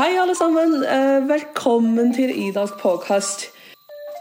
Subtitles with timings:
[0.00, 0.84] Hei, alle sammen.
[0.84, 3.48] Eh, velkommen til Idas podcast.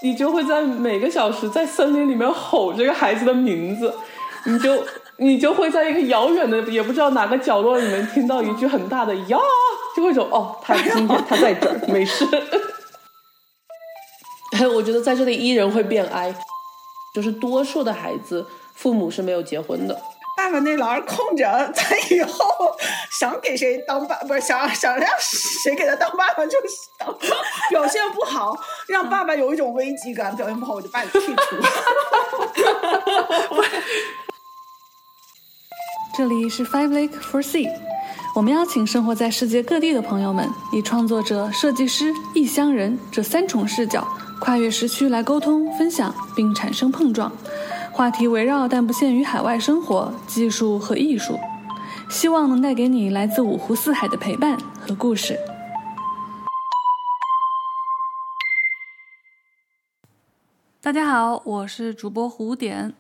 [0.02, 3.94] 你就会在每个小时在森林里面吼这个孩子的名字，
[4.46, 4.84] 你就
[5.18, 9.38] 你就会在一个遥远的也不知道哪个角落里面听到一句很大的呀，
[9.96, 12.26] 就会说哦，他今天他在这儿，没事。
[14.74, 16.34] 我觉得在这里依人会变哀，
[17.14, 19.96] 就是多数的孩子父母是没有结婚的。
[20.38, 21.44] 爸爸那栏空着，
[21.76, 22.46] 他以后
[23.20, 26.60] 想给谁当爸，不是想想让谁给他当爸爸就
[27.00, 27.12] 当。
[27.72, 28.56] 表现不好，
[28.88, 30.36] 让爸爸有一种危机感。
[30.36, 31.56] 表现不好，我就把你剔除。
[36.16, 37.68] 这里是 Five Lake for Sea，
[38.36, 44.08] 我们邀请生活在世界各地的朋友们，以创作者、设计师、异乡人这三重视角，
[44.40, 47.32] 跨越时区来沟通、分享，并产生碰撞。
[47.98, 51.36] 话题围绕但不限于海外生活、技术和艺术，
[52.12, 55.36] 希望能带给你来自五湖四海的陪伴和故事。
[60.80, 62.94] 大家好，我是主播胡点。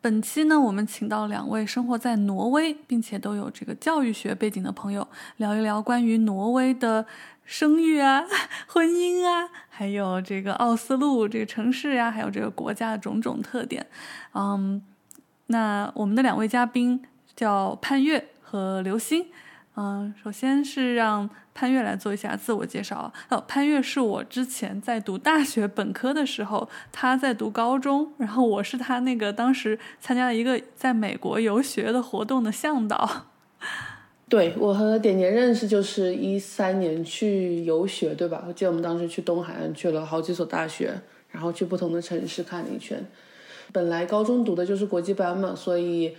[0.00, 5.08] 本期呢，我们请到两位生活在挪威并且都有这个教育学背景的朋友，
[5.38, 7.04] 聊一聊关于挪威的。
[7.44, 8.24] 生育啊，
[8.66, 13.86] 婚姻啊，还有这个奥斯陆这个城市呀，还有这个国家的种种特点，
[14.34, 14.82] 嗯，
[15.46, 17.04] 那我们的两位嘉宾
[17.36, 19.26] 叫潘越和刘星，
[19.76, 23.12] 嗯，首先是让潘越来做一下自我介绍。
[23.28, 33.26] 哦，潘越是我之前在读大学本科的时候，他在读高中，然后我是他那个当时参加了一个在美国游学的活动的向导。
[34.28, 38.44] 对我和点点认识就是一三年去游学，对吧？
[38.48, 40.92] 我记得我们当时去东海岸去了好几所大学，
[41.30, 43.04] 然后去不同的城市看了一圈。
[43.72, 46.16] 本来高中读的就是国际班嘛，所以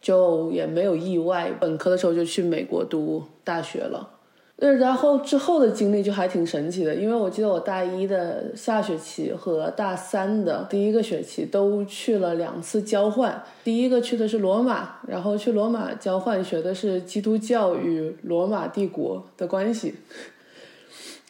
[0.00, 4.17] 就也没有意外，本科的时候就去美国读大学了。
[4.60, 13.40] 对然后之后的经历就还挺神奇的，因为我记得我大一的下学期和大三的第一个学期都去了两次交换。
[13.62, 19.94] 第一个去的是罗马，然后去罗马交换学的是基督教与罗马帝国的关系。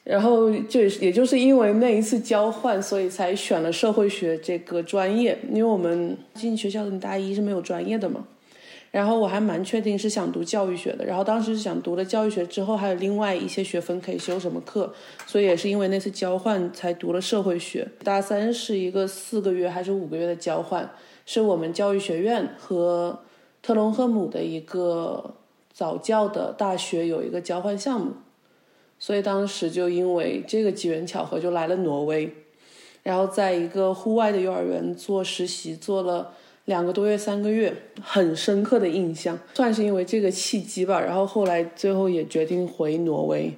[0.05, 8.25] 然后就也就是因为那一次交换，所以才选了社会学这个专业，因为我们进学校的大一是没有专业的嘛。
[8.91, 14.93] 然后我还蛮确定是想读教育学的，然后当时是想读了教育学之后还有另外一些学分可以修什么课，
[15.27, 17.87] 所以也是因为那次交换才读了社会学。
[18.03, 20.91] 大三是一个四个月还是五个月的交换，
[21.27, 23.21] 是我们教育学院和
[23.61, 25.35] 特隆赫姆的一个
[25.71, 28.13] 早教的大学有一个交换项目，
[28.99, 32.33] 所以当时就因为这个机缘巧合就来了挪威，
[33.03, 36.33] 然后在一个户外的幼儿园做实习做了。
[36.69, 41.01] 两个多月，三个月，很深刻的印象，算是因为这个契机吧。
[41.01, 43.51] 然后后来最后也决定回挪威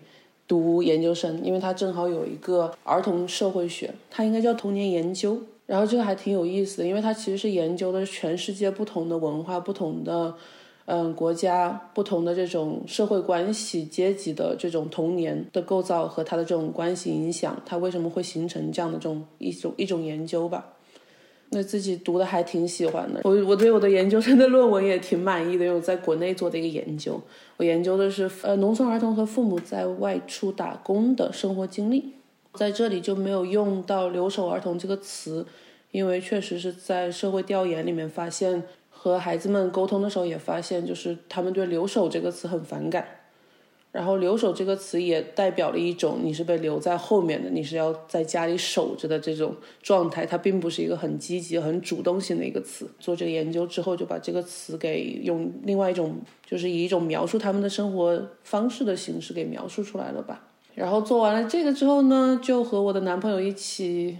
[0.46, 5.36] 读研究生，因为他正好有一个儿童社会学，他应该叫童年研究。
[5.66, 10.32] 然后这个还挺有意思的，因为他其实是研究的全世界不同的文化、不同的
[10.84, 20.64] 嗯国家、不同的这种社会关系、阶级的这种童年的构造和他的这种关系影响，他为什么会形成这样的这种一种一种研究吧。
[21.52, 27.20] 那自己读的还挺喜欢的，我我对我的研究生的论文也挺满意的，因为我在国内做的一个研究，
[27.56, 32.14] 我研究的是呃农村儿童和父母在外出打工的生活经历，
[32.54, 35.44] 在这里就没有用到留守儿童这个词，
[35.90, 43.04] 因为确实是在社会调研里面发现，和孩子们沟通的时候也发现，就是他们对留守这个词很反感。
[43.92, 49.52] 然后“留守”这个词也代表了一种你是被留在后面的，你是要在家里守着的这种
[49.82, 50.24] 状态。
[50.24, 52.88] 它并不是一个很积极、很主动性的一个词。
[53.00, 60.46] 做这个研究之后，就把这个词给用另外一种，就是以一种描述他们的生活方式的形式给描述出来了吧。
[60.76, 64.16] 然后做完了这个之后呢，就和我的男朋友一起，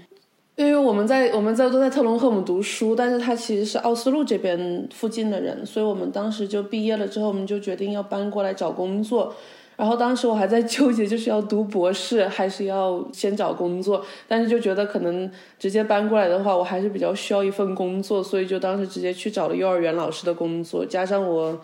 [0.56, 9.32] 因为我们在我们在都在特隆赫姆读书，但是他其实是奥斯陆这边附近的人，所以我们当时就毕业了之后，我们就决定要搬过来找工作。
[9.80, 20.84] 然后当时我还在纠结，就是要读博士还是要先找工作，但是就觉得可能直接搬过来的话，我还是比较需要一份工作，所以就当时直接去找了幼儿园老师的工作。
[20.84, 21.58] 加上我，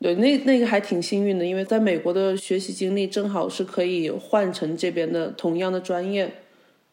[0.00, 6.32] 对那那个还挺幸运的，因为在美国的学习经历正好是可以换成这边的同样的专业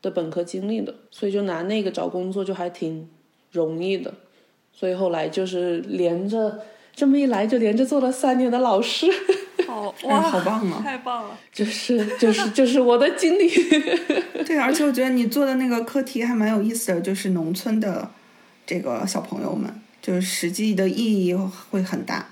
[0.01, 3.07] 的本科经历的，所以就拿那个找工作就还挺
[3.51, 4.11] 容易的。
[4.73, 6.61] 所以后来就是连着
[6.95, 9.05] 这么一来，就连着做了三年的老师。
[9.67, 10.81] 好哇，好棒啊！
[10.83, 13.49] 太棒了，就是就是 就是我的经历。
[14.45, 18.09] 对，而且我觉得你做的那个课题还蛮有意思的，就是农村的
[18.65, 22.29] 这个小朋友们，就是实际的意义会很大。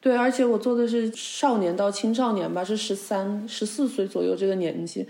[0.00, 5.06] 对，而且我做的是少年到青少年吧，是十三、十四岁左右这个年纪。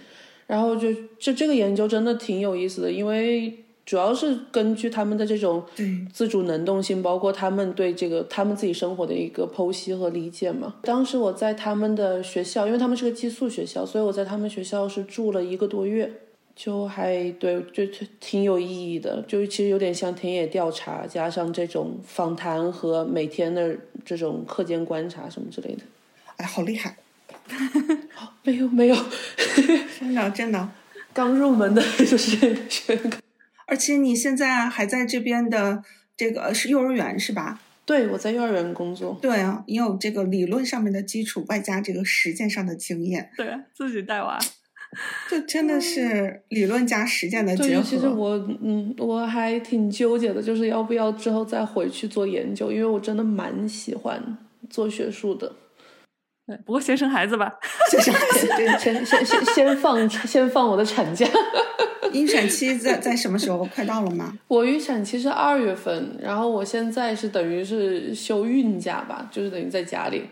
[0.46, 5.64] 然后就就这个研究真的挺有意思的，因为主要是根据他们的这种
[6.12, 10.74] 自主能动性，包括他们对这个他们自己生活的一个剖析和理解嘛。
[10.82, 16.12] 当时我在他们的学校，因为他们是个寄宿学校，所以我在他们学校是住了一个多月，
[16.54, 17.82] 就还对，就
[18.20, 19.24] 挺有意义的。
[19.26, 23.74] 就其实有点像田野调查，加上这种访谈和每天的
[24.04, 25.80] 这种课间观察什么之类的。
[26.36, 26.98] 哎，好厉害！
[28.44, 28.96] 没有没有，
[29.98, 30.68] 真的真的，
[31.14, 33.00] 刚入门的就是学。
[33.68, 35.82] 而且你现在还在这边的
[36.16, 37.60] 这个是幼儿园是吧？
[37.84, 39.18] 对，我在幼儿园工作。
[39.22, 43.30] 对啊，你有这个理论上面的基础，外加这个实践上的经验。
[43.36, 44.38] 对自己带娃，
[45.28, 47.82] 这真的是理论加实践的结合。
[47.82, 48.30] 其实我
[48.62, 54.36] 嗯，我还挺纠结的，就是要不要之后再回去做研究，因为我真的蛮喜欢
[54.68, 55.50] 做学术的。
[56.48, 57.52] 对，不过先生孩子吧，
[57.90, 61.26] 先生孩子，对，先先先先放 先放我的产假。
[62.10, 63.62] 预产期在在什么时候？
[63.66, 64.32] 快到了吗？
[64.48, 70.22] 我预产期是二月份，然后我现在是等于是休孕假吧，就是等于在家里，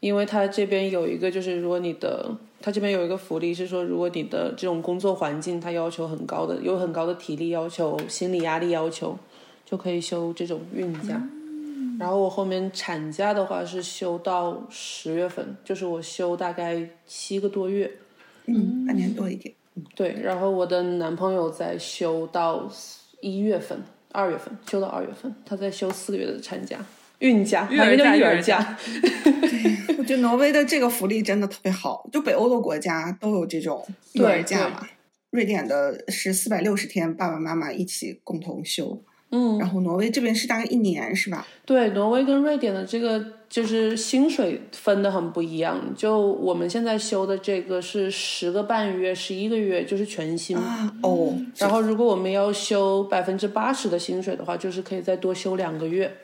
[0.00, 2.30] 因为他这边有一个就是如果你的
[2.60, 9.18] 他这边有一个福利是说，如果你的这种工作环境他要求很高的，有很高的体力要求、心理压力要求，
[9.64, 11.18] 就可以休这种孕假。
[11.98, 17.90] 然后我后面产假的话是休到十月份，就是我休大概七个多月，
[18.46, 19.54] 嗯，半年多一点。
[19.94, 22.70] 对，然后我的男朋友在休到
[23.20, 23.82] 一月份、
[24.12, 26.78] 二月份，休到二月份，他在休四个月的产假、
[27.18, 28.78] 孕假、育儿假、育儿假。
[29.22, 34.86] 对，我觉得挪威的这个福利真的特别好，就北欧的国家都有这种育儿假嘛。
[35.30, 39.02] 瑞典的是四百六十天，爸爸妈妈一起共同休。
[39.30, 41.46] 嗯，然后挪威这边是大概一年是吧？
[41.64, 45.80] 对，挪威跟瑞典的这个就是薪水分的很不一样。
[45.96, 50.56] 就我们现在休的这个是十个半月，十一个月就是全薪
[51.02, 51.34] 哦。
[51.56, 56.16] 然后如果我们要休百分之八十的薪水的话，就是可以再多休两个月。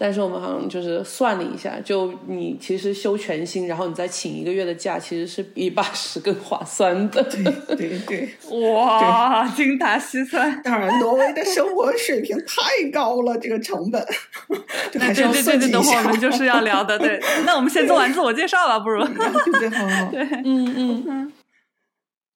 [0.00, 7.20] 但是我们好像就是算了一下，就你其实休全薪，然后你再请一个月的假，其实是比八十更划算的。
[7.24, 7.42] 对
[7.76, 8.28] 对对，
[8.72, 10.62] 哇，精打细算。
[10.62, 14.00] 当然，挪威的生活水平太高了，这个成本，
[14.92, 16.96] 对对对对，等会儿我们就是要聊的。
[16.96, 19.04] 对， 那我们先做完自我介绍吧，不如。
[19.04, 20.10] 对对，好好。
[20.12, 21.32] 对，嗯嗯嗯，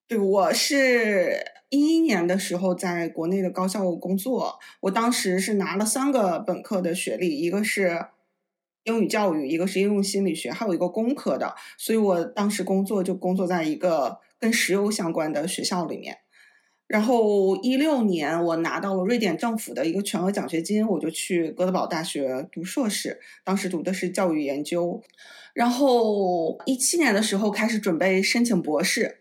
[0.09, 1.52] 对，我是。
[1.73, 8.09] 一一年的时候，在国内的高校工作，我当时是拿了三个本科的学历，一个是
[8.85, 11.55] 英语教育，一个是应用心理学，还有一个工科的。
[11.79, 16.19] 所以我当时工作就工作在一个跟石油相关的学校里面。
[16.87, 25.03] 然后一六年，我拿到了瑞典政府的一个全额奖学金，我就去哥德堡大学读硕士，当时读的是教育研究。
[25.55, 29.21] 然后一七年的时候开始准备申请博士。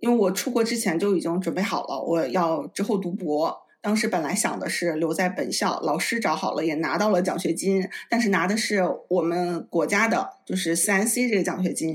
[0.00, 3.56] 因为我出国之前就已经准备好了，我要之后读博。
[3.80, 11.94] 当时本来想的是留在本校，老师找好了，也拿到了奖学金，但是拿的是我们国家的，就是 CIC 这个奖学金。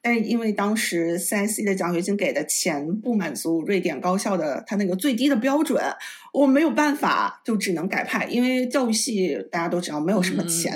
[0.00, 5.82] 但是因为当时 CIC 的奖学金给的钱不满足瑞典高校的他那个最低的标准，
[6.32, 8.24] 我没有办法，就只能改派。
[8.26, 10.72] 因为教育系大家都知道没有什么钱，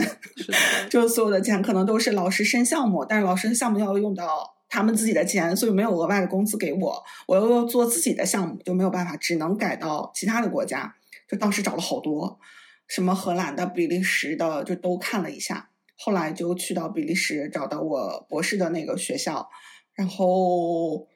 [0.90, 4.56] 就所有的钱可能都是老师申项目，但是老师的项目要用到。
[4.72, 10.96] 他们自己的钱，所以没有额外的工资给我，我又要做自己的项目，就没有办法，只能改到其他的国家。
[11.28, 12.40] 就当时找了好多，
[12.88, 15.68] 什么荷兰的、比利时的，就都看了一下。
[15.98, 19.46] 后来就去到比利时，找到我博士的那个学校，
[19.92, 21.06] 然后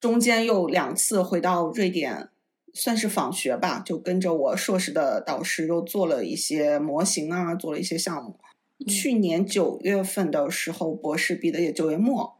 [0.00, 2.28] 中间又两次回到瑞典，
[2.74, 8.36] 算是访学吧，就跟着我硕士的导师又做了一些模型啊，做了一些项目。
[8.88, 12.39] 去年九月份的时候，博士毕的也九月末。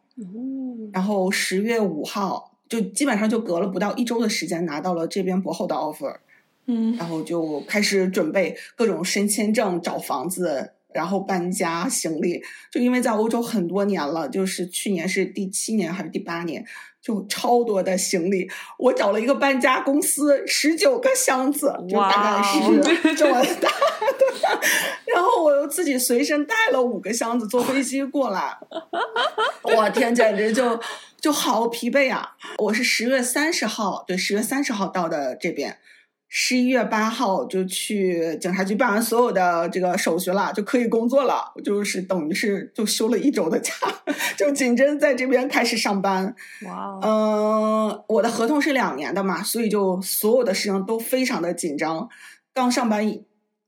[0.92, 6.16] 然后十月五号就基本上就隔了不到一周的时间拿到了这边博后的 offer，
[6.66, 12.42] 嗯，然后就开始准备各种申签证、找房子，然后搬家、行李。
[12.70, 16.64] 就因为在欧洲很多年了，就是去年是第七年还是第八年，
[17.02, 18.50] 就超多的行李。
[18.78, 22.58] 我找了一个搬家公司，十九个箱子，就大概是
[23.14, 23.70] 这么大。
[25.06, 28.56] 然后我又自己随身带了五个箱子，坐飞机过来。
[29.62, 30.78] 我天，简直就
[31.20, 32.36] 就好疲惫啊！
[32.58, 35.78] 我是十月三十号，对，十月三十号到的这边，
[36.32, 41.52] 十一月八号就去警察局办完所有的这个手续了，就可以工作了。
[41.64, 43.72] 就是等于是就休了一周的假，
[44.38, 46.32] 就紧着在这边开始上班。
[46.64, 52.08] 哇，嗯，我的合同是两年的嘛，所以就所有的事情都非常的紧张。
[52.54, 53.04] 刚上班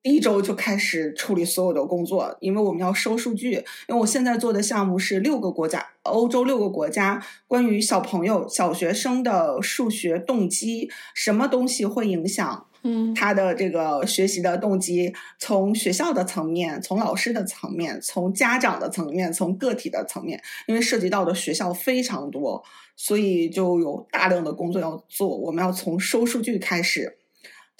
[0.02, 3.52] 第一周就开始处理所有的工作，因为我们要收数据。
[3.52, 15.14] 因为我现在做的项目是六个国家，欧洲六个国家关于小朋友、小学生的数学动机，什么东西会影响嗯他的这个学习的动机？
[15.38, 22.60] 从学校的层面，从老师的层面，从家长的层面，从个体的层面，因为涉及到的学校非常多，
[22.96, 25.28] 所以就有大量的工作要做。
[25.28, 27.18] 我们要从收数据开始。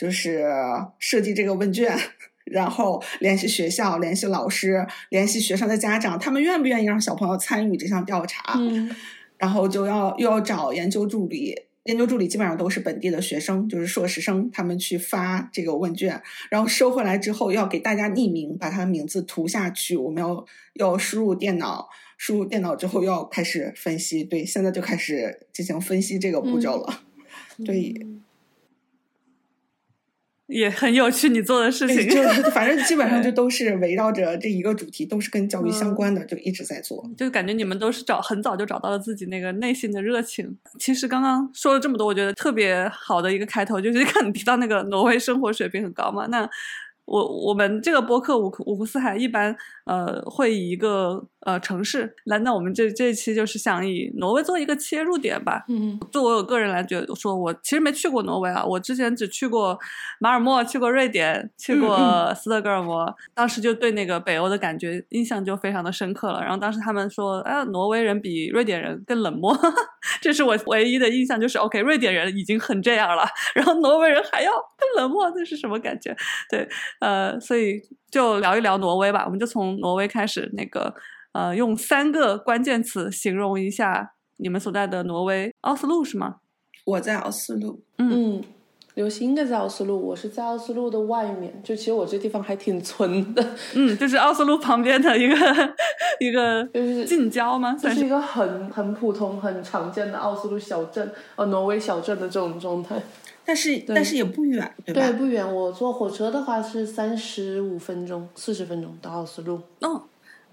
[0.03, 0.45] 就是
[0.99, 1.97] 设计这个问卷，
[2.51, 8.55] 然后联系学校、联系老师、联系学生的家长，他们愿不愿意让小朋友参与这项调查？
[8.57, 8.91] 嗯
[9.39, 11.55] 然后就要又要找研究助理，
[11.85, 20.45] 研究助理基本上都是本地的学生，就是硕士生，他们去发这个问卷，然后收回来之后要给大家匿名，把他的名字涂下去，我们要
[20.75, 27.03] 要输入电脑，输入电脑之后要开始分析，对，现在就开始进行分析这个步骤了，
[27.65, 27.95] 对。
[30.53, 32.09] 也很有趣，你做的事情。
[32.09, 37.05] 就反正基本上 就都是围绕着这一个主题，都是跟教育相关的，就一直在做。
[37.17, 40.57] 就感觉你们都是找很早就找到了自己那个内心的热情。
[40.79, 46.49] 其实刚刚说了这么多，我觉得特别好的一个开头，就是看你提到那个挪威生活水平很高嘛，那。
[47.05, 49.55] 我我们这个播客五五湖四海一般
[49.87, 55.65] 呃会以一个呃城市来，那我们这这一期就是想以挪威做一个切入点吧。
[55.69, 59.79] 嗯，就我有个人来觉得，说我其实没去过挪威啊，我之前只去过
[60.19, 66.41] 马尔默，去过瑞典，去过斯德哥尔摩，嗯、当时就对那个北欧的感觉印象就非常的深刻了。
[66.41, 69.57] 然后当时他们说，啊，挪威人比瑞典人更冷漠，
[70.21, 76.17] 这是我唯一的印象，就是 OK，瑞典人已经很这样了，然后挪威人还要更冷漠，这是什么感觉？
[76.51, 76.69] 对。
[77.01, 77.81] 呃，所以
[78.11, 80.51] 就聊一聊挪威吧，我们就从挪威开始。
[80.55, 80.95] 那个，
[81.33, 86.37] 呃，用三个关键词形容一下你们所在的挪威，奥斯陆是吗？
[86.85, 87.81] 我在奥斯陆。
[87.99, 88.43] 嗯，
[88.95, 91.63] 刘星应该在奥斯陆，我是在奥斯陆的外面。
[91.63, 93.45] 就其实我这地方还挺村的。
[93.75, 95.37] 嗯，就是奥斯陆旁边的一个
[96.21, 97.77] 一个，就是近郊吗？
[97.79, 103.01] 算是一个很很普通、很常见的奥斯陆小镇，呃，挪威小镇的这种状态。
[103.45, 105.01] 但是但是也不远，对吧？
[105.01, 105.55] 对，不远。
[105.55, 109.61] 我坐火车的话是三十五分钟、四十分钟到奥斯陆。
[109.81, 110.03] 哦，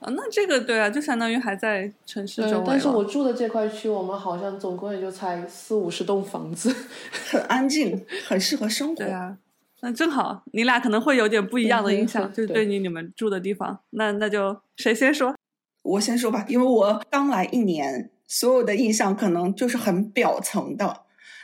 [0.01, 2.63] 啊，那这个对啊，就相当于还在城市周围。
[2.65, 6.73] 但是我住的这块区，我们好像总共也就才四五十栋房子，
[7.29, 8.95] 很安静，很适合生活。
[8.95, 9.37] 对啊，
[9.81, 13.79] 那正好，你俩可能会有点不一样的印象， 对就是对你你们住的地方。
[13.91, 15.35] 那那就谁先说？
[15.81, 21.01] 我先说吧，因为我刚来一年，所有的印象可能就是很表层的。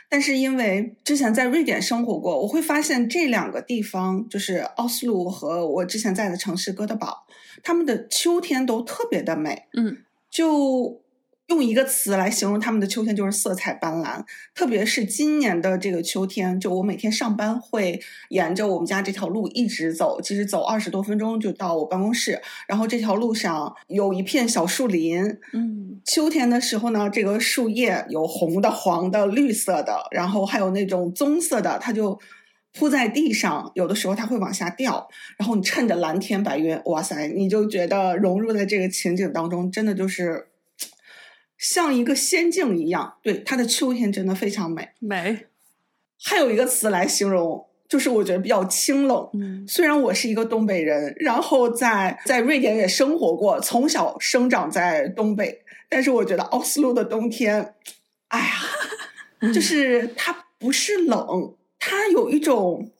[0.08, 7.25] 但是因为之前在瑞典生活过，我会发现这两个地方，就是奥斯陆和我之前在的城市哥德堡，
[7.62, 9.64] 他们的秋天都特别的美。
[9.74, 9.98] 嗯，
[10.30, 11.00] 就
[11.48, 14.24] 用一个词来形容他们的秋天，就是色彩斑斓。
[14.52, 22.42] 特别是今年的这个秋天，就我每天上班会沿着我们家这条路一直走，其实走二十多分钟就到我办公室。
[22.66, 25.22] 然后这条路上有一片小树林，
[25.52, 32.18] 嗯，秋天的时候呢，这个树叶有红的、黄的、绿色的，然后还有那种棕色的，它就
[32.76, 35.08] 铺在地上，有的时候它会往下掉。
[35.38, 40.48] 然后你趁着蓝天白云，哇塞，你就觉得融入在这个情景当中，真的就是。
[41.58, 44.90] 像一个仙境一样，对它的秋天真的非常美。
[44.98, 45.46] 美，
[46.22, 49.26] 还有一个词来形容，就是我觉得比较清冷。
[49.32, 57.74] 嗯，虽然我是一个东北人，然后在在瑞典也生活过，从小生长在东北，但是我觉得奥斯陆的冬天，
[58.28, 61.54] 哎呀， 就是它不是冷，
[61.88, 62.90] 它有一种，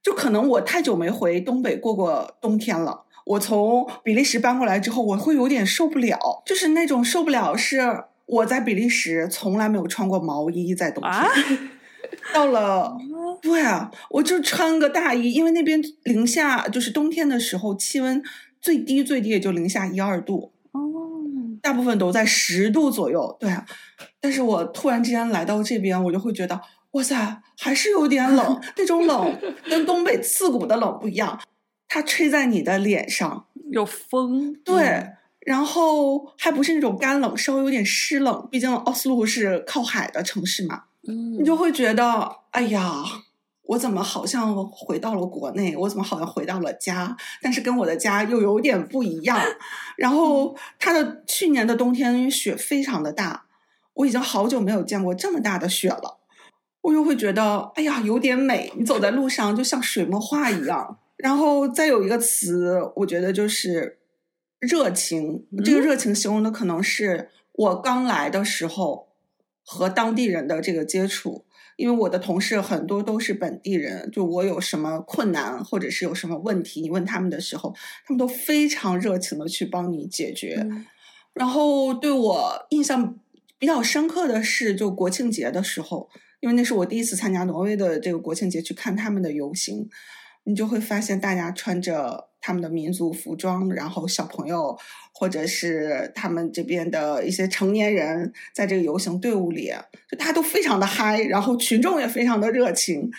[0.00, 3.02] 就可能我太久没回东北过过冬天了。
[3.26, 11.28] 我从比利时搬过来之后，我会有点受不了，就是那种受不了，是我在比利时从来没有穿过毛衣在冬天，啊、
[12.32, 12.96] 到了，
[13.42, 18.22] 对啊，我就穿个大衣，因为那边零下，就是冬天的时候气温
[18.60, 20.80] 最低最低也就零下一二度，哦，
[21.60, 23.66] 大部分都在十度左右，对啊，
[24.20, 26.60] 但是我突然之间来到这边，我就会觉得，
[26.94, 31.40] 哇塞，还是有点冷， 那种冷跟东北刺骨的冷不一样。
[31.88, 38.48] 它吹在你的脸上，有风，对，嗯、然后还不是那种干冷，稍微有点湿冷。
[38.50, 43.02] 毕竟奥斯陆是靠海的城市嘛，嗯，你就会觉得，哎呀，
[43.62, 45.76] 我怎么好像回到了国内？
[45.76, 47.16] 我怎么好像回到了家？
[47.40, 49.38] 但是跟我的家又有点不一样。
[49.96, 53.44] 然后它的去年的冬天，因为雪非常的大，
[53.94, 56.18] 我已经好久没有见过这么大的雪了。
[56.84, 58.70] 我又会觉得，哎呀，有点美。
[58.76, 60.98] 你走在路上，就像水墨画一样。
[61.16, 64.00] 然后再有一个词，我觉得就是
[64.60, 65.46] 热情。
[65.64, 69.08] 这个热情形容的可能是我刚来的时候
[69.64, 77.74] 和当地人的这个接触，因为我的同事很多都是本地人，就我有什么困难或者是有什么问题，你问他们的时候，
[78.06, 80.66] 他们都非常热情的去帮你解决。
[81.32, 83.18] 然后对我印象
[83.58, 86.10] 比较深刻的是，就国庆节的时候，
[86.44, 89.88] 因为那是我第一次参加挪威的这个国庆节，去看他们的游行，
[90.44, 94.78] 你就会发现大家穿着他们的民族服装，然后小朋友
[95.14, 99.72] 或者是他们这边的一些成年人在这个游行队伍里，
[100.10, 103.10] 就大家都非常的嗨，然后群众也非常的热情，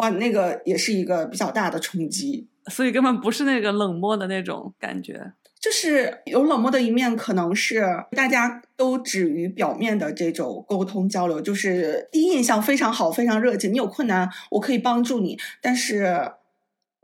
[0.00, 2.48] 哇，那个也是一个比较大的冲击。
[2.66, 5.32] 所以根本不是那个冷漠的那种感觉。
[5.64, 13.72] 就是有冷漠的一面，可能是大家都止于表面的这种沟通交流，就是第一印象非常好，非常热情。
[13.72, 16.32] 你有困难，我可以帮助你，但是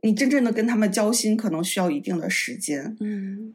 [0.02, 2.94] 你真正的跟他们交心，可能需要一定的时间。
[3.00, 3.54] 嗯，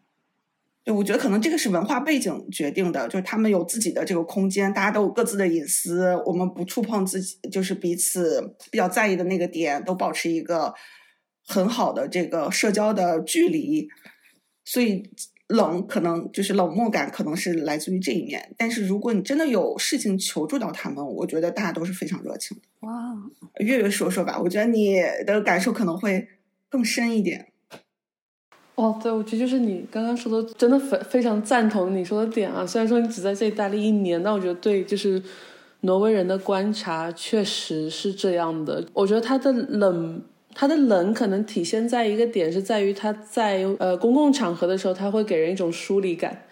[0.83, 10.73] 对，我觉得可能这个是文化背景决定的，就是他们有自己的这个空间，大家都有各自的隐私，我们不触碰自己，就是彼此比较在意的那个点，都保持一个
[11.45, 13.87] 很好的这个社交的距离。
[14.65, 15.07] 所以
[15.47, 18.53] 冷可能就是冷漠感，可能是来自于这一面。
[18.57, 22.63] 但是如果你真的有事情求助到他们，我觉得大家都是非常热情的。
[22.87, 23.15] 哇，
[23.59, 24.95] 月月说说吧，我觉得你
[25.25, 26.27] 的感受可能会
[26.67, 27.47] 更深一点。
[28.73, 32.65] 哦，对，我觉得就是你刚刚说的，真的非非常赞同你说的点啊。
[32.65, 35.21] 虽然说你只在这里待了一年，但我觉得对，就是
[35.81, 38.83] 挪威人的观察确实是这样的。
[38.93, 40.23] 我觉得他的冷。
[40.55, 46.44] 他的冷可能体现在一个点，是在于他在呃公共场合的时候，他会给人一种疏离感。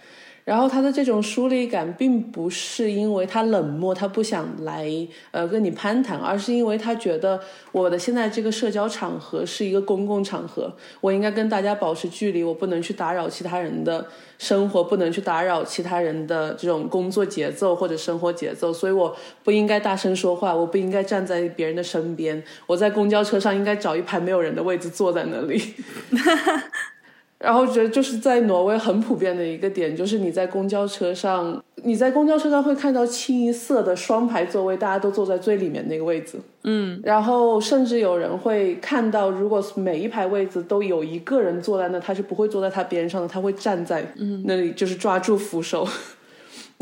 [0.45, 4.89] 然后他的这种疏离感，并不是因为他冷漠，他不想来
[5.31, 7.39] 呃跟你攀谈，而是因为他觉得
[7.71, 14.05] 我的现在这个社交场合是一个公共场合，我应该跟大家保持距离，我不能去打扰其他人的
[14.37, 25.73] 生活，不能去打扰其他人的这种工作节奏或者生活节奏，所以我不应该大声说话，我不应该站在别人的身边，我在公交车上应该找一排没有人的位置坐在那里。
[27.43, 36.39] 然后觉得就是在挪威很普遍的一个点，就是你在公交车上，你在公交车上会看到清一色的双排座位，大家都坐在最里面那个位置。
[36.63, 44.01] 嗯，然后甚至有人会看到，如果每一排位子都有一个人坐在那，他是不会坐在他边上的，他会站在
[44.45, 45.85] 那里，就是抓住扶手。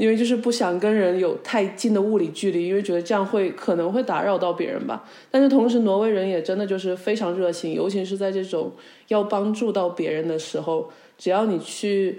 [0.02, 5.08] 因为就是不想跟人有太近的物理距离，因为觉得这样会可能会打扰到别人吧。
[5.30, 8.72] 但是同时，挪威人也真的就是非常热情，尤其是在这种
[9.10, 12.18] 要帮助到别人的时候，只要你去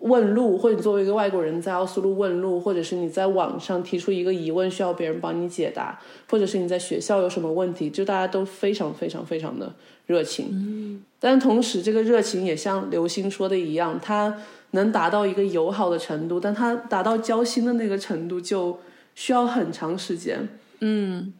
[0.00, 5.98] 问路，或者你作为一个外国人在奥斯陆问路，或者是你在网上提出一个疑问需要别人帮你解答，
[6.30, 9.72] 或者是你在学校有什么问题，就大家都非常非常非常的
[10.06, 10.48] 热情。
[10.50, 14.42] 嗯，但同时这个热情也像刘星说的一样，他。
[14.74, 18.76] 能达到一个友好的程度，但他达到交心的那个程度就
[19.14, 20.48] 需要很长时间。
[20.80, 21.32] 嗯，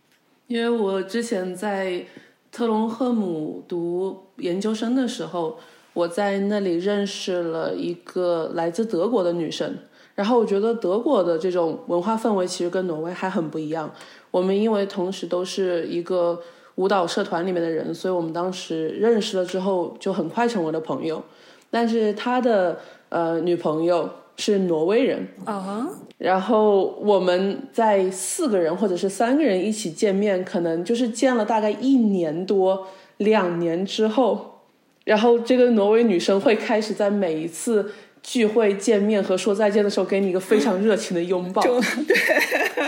[0.47, 2.07] 因为我之前在
[2.53, 5.59] 特隆赫姆读研究生的时候，
[5.93, 9.77] 我在那里认识了一个来自德国的女生，
[10.15, 13.93] 然后我觉得德国的这种文化氛围其实跟挪威还很不一样。
[14.31, 16.41] 我们因为同时都是一个
[16.77, 21.21] 舞蹈社团里面的人，所以我们当时认识了之后就很快成为了朋友。
[21.69, 22.79] 但是他的。
[23.15, 25.29] 呃，女朋友是挪威人。
[25.45, 34.63] 啊，然后我们在四个人或者是三个人一起见面，可能就是见了大概一年多、两年之后，
[35.05, 37.89] 然后这个挪威女生会开始在每一次
[38.25, 41.63] 聚会见面和说再见的时候，给你一个非常热情的拥抱，
[42.09, 42.17] 对，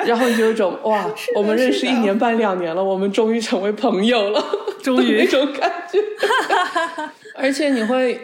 [0.06, 4.44] 然后你就有种哇，我们认识一年半两年了，我们终于成为朋友了，
[4.82, 5.18] 终于。
[5.22, 6.00] 那种感觉，
[7.36, 8.18] 而且你会。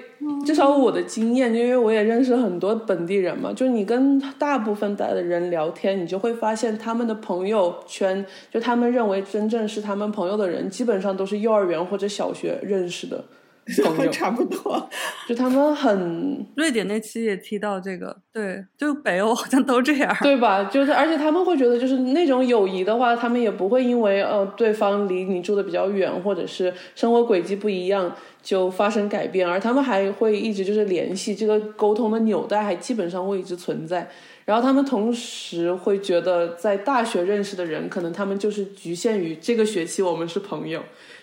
[0.47, 13.25] 至少我的经验，因为我也认识很多本地人嘛，就你跟大部分的人聊天，你就会发现他们的朋友圈，就他们认为真正是他们朋友的人，基本上都是幼儿园或者小学认识的。
[13.85, 14.89] 朋友差不多，
[15.29, 20.65] 就他们很瑞典那期也提到这个，对，就北欧好像都这样，对吧？
[20.65, 34.11] 就是而且他们会觉得，就是那种友谊的话，他们也不会因为呃对方离你住的比较远，或者是生活轨迹不一样就发生改变，而他们还会一直就是联系，这个沟通的纽带还基本上会一直存在。
[34.45, 40.83] 然后他们同时会觉得，在大学认识的人，可能他们就是局限于这个学期我们是朋友。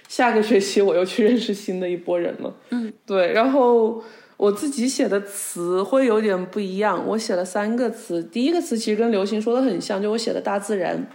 [0.09, 2.51] 下个学期我又去认识新的一波人了。
[2.71, 3.31] 嗯，对。
[3.31, 4.03] 然后
[4.37, 8.23] 我自己写的词会有点不一样，我写了三个词。
[8.23, 11.07] 第一个词其实跟流行说的很像，就我写的大自然。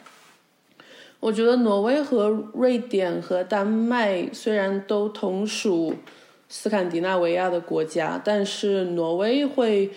[1.19, 5.95] 我觉得挪威和瑞典和丹麦虽然都同属
[6.49, 9.91] 斯堪的纳维亚的国家，但是挪威会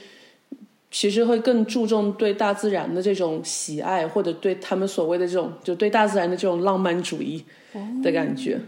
[0.90, 7.46] 其实会更注重对大自然的这种喜爱，或者对他们所谓的这种就对大自然的这种浪漫主义
[8.02, 8.60] 的感觉。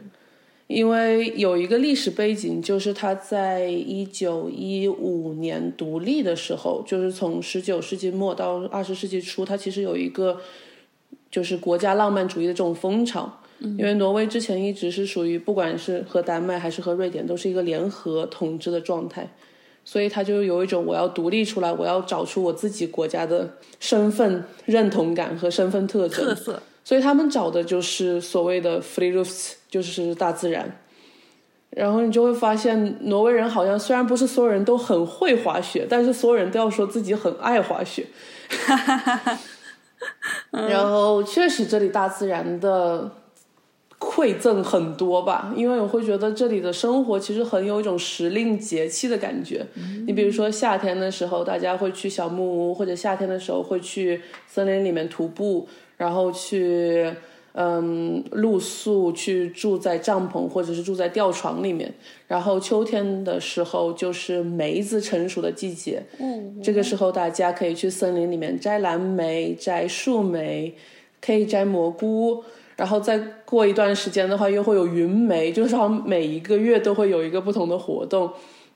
[0.69, 10.39] 因为有一个历史背景，就是他在一九一五年独立的时候，就是从十九世纪末到二十世纪初，它其实有一个
[11.31, 13.41] 就是国家浪漫主义的这种风潮。
[13.77, 19.27] 因为挪威之前一直是属于不管是和丹麦还是和瑞典，都是一个联合统治的状态，
[19.83, 26.61] 所以他就有一种我要独立出来，我要找出我自己国家的身份认同感和身份特征特色。
[26.89, 30.75] 所以他们找的就是所谓的 freeluft，就是大自然。
[31.69, 38.07] 然后你就会发现，挪威人好像虽然不是所有人都很会滑雪，但是所有人都要说自己很爱滑雪。
[40.49, 43.11] 然后确实，这里大自然的
[43.99, 49.63] 馈赠很多吧，因为我会觉得这里的生活其实很有一种时令节气的感觉。
[50.07, 57.13] 你比如说夏天的时候，大家会去小木屋，或者夏天的时候会去森林里面徒步，然后去
[57.51, 61.93] 嗯露宿，去住在帐篷或者是住在吊床里面。
[62.25, 70.73] 然后秋天的时候就是梅子成熟的季节，嗯，这个时候大家可以去森林里面摘蓝莓、摘树莓，
[71.21, 72.43] 可以摘蘑菇。
[72.77, 78.31] 然后再过一段时间的话，又会有云梅，就是好像每一个月都会有一个不同的活动。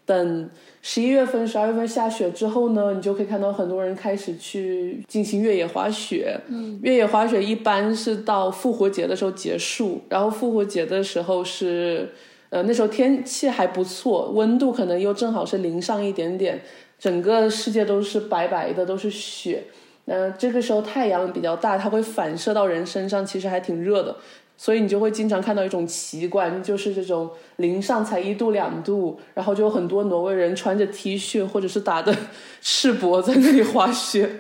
[0.05, 0.49] 等
[0.81, 6.37] 十一月份、十二月份下雪之后呢，你就可以看到很多人开始去进行越野滑雪。
[6.47, 12.09] 嗯，越野滑雪一般是到复活节的时候结束，然后复活节的时候是，
[12.49, 16.61] 呃，那时候天气还不错，温度可能又正好是零上一点点，
[16.99, 19.63] 整个世界都是白白的，都是雪。
[20.05, 24.13] 那这个时候太阳比较大，它会反射到人身上，其实还挺热的，
[24.55, 32.15] 所以你就会经常看到一种奇观，就是这种零上才一度两度，然后就有很多挪威人穿着 T 恤或者是打的
[32.61, 34.39] 赤膊在那里滑雪，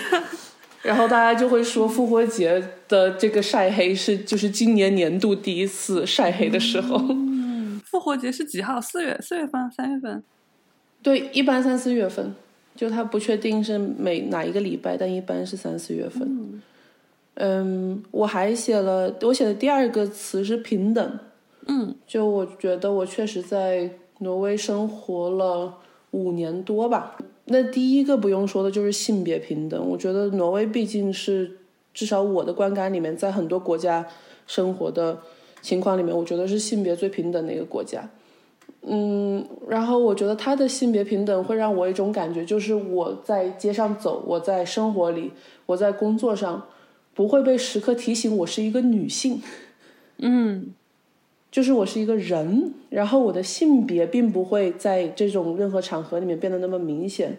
[0.82, 6.96] 然后大家就会说复活节的这个晒黑是就是今年年度第一次晒黑的时候。
[7.08, 8.80] 嗯，复活节是几号？
[8.80, 9.18] 四月？
[9.20, 9.70] 四月份？
[9.70, 10.22] 三月份？
[11.02, 12.34] 对，一般三四月份。
[12.74, 16.22] 就它不确定是每哪一个礼拜，但一般是三四月份。
[16.22, 16.62] 嗯，
[18.10, 21.18] 我还写了，我写的第二个词是平等。
[21.66, 25.78] 嗯，就我觉得我确实在挪威生活了
[26.10, 27.16] 五年多吧。
[27.44, 29.88] 那第一个不用说的就是性别平等。
[29.88, 31.58] 我觉得挪威毕竟是
[31.94, 34.06] 至少我的观感里面，在很多国家
[34.46, 35.18] 生活的
[35.60, 38.08] 情况里面，我觉得是性别最平等的一个国家。
[38.82, 45.30] 嗯，然后我觉得他的性别平等会让我一种感觉，就是我在街上走，我在生活里，
[45.66, 46.66] 我在工作上，
[47.14, 49.42] 不会被时刻提醒我是一个女性。
[50.18, 50.74] 嗯，
[51.50, 57.36] 就是我是一个人，然后我的性别并不会在这种任何场合里面变得那么明显。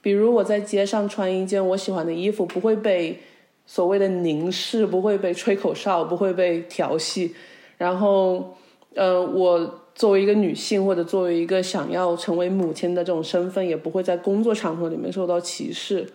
[0.00, 3.18] 比如我在街上穿一件我喜欢的衣服，不会被
[3.66, 7.34] 所谓的凝视，不会被吹口哨，不会被调戏。
[7.76, 8.56] 然后，
[8.94, 9.80] 呃，我。
[9.98, 16.06] 作为一个女性，或者作为一个想要成为母亲的这种身份，也不会在工作场合里面受到歧视。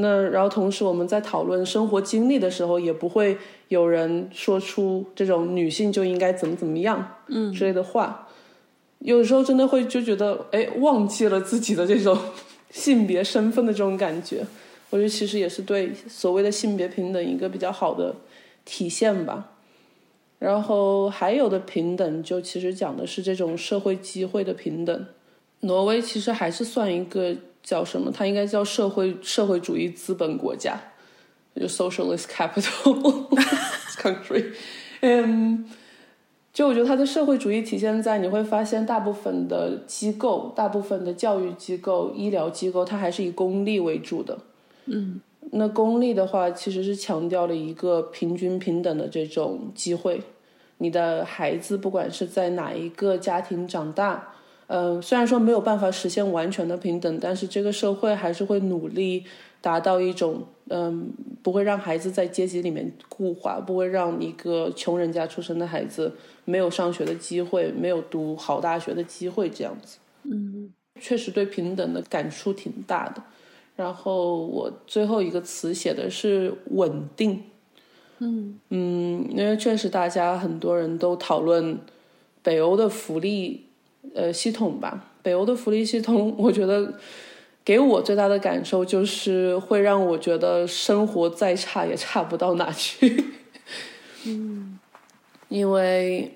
[0.00, 8.28] 那然后同时，我们在讨论生活经历的时候，也不会有人说出这种女性就应该怎么怎么样，嗯之类的话。
[9.00, 12.16] 有时候真的会就觉得，哎，忘记了自己的这种
[12.70, 14.46] 性别身份的这种感觉。
[14.90, 18.14] 我觉得其实也是对所谓的性别平等一个比较好的
[18.64, 19.50] 体现吧。
[20.38, 25.06] 然后还有的平等，就其实讲的是这种社会机会的平等。
[25.60, 27.34] 挪威其实还是算一个
[27.68, 28.10] 叫什么？
[28.10, 30.80] 它应该叫社会社会主义资本国家，
[31.54, 33.28] 就 socialist capital
[34.00, 34.54] country。
[35.00, 35.68] 嗯，
[36.50, 44.38] 就我觉得它的社会主义体现在你会发现，大部分的机构、大部分的教育机构、医疗机构，它还是以公立为主的。
[44.86, 45.20] 嗯。
[45.52, 50.22] 那公立的话，其实是强调了一个平均平等的这种机会。
[50.78, 54.32] 你的孩子不管是在哪一个家庭长大，
[54.68, 59.24] 嗯，虽然说没有办法实现完全的平等，但是这个社会还是会努力
[59.60, 61.10] 达到一种，嗯，
[61.42, 66.12] 不会让孩子在阶级里面固化，不会让一个穷人家出生的孩子
[66.44, 69.98] 没有上学的机会，没有读好大学的机会，这样子。
[70.24, 73.22] 嗯，确实对平等的感触挺大的。
[73.74, 77.42] 然后我最后一个词写的是稳定，
[78.18, 81.78] 嗯嗯，因为确实大家很多人都讨论
[82.42, 83.67] 北欧的福利
[84.14, 86.94] 呃系统吧，北欧的福利系统，我觉得
[87.64, 93.24] 给我最大的感受就是会让我觉得生活再差也差不到哪去，
[94.26, 94.78] 嗯，
[95.48, 96.32] 因为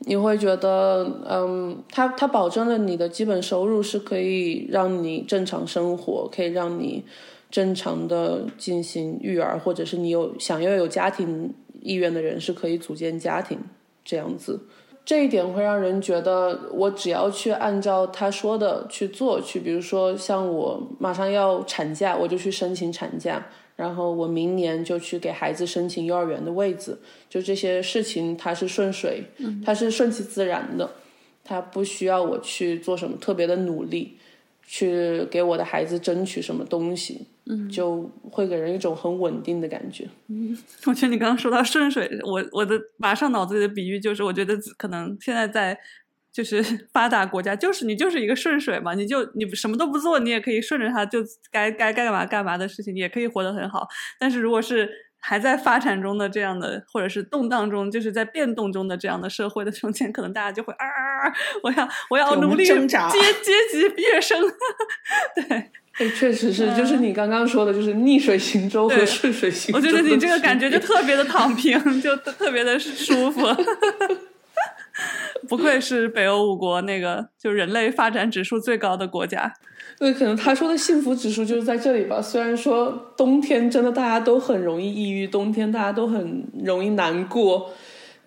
[0.00, 7.02] 你会觉得，嗯，它它保证了你的基本收入是可以让你正常生活，可以让你
[7.50, 13.58] 正常的进行育儿，或者是你有想要有家庭意愿的人是可以组建家庭
[14.04, 14.60] 这样子。
[15.06, 26.98] 这一点会让人觉得，我只要去按照他说的去做，去，比如说像我马上要产假，我就去申请产假，然后我明年就去给孩子申请幼儿园的位置，
[27.30, 29.22] 就这些事情它是顺水，
[29.64, 30.90] 它是顺其自然的，
[31.44, 34.18] 它不需要我去做什么特别的努力。
[34.66, 40.08] 去给我的孩子争取什么东西，嗯，就会给人一种很稳定的感觉。
[40.28, 45.78] 嗯， 我觉得你刚刚说到顺水，我我的马上脑子里的比喻就是，我觉得可能现在在
[46.32, 53.86] 就是发达国家，就是你就是一个顺水嘛，你就你什么都不做，你也可以顺着它，就该该干嘛干嘛的事情，你也可以活得很好。
[54.18, 54.90] 但是如果是
[55.28, 60.86] 还在发展中的这样的，或者是动荡中，就是在变动中的这样的社会的中间，可能大家就会啊，
[61.64, 64.40] 我要我要努力挣扎，阶阶级跃升。
[65.34, 69.78] 对，确实是，就是你刚刚说的，就是逆水行舟和顺水行舟。
[69.78, 73.40] 我觉得你这个感觉就特别的躺平，就特别的舒服。
[75.48, 79.52] 不愧是北欧五国那个就人类发展指数最高的国家。
[79.98, 82.20] 对，可能他说的幸福指数就是在这里吧。
[82.20, 87.70] 虽然说冬天真的大家都很容易抑郁，冬天大家都很容易难过，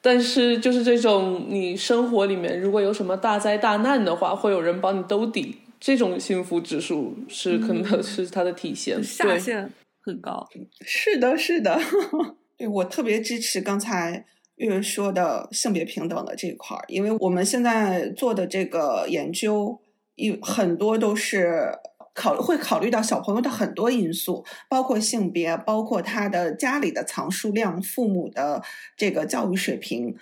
[0.01, 9.03] 但是就是这种你生活里面如果有什么大灾大难的话，会有人帮你兜底，这种幸福指数是可能是它的体现。
[9.03, 10.47] 下限很高。
[10.81, 11.79] 是的，是的。
[12.57, 14.25] 对我特别支持刚才
[14.65, 19.79] 月说的性别平等的这一块儿，因为我们现在做的这个研究。
[20.21, 21.71] 有很多都是
[22.13, 28.61] 考会考虑到小朋友的很多因素，包括性别，包括他的家里的藏书量、父母的
[28.97, 30.13] 这个教育水平。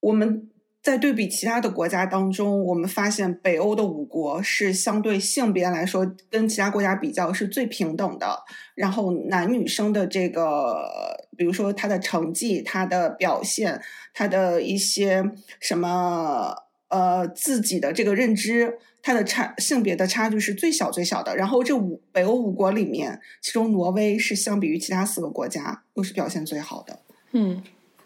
[0.00, 0.50] 我们
[0.82, 8.42] 在对比其他的国家当中，我们发现北欧的五国是相对性别来说跟其他国家比较是最平等的。
[8.74, 13.80] 然后男女生的这个，比如说他的成绩、他的表现、
[14.14, 15.24] 他的一些
[15.60, 16.54] 什么
[16.88, 18.78] 呃自己的这个认知。
[19.04, 27.00] 他的差性别的差距是最小最小的，然后这五北欧五国里面，其中挪威是相比于其他四个国家又是表现最好的。
[27.32, 27.60] 嗯，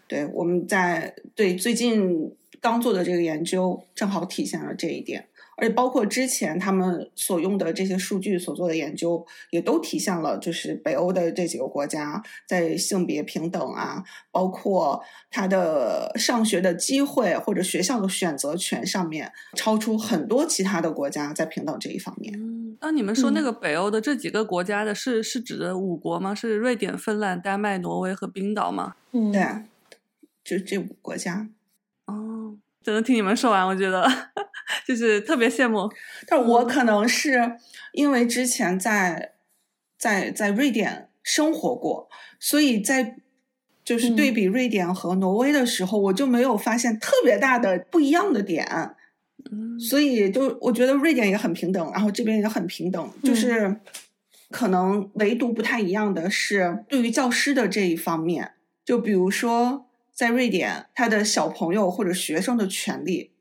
[0.07, 5.27] 对，我们在对最近刚做的这个研究，正好体现了这一点。
[5.57, 22.33] 而且包括之前他们所用的这些数据所做的研究，也都体现了，就是北欧的这几个国家在性别平等啊，包括他的上学的机会或者学校的选择权上面，超出很多其他的国家在平等这一方面。
[22.37, 26.35] 嗯，那你们说那个北欧的这几个国家的是是指的五国吗？
[26.35, 28.95] 是瑞典、芬兰、丹麦、挪威和冰岛吗？
[29.11, 29.43] 嗯，对，
[30.43, 31.49] 就这五个国家。
[32.05, 32.55] 哦，
[32.87, 34.09] 只能听你们说完，我觉得。
[34.85, 35.89] 就是特别羡慕，
[36.25, 37.57] 但我可能是
[37.91, 39.33] 因为之前在
[39.97, 42.07] 在在瑞典生活过，
[42.39, 43.17] 所以在
[43.83, 48.65] 就是对比瑞典和挪威的时候，我就没有发现特别大的不一样的点。
[49.51, 53.81] 嗯，所以就我觉得瑞典也很平等，然后这边也很平等，就是
[54.49, 58.53] 可能唯独不太一样的是对于教师的这一方面，
[58.85, 59.86] 就比如说
[60.17, 63.31] 在瑞典，他的小朋友或者学生的权利。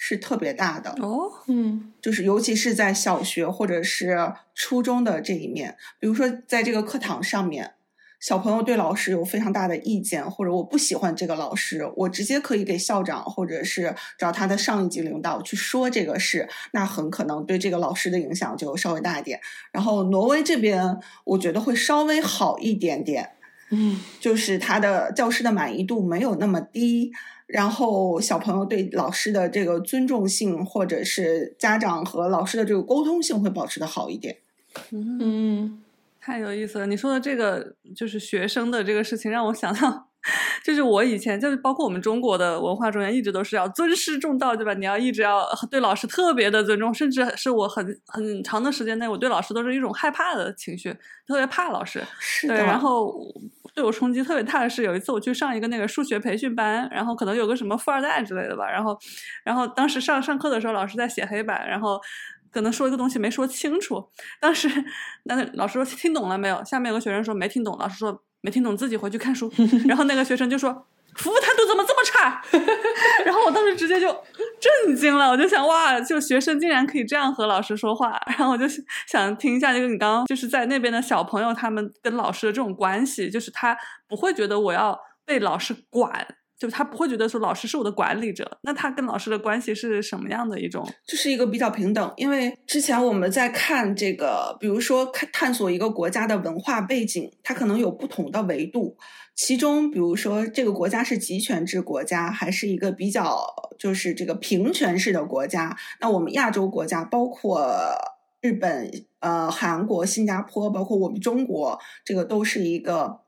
[0.00, 7.72] 是特别大的哦，嗯，就是尤其是在小学或者是初中的这一面，比如说在这个课堂上面，
[8.20, 19.40] 小朋友对老师有非常大的意见，或者我不喜欢这个老师，我直接可以给校长或者是找他的上一级领导去说这个事，那很可能对这个老师的影响就稍微大一点。
[19.72, 23.32] 然后挪威这边，我觉得会稍微好一点点，
[23.70, 27.12] 嗯，就是他的教师的满意度没有那么低。
[27.46, 34.36] 然后小朋友对老师的这个尊重性，或者是家长和老师的这个沟通性会保持的好一点。
[34.90, 35.82] 嗯，
[36.20, 36.86] 太有意思了。
[36.86, 40.07] 你说的这个就是学生的这个事情，让我想到，
[40.64, 44.74] 就是我以前就是包括我们中国的文化中间一直都是要尊师重道，对吧？
[44.74, 50.92] 你要一直要对老师特别的尊重，甚至是我很很长的时间内，我对老师都是一种害怕的情绪，
[51.26, 52.02] 特别怕老师。
[52.18, 52.54] 是的。
[52.54, 53.14] 然后。
[53.74, 58.98] 对我冲击特别大的是，有一次我去上一个那个数学培训班，然后可能有个什么富二代之类的吧，然后，
[59.44, 62.00] 然后当时上上课的时候，老师在写黑板，然后
[62.50, 64.04] 可能说一个东西没说清楚，
[64.40, 64.68] 当时
[65.24, 66.64] 那老师说听懂了没有？
[66.64, 69.52] 下面有个学生说没听懂，老师说没听懂，自己回去看书，
[69.86, 70.86] 然后那个学生就说。
[71.16, 72.40] 服务态度怎么这么差？
[73.26, 74.06] 然后我当时直接就
[74.60, 78.16] 震惊了，我就想哇，就学生竟然可以这样和老师说话。
[78.26, 78.66] 然后我就
[79.08, 86.24] 想听一下，就是你刚刚就是在那边的小朋友，他们跟老师的这种关系，就是他不会觉得我要被老师管，
[86.58, 90.84] 就他不会觉得说老师是我的管理者，那他跟老师的关系是什么样的一种？
[91.06, 98.96] 就是一个比较平等，因为之前我们在看这个，比如说看探索一个国家的文化背景，它可能有不同的维度。
[99.36, 103.38] 其中，比如说这个国家是集权制国家，还是一个比较
[103.78, 105.76] 就是这个平权式的国家？
[106.00, 107.72] 那我们亚洲国家，包括
[108.40, 108.90] 日本、
[109.20, 113.20] 呃韩国、新加坡，包括我们中国，这个都是一个。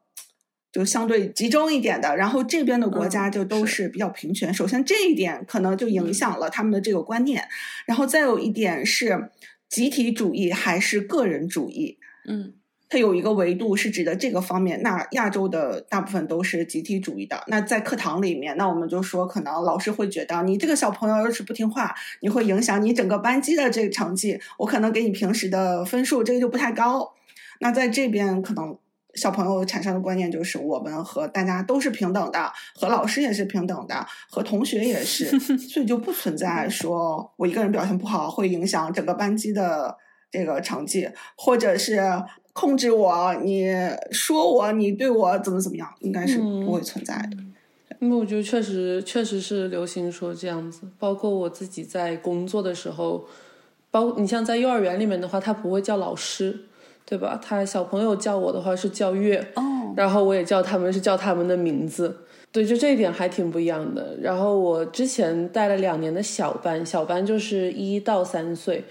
[0.72, 4.54] 就相对集中一点的，然后这边的国家就都是比较平权。
[4.54, 7.42] 首先这一点可能就影响了他们的这个观念，
[7.86, 9.30] 然后再有一点是
[9.68, 11.98] 集体主义还是个人主义？
[12.28, 12.52] 嗯，
[12.88, 14.80] 它有一个维度是指的这个方面。
[14.82, 17.42] 那亚洲的大部分都是集体主义的。
[17.48, 27.12] 那在课堂里面，那我们就说，可能老师会觉得你这个小朋友要是不听话，你会影响你整个班级的这个成绩，我可能给你平时的分数这个就不太高。
[27.58, 28.78] 那在这边可能。
[29.14, 35.26] 小朋友产生的观念就是，我们和大家都是平等的，和老师也是平等的，和同学也是，
[35.58, 39.96] 所以就不存在说我一个人表现不好会影响整个班级的
[40.30, 42.00] 这个成绩，或者是
[42.52, 43.68] 控制我，你
[44.10, 47.36] 说我，你对我怎么怎么样，应该是不会存在的。
[47.98, 53.26] 因为我觉得确实确实是流行说这样子，包括我自己在工作的时候，
[53.90, 56.66] 包你像在幼儿园里面的话，他不会叫老师。
[57.04, 57.40] 对吧？
[57.42, 62.16] 他小朋友叫我的话是叫月，哦，然后我也叫他们是叫他们的名字，
[62.52, 64.16] 对，就这一点还挺不一样的。
[64.20, 68.84] 然后我之前带了两年的小班，小班就是一到三岁，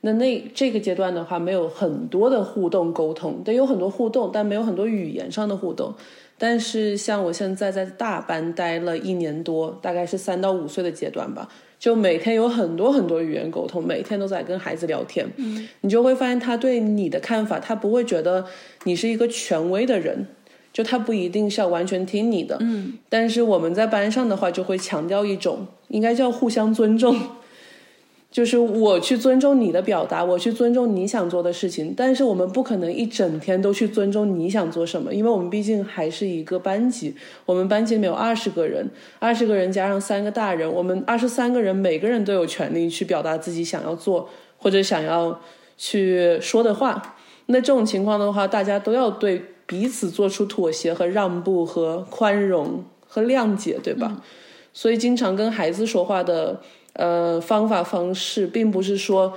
[0.00, 5.94] 那那这个阶段的话没有很多的互动沟通，对，有很多互动，但没有很多语言上的互动。
[6.38, 11.48] 但是像我现在在大班待了一年多，大概是三到五岁的阶段吧。
[11.78, 18.44] 就每天有很多很多语言沟通，每天都在跟孩子聊天，嗯，你就会发现他对你的看法，他不会觉得
[18.84, 20.26] 你是一个权威的人，
[20.72, 27.16] 就他不一定是要完全听你的，嗯，但是我们在班上的话，就会强调一种应该叫互相尊重。
[28.28, 37.14] 就是我去尊重你的表达，我去尊重你想做的事情，但是我们不可能一整天都去尊重你想做什么，因为我们毕竟还是一个班级，
[37.46, 45.40] 我们班级里面有二十个人，二十个人加上三个大人，我们二十三个人每个人都有权利去表达自己想要做或者想要
[45.78, 47.16] 去说的话。
[47.46, 54.20] 那这种情况的话，大家都要对彼此做出妥协和让步和宽容和谅解，对吧？
[54.74, 56.60] 所以经常跟孩子说话的。
[56.96, 59.32] 呃，方法方式并不是说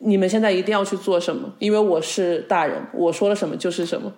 [0.00, 4.12] 你们现在一定要去做什么，因为我是大人，我说了什么就是什么，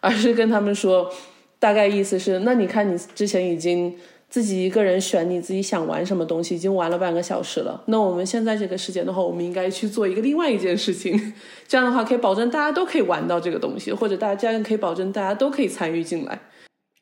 [0.00, 1.10] 而是跟他们说，
[1.58, 3.96] 大概意思是，那你看你之前已经
[4.28, 11.32] 自己一个人选你自己想玩什么东西，已经玩了半个小时了，那我们现在这个时间的话，我们应该去做一个另外一件事情，
[11.68, 16.38] 这样的话可以保证大家都可以玩到这个东西，或者大家可以保证大家都可以参与进来。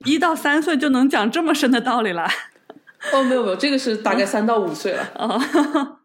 [0.05, 2.29] 一到三岁就能讲这么深的道理了。
[3.13, 5.99] 哦，没有没有，这个是大概三到五岁了啊。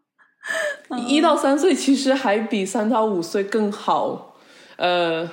[1.06, 4.34] 一到三岁其实还比三到五岁更好，
[4.76, 5.28] 呃，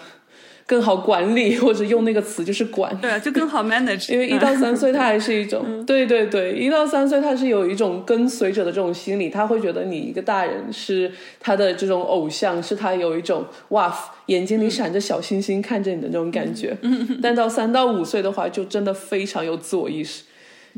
[0.67, 2.93] 更好管理，或者用那个词就是管。
[2.99, 4.11] 对，啊就更好 manage。
[4.11, 16.77] 因为一到三岁，他还是一种，对对对，一到三岁他是有一种跟随者的这种心理，他会觉得你一个大人是他的这种偶像，是他有一种哇，眼睛里闪着小星星看着你的那种感觉。
[17.23, 20.23] 但到三到五岁的话，就真的非常有自我意识，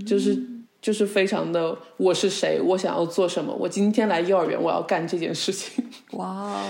[0.06, 0.38] 就是。
[0.88, 5.84] 就是非常的，我是谁，我想要做什么，我今天来幼儿园，我要干这件事情。
[6.18, 6.64] 哇，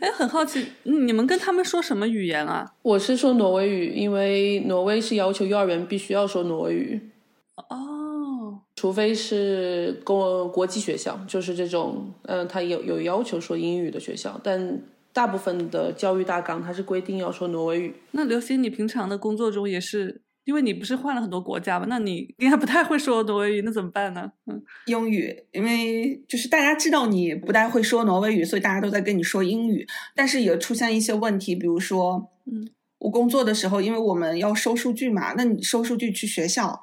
[0.00, 2.72] 哎，很好奇，你们跟他们说什么语言啊？
[2.82, 7.10] 我是说挪威语，因为挪威是要求幼儿园必须要说挪威语。
[7.56, 14.80] 哦，除非是国国际学校，就是这种，嗯，他有有要求说英语的学校，但
[15.12, 17.96] 大部分的教育大纲它是规定要说挪威语。
[18.12, 20.20] 那刘星，你平常的工作中也是？
[20.50, 24.32] 因为你不是换了很多国家嘛，那你应该不太会说挪威语，那怎么办呢？
[24.46, 29.86] 嗯，英语，因为就是大家知道你不太会说挪威语，所以大家都在跟你说英语。
[30.16, 36.80] 但是也出现一些问题，比如说，嗯，我工作的时候，因为我们要收数据嘛，那你收数据去学校，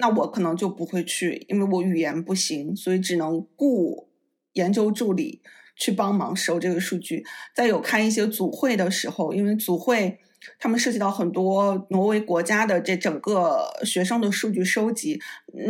[0.00, 4.10] 那我可能就不会去，因为我语言不行，所以只能雇
[4.52, 5.40] 研究助理
[5.78, 7.24] 去帮忙收这个数据。
[7.56, 10.18] 再有开一些组会的时候，因为组会。
[10.58, 15.20] 他们涉及到很多挪威国家的这整个学生的数据收集，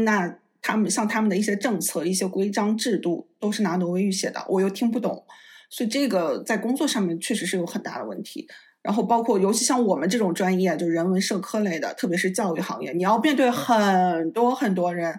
[0.05, 5.25] 那他们像他们的一些政策、一些规章制度都是拿挪威语写的，我又听不懂，
[5.71, 8.47] 所以这个在工作上面确实是有很大的问题。
[8.81, 15.19] 然后包括尤其像我们这种专业，就人文社科类的，特别是教育行业，你要面对很多很多人，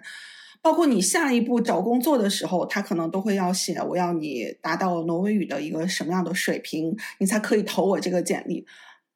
[0.60, 8.66] 包括你下一步找工作的时候，他可能都会要写我要你达到挪威语的一个什么样的水平，你才可以投我这个简历。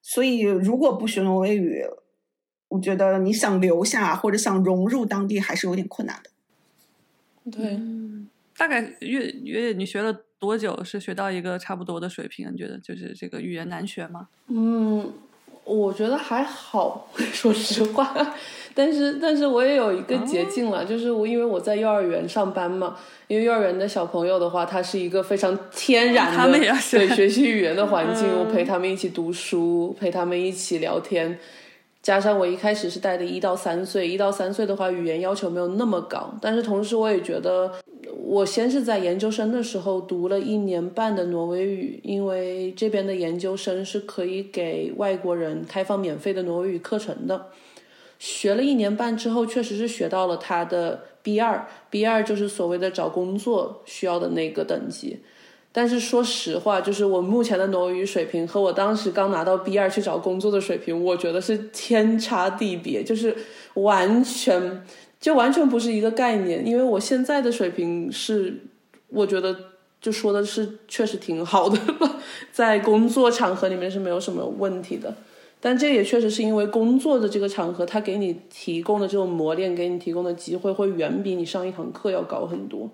[0.06, 1.82] 所以，如果不学挪威语，
[2.68, 6.30] 我觉得你想留下或者想融入当地还是有点困难的。
[7.50, 7.80] 对，
[8.54, 12.52] 大概越越你学了多久是学到一个差不多的水平？
[12.52, 14.28] 你觉得就是这个语言难学吗？
[14.48, 15.10] 嗯，
[15.64, 18.14] 我觉得还好， 说实话。
[18.76, 22.96] 但是，但是我也有一个捷径了，就是我因为我在幼儿园上班嘛，
[23.28, 31.38] 因为幼儿园的小朋友的话，他是一个非常天然的他们也要学对学习语言的环境， 嗯我陪他们一起读书，陪他们一起聊天。
[32.02, 37.70] 加上我一开始是带的一到三岁，一到三岁的话，语言要求没有那么高，但是同时我也觉得，
[38.22, 47.46] 我先是在研究生的时候读了一年半的挪威语，因为这边的研究生是可以给外国人开放免费的挪威语课程的。
[48.18, 55.18] 学了一年半之后，确实是学到了他的 B 二，B 二就是所谓的找工作需要的那个等级。
[55.72, 63.34] 但是说实话，就是我目前的挪威语水平和我当时刚拿到 B 二去找工作的水平，我觉得是天差地别，就是
[63.74, 64.84] 完全
[65.24, 66.66] 就完全不是一个概念。
[66.66, 68.60] 因为我现在的水平是，
[69.08, 69.56] 我觉得
[69.98, 71.78] 就说的是确实挺好的，
[72.52, 75.14] 在工作场合里面是没有什么问题的。
[75.62, 82.90] 但这也确实是因为工作的这个场合，他给你提供的这种磨练，给你提供的机会，会远比你上一堂课要高很多。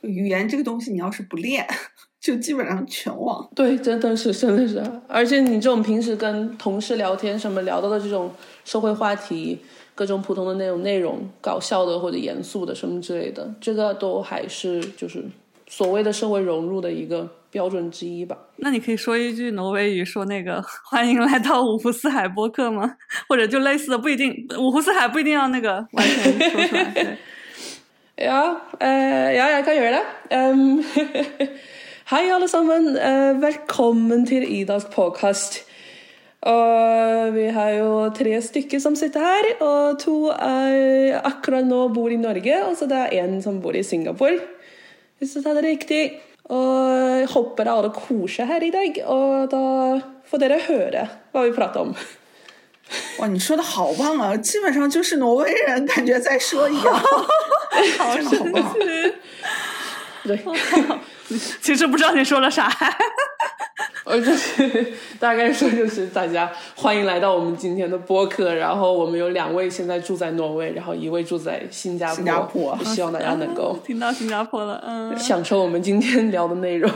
[0.00, 1.64] 语言这个东西，你要是不练，
[2.20, 3.48] 就基本上全忘。
[3.54, 8.28] 对，真的是，真的是，而且你这种平时跟同事聊天什么聊到的这种
[8.64, 9.60] 社会话题，
[10.00, 15.22] 各种普通的那种内容，搞笑的或者严肃的什么之类的，这个都还是就是
[15.68, 18.34] 所谓的社会融入的一个标准之一吧。
[18.56, 22.96] 那你可以说一句挪威语，说那个欢迎来到五湖四海播客吗？
[23.28, 26.84] 或者就类似的，不一定五湖四海不一定要那个完全说出来。
[26.94, 27.16] 对
[28.16, 30.04] Ja, eh, ja, jeg kan gjøre det.
[30.30, 30.84] Em,
[32.10, 32.96] hei, alle sammen.
[32.96, 35.69] Eh, velkommen til Idas podkast.
[36.45, 42.11] Og vi har jo tre stykker som sitter her, og to er akkurat nå bor
[42.13, 44.37] i Norge, og så det er en som bor i Singapore.
[45.17, 46.03] Hvis jeg tar det riktig.
[46.45, 49.61] Og jeg håper alle koser her i dag, og da
[50.29, 51.95] får dere høre hva vi prater om.
[53.17, 54.37] 哇，你说的好棒啊！
[54.37, 57.01] 基本上就是挪威人感觉在说一样，
[58.13, 58.75] 真的好棒。
[60.23, 60.39] 对，
[61.63, 62.69] 其实不知道你说了啥。
[64.04, 68.54] 呃，就是 大概说就是大家欢迎来到我们今天的播客。
[68.54, 72.16] 然后我们有两位现在住在挪威，然后一位住在新加坡。
[72.16, 76.90] 新加坡希望大家能够 听到新加坡了，嗯，享受我们今天聊的内容。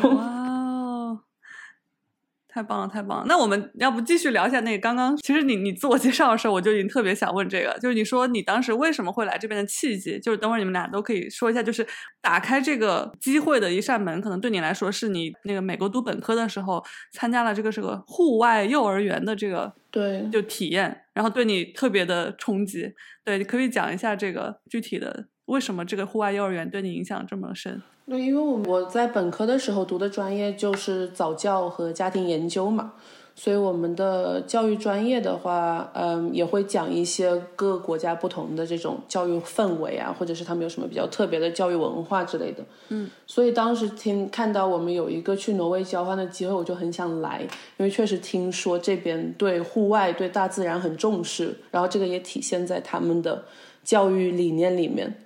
[2.54, 3.24] 太棒了，太棒了！
[3.26, 11.84] 那我们要不继续聊一下那个刚刚，其实你你自我介绍的时候，我就已经特别想问这个，就是你说你当时为什么会来这边的契机，就是等会儿你们俩都可以说一下，就是
[12.20, 16.80] 打开这个机会的一扇门，可能对你来说是你那个美国读本科的时候
[17.10, 22.94] 参加了这个是个户外幼儿园的这个对，就体验，然后对你特别的冲击。
[23.24, 27.82] 对，你可以讲一下这个具体的为什么这个户外幼儿园对你影响这么深？
[28.06, 32.92] 对，因为我我在本科的时候读的专业就是早教和家庭研究嘛，
[33.34, 42.62] 所以我们的教育专业的话，嗯，也会讲一些各个国家不同的这种教育氛围啊，或者是他们有什么比较特别的教育文化之类的。
[42.90, 47.40] 嗯，所以当时听看到我们有一个去挪威交换的机会，我就很想来，
[47.78, 53.44] 因为确实听说这边对户外、对大自然很重视，然后这个也体现在他们的
[53.82, 55.23] 教育理念里面。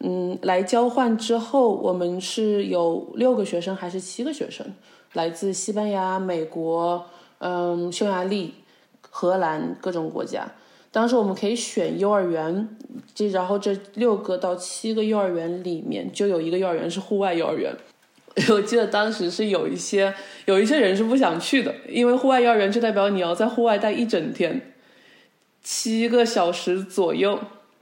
[0.00, 4.66] 嗯，来交换之后，我们是有六个学生还是七个学生，
[5.14, 7.06] 来自西班牙、美国、
[7.38, 8.54] 嗯，匈牙利、
[9.00, 10.46] 荷兰各种国家。
[10.90, 12.68] 当时我们可以选幼儿园，
[13.14, 17.74] 这然后这六个到七个幼儿园里面，就有一个幼儿园是户外幼儿园。
[18.50, 20.12] 我记得当时是有一些
[20.44, 24.74] 有一些人是不想去的，因为户外幼儿园就代表你要在户外待一整天，
[25.62, 27.38] 七个小时左右。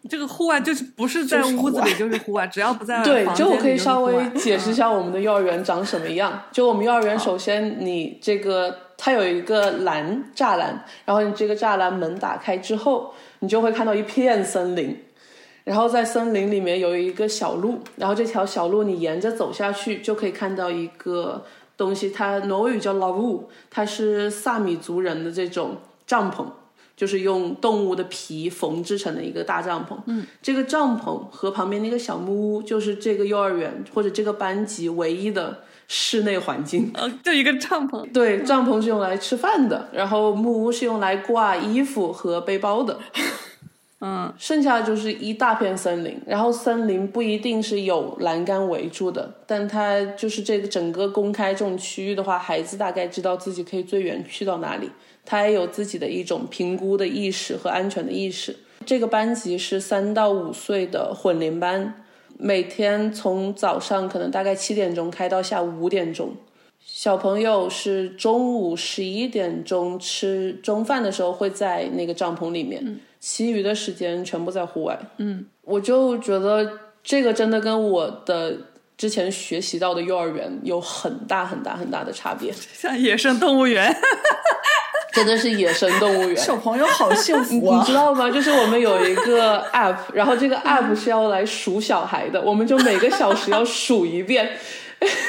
[0.09, 6.43] 这个户外就是不是在屋子里就是户外，只要不在对，就我可以稍微解释一下我们的幼儿园长什么样。
[6.51, 14.97] 就我们幼儿园，首先你这个它有一个栏栅栏，然后你这个栅栏门打开之后，你就会看到一片森林。
[15.65, 21.45] 然后在森林里面有一个小路，然后这条小路你沿着走下去，就可以看到一个
[21.77, 26.45] 东西，它挪威语叫 lavu，它是萨米族人的这种帐篷。
[27.03, 29.99] 就是用动物的皮缝制成的一个大帐篷。
[30.07, 36.93] 嗯，这个帐篷和旁边那个小木屋，就是这个幼儿园或者这个班级唯一的室内环境。
[36.95, 38.09] 呃，就一个帐篷。
[38.13, 42.97] 对，帐篷是用来吃饭的，然后木屋是用来挂衣服和背包的。
[44.05, 54.91] 嗯剩下就是一大片森林，然后森林不一定是有栏杆围住的，但它就是这个整个公开这种区域的话，孩子大概知道自己可以最远去到哪里，
[55.25, 58.57] 他也有自己的一种评估的意识和安全的意识。
[58.85, 62.05] 这个班级是三到五岁的混龄班，
[62.37, 66.35] 每天从早上可能大概七点钟开到下午五点钟。
[66.85, 74.99] 小朋友是中午十一点钟吃中饭的时候会在那个帐篷里面，其余的时间全部在户外。
[75.18, 76.68] 嗯，我就觉得
[77.05, 78.57] 这个真的跟我的
[78.99, 83.95] 之前学习到的幼儿园有很大很大很大的差别， 像野生动物园。
[85.13, 86.37] 真的是野生动物园。
[86.37, 87.85] 小朋友好幸福你啊！
[87.87, 88.31] 知道吗？
[88.31, 94.57] 就是我们有一个 app， 然后这个 app 是要来数小孩的，我们就每个小时要数一遍。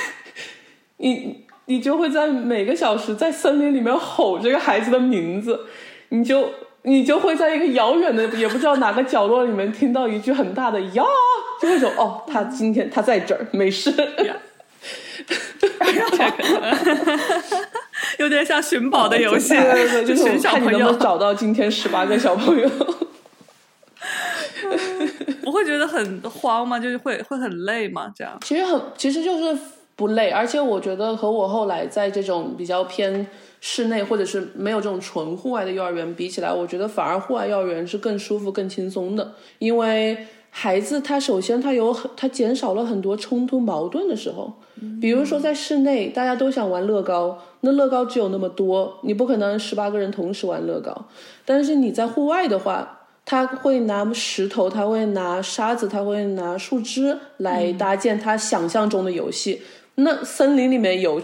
[0.97, 5.59] 你你就会在每个小时在森林里面吼这个孩子的名字，
[6.09, 6.49] 你就
[6.83, 11.03] 你就会在一个遥远的也不知道哪个角落里面听到一句很大的呀，
[11.61, 13.93] 就会说哦，他今天他在这儿，没事。
[18.19, 22.69] 有点像寻宝的游戏，对对对，就是寻小朋友看你能不能，找到今天十八个小朋友。
[25.43, 26.79] 不会觉得很慌吗？
[26.79, 28.11] 就是会会很累吗？
[28.15, 28.37] 这样？
[28.41, 29.61] 其实很，其实就是
[29.95, 33.27] 不累，而且我觉得和我后来在这种比较偏
[33.61, 40.25] 室内或者是没有这种纯户外的幼儿园比起来，我觉得反而户外幼儿园是更舒服、更轻松的，因为
[40.55, 44.53] 孩子他首先他有很他减少了很多冲突矛盾的时候，
[45.01, 51.07] 比如说在室内大家都想玩乐高，那乐高只有那么多，你不可能十八个人同时玩乐高，
[51.43, 52.99] 但是你在户外的话。
[53.25, 59.61] 他会拿石头，他会拿沙子，他会拿树枝来搭建他想象中的游戏。
[59.95, 61.21] 那森林里面有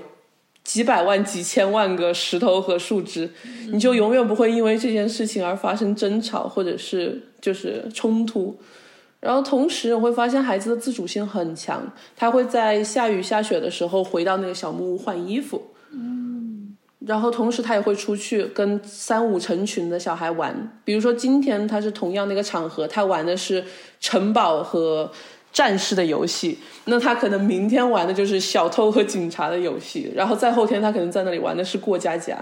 [0.63, 3.29] 几百万、几千万个石头和树枝，
[3.73, 8.57] 你就永远不会因为这件事情而发生争吵或者是就是冲突。
[9.19, 11.81] 然后同时我会发现孩子的自主性很强，
[12.15, 15.61] 他会在下雨下雪的时候回到那个小木屋换衣服。
[15.91, 23.63] 嗯然后同时他也会出去跟三五成群的小孩玩，比如说今天他是同样的一个场合，他玩的是
[24.01, 25.09] 城堡和
[25.51, 32.37] 战士的游戏，那他可能明天玩的就是小偷和警察的游戏，然后再后天他可能在那里玩的是过家家。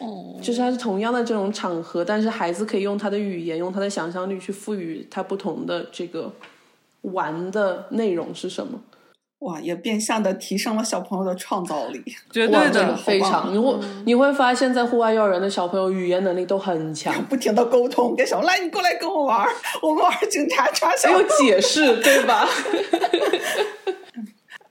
[0.00, 6.32] 哦，就是它是同样的这种场合，但是孩子可以用他的语言，用他的想象力去赋予他不同的这个
[7.02, 8.80] 玩的内容是什么。
[9.40, 12.02] 哇，也变相的提升了小朋友的创造力。
[12.30, 12.96] 绝对的的。
[12.96, 13.74] 非常，你会
[14.04, 19.48] 你会发现在户外幼儿园的小朋友语言能力都很强， 不停的沟通，跟小朋友来，你过来跟我玩，
[19.80, 22.46] 我们玩警察抓小还有解释，对吧？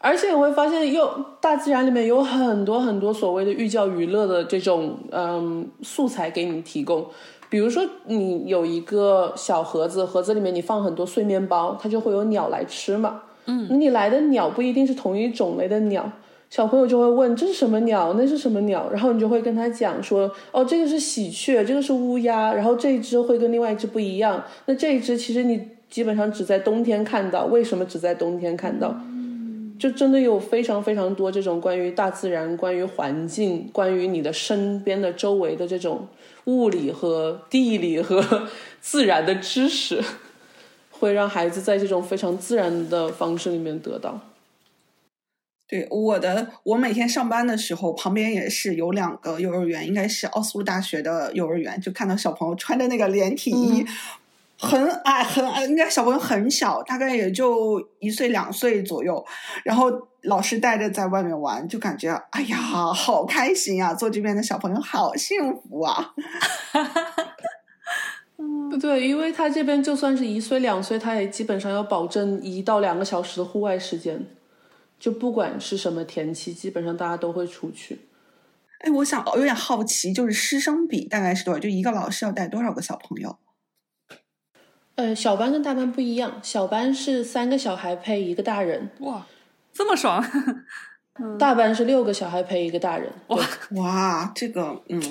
[0.09, 1.07] 而且你会发现，又
[1.39, 7.05] 大自然里面有很多很多所谓的寓教于乐的这种嗯素材给你提供。
[7.47, 13.21] 比如说，你有一个小盒子，盒子里面你放很多碎面包，它就会有鸟来吃嘛。
[13.45, 16.11] 嗯，你来的鸟不一定是同一种类的鸟，
[16.49, 28.95] 小朋友就会问这是什么鸟，那是什么鸟，然后你就会跟他讲说，哦，这个是喜鹊，这个是乌鸦，然后这一只会跟另外一只不一样，那这一只其实你基本上只在冬天看到，为什么只在冬天看到？
[29.79, 36.07] 就真的有非常非常多这种关于大自然、关于环境、关于你的身边的周围的这种
[36.45, 38.47] 物理和地理和
[38.81, 40.03] 自然的知识，
[40.91, 44.19] 会让孩子在这种非常自然的方式里面得到。
[45.67, 53.85] 对我的，我每天上班的时候，旁边也是有两个幼儿园，应该是奥斯陆大学的幼儿园，就看到小朋友穿着那个连体衣，
[54.61, 59.25] 很矮很矮，应该小朋友很小，大概也就一岁两岁左右，
[59.63, 59.89] 然后
[60.23, 66.13] 老师带着在外面玩，就感觉哎呀，好开心呀、做这边的小朋友好幸福啊！
[68.69, 74.25] 不对，因为他这边就算是一岁两岁，他也基本上要保证一到两个小时的户外时间，
[74.99, 78.01] 就不管是什么天气，基本上大家都会出去。
[78.81, 81.59] 哎，我想我有点好奇，就是师生比大概是多少？
[81.59, 83.37] 就一个老师要带多少个小朋友？
[84.99, 89.25] 呃，小班跟大班不一样，小班是三个小孩配一个大人，哇，
[89.71, 90.21] 这么爽！
[91.39, 93.09] 大班是六个小孩配一个大人。
[93.27, 93.39] 哇
[93.77, 95.01] 哇，这个嗯，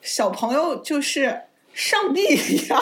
[0.00, 1.36] 小朋友就是
[1.74, 2.80] 上帝一样，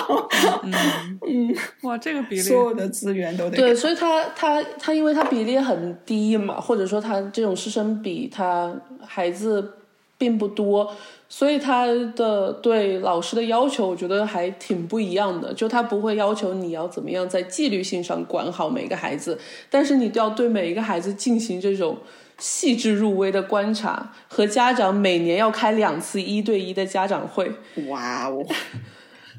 [1.26, 8.70] 嗯，哇，这个比例所有的资源都得对，所以他他他因为他比例很低嘛，或者说他这种师生比，他
[9.06, 9.78] 孩子
[10.18, 10.94] 并不多，
[11.32, 15.54] 所以他的对老师的要求，我觉得还挺不一样的。
[15.54, 19.38] 就他不会要求你要怎么样在纪律性上管好每个孩子，
[19.70, 21.96] 但是你都要对每一个孩子进行这种
[22.36, 27.48] 细致入微的观察，和家长每年要开两次一对一的家长会。
[27.88, 28.44] 哇哦，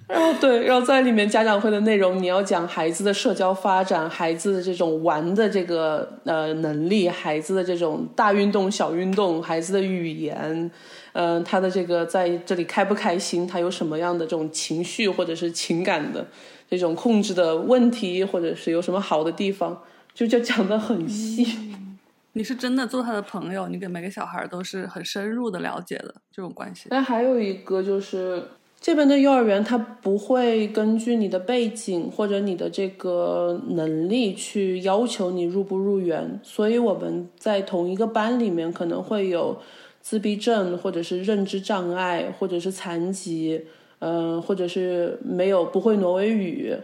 [0.07, 10.71] 然后对，然后在里面家长会的内容，你要讲孩子的社交发展，孩子的这种玩的这个呃能力，孩子的这种大运动、小运动，孩子的语言，
[11.13, 16.25] 嗯、他的这个在这里开不开心，他有什么样的这种情绪或者是情感的
[16.69, 19.81] 这种控制的问题，或者是有什么好的地方，
[20.13, 21.45] 就就讲的很细。
[22.33, 26.87] 你是真的做他的朋友，你给每个小孩都是很深入的了解的这种关系。
[26.89, 28.41] 但还有一个就是，
[28.79, 39.59] 这边的幼儿园他不会根据你的背景或者你的这个能力去要求你入不入园，所以我们在同一个班里面可能会有
[40.01, 43.61] 自闭症，或者是认知障碍，或者是残疾，
[43.99, 46.75] 嗯、或者是没有不会挪威语，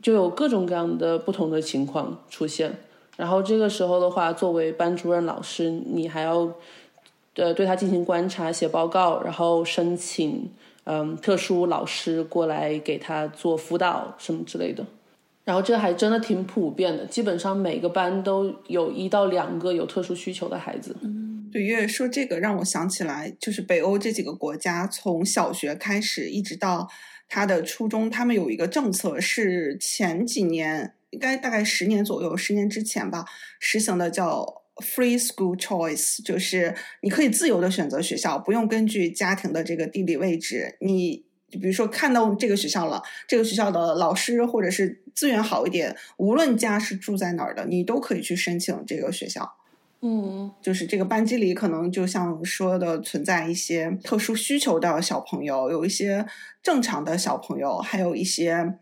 [0.00, 2.72] 就有各种各样的不同的情况出现。
[3.16, 6.48] 然后这个时候的话，作为班主任老师，你还要
[7.34, 10.48] 呃对他进行观察、写报告，然后申请
[10.84, 14.86] 嗯特殊老师过来给他做辅导什么之类的。
[15.44, 20.94] 然后这还真的挺普遍的，基本上每个班都有一到两个有特殊需求的孩子。
[21.60, 26.88] 月月说这个让我想起来，就是北欧这几个国家，从小学开始一直到
[27.28, 33.24] 他的初中，他们有一个政策是前几年，应该大概十年左右，十年之前吧，
[33.60, 34.44] 实行的叫
[34.76, 41.26] free school choice，就是你可以自由的选择学校，不用根据家庭的这个地理位置，你。
[41.50, 49.50] 比如说看到这个学校了，这个学校的老师或者是资源好一点，无论家是住在哪儿的，你都可以去申请这个学校。
[50.00, 56.24] 嗯，就是这个班级里可能就像说的存在一些特殊需求的小朋友，有一些
[56.62, 58.74] 正常的小朋友，还有一些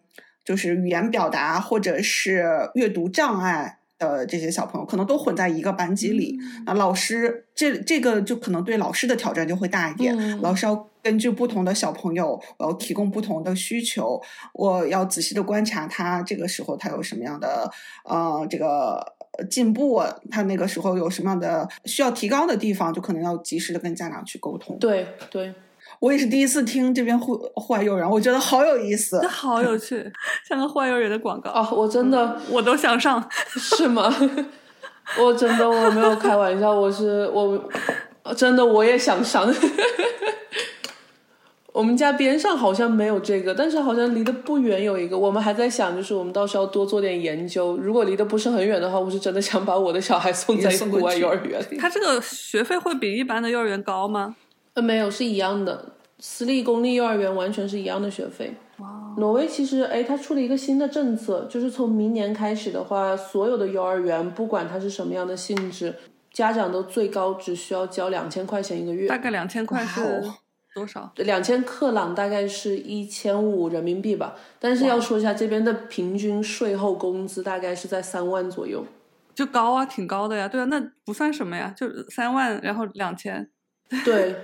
[0.44, 2.44] 就是语言表达或者是
[2.74, 6.38] 阅读障碍的这些小朋友，可能都混在一个班级里。
[6.66, 14.20] 那老师这这个就可能对老师的挑战就会大一点，嗯老师要根据不同的小朋友，我要提供不同的需求，
[14.52, 17.70] 我要仔细的观察他这个时候他有什么样的
[18.04, 19.15] 呃这个。
[19.38, 24.78] 呃进步，他那个时候有什么样的需要提高的地方，就可能要及时的跟家长去沟通。
[24.78, 25.54] 对对，
[26.00, 29.20] 我也是第一次听这边户户外幼儿园，我觉得好有意思。
[29.26, 30.10] 好有趣，
[30.48, 33.26] 像个坏幼儿园的广告，啊，我真的我都想上。
[33.56, 34.14] 是吗？
[35.20, 37.62] 我真的我没有开玩笑，我是我
[38.36, 39.46] 真的我也想上。
[41.76, 45.18] 我们家边上好像没有这个，但是好像离得不远有一个。
[45.18, 47.76] 我们还在想，就是我们到时候要多做点研究。
[47.76, 51.76] 如果离得不是很远的话，我是真的想把我的小孩送在国外幼儿园里。
[51.78, 54.34] 他这个学费会比一般的幼儿园高吗？
[54.72, 55.92] 呃，没有，是一样的。
[56.18, 58.54] 私立公立幼儿园完全是一样的学费。
[58.78, 65.94] 哇，挪威其实，哎，他出了一个新的政策，就是从明年开始的话，所有的幼儿园，不管它是什么样的性质，
[66.32, 69.18] 家长都最高只需要交两千块钱一个月大。
[69.18, 70.00] 概两千块是
[70.76, 71.10] 多少？
[71.16, 78.84] 两千克朗大概是一千五人民币吧，但是要说一下，这边的平均税后工资大概是在三万左右。
[79.34, 80.46] 就高啊，挺高的呀。
[80.46, 83.48] 对啊，那不算什么呀，就三万，然后两千。
[84.04, 84.36] 对，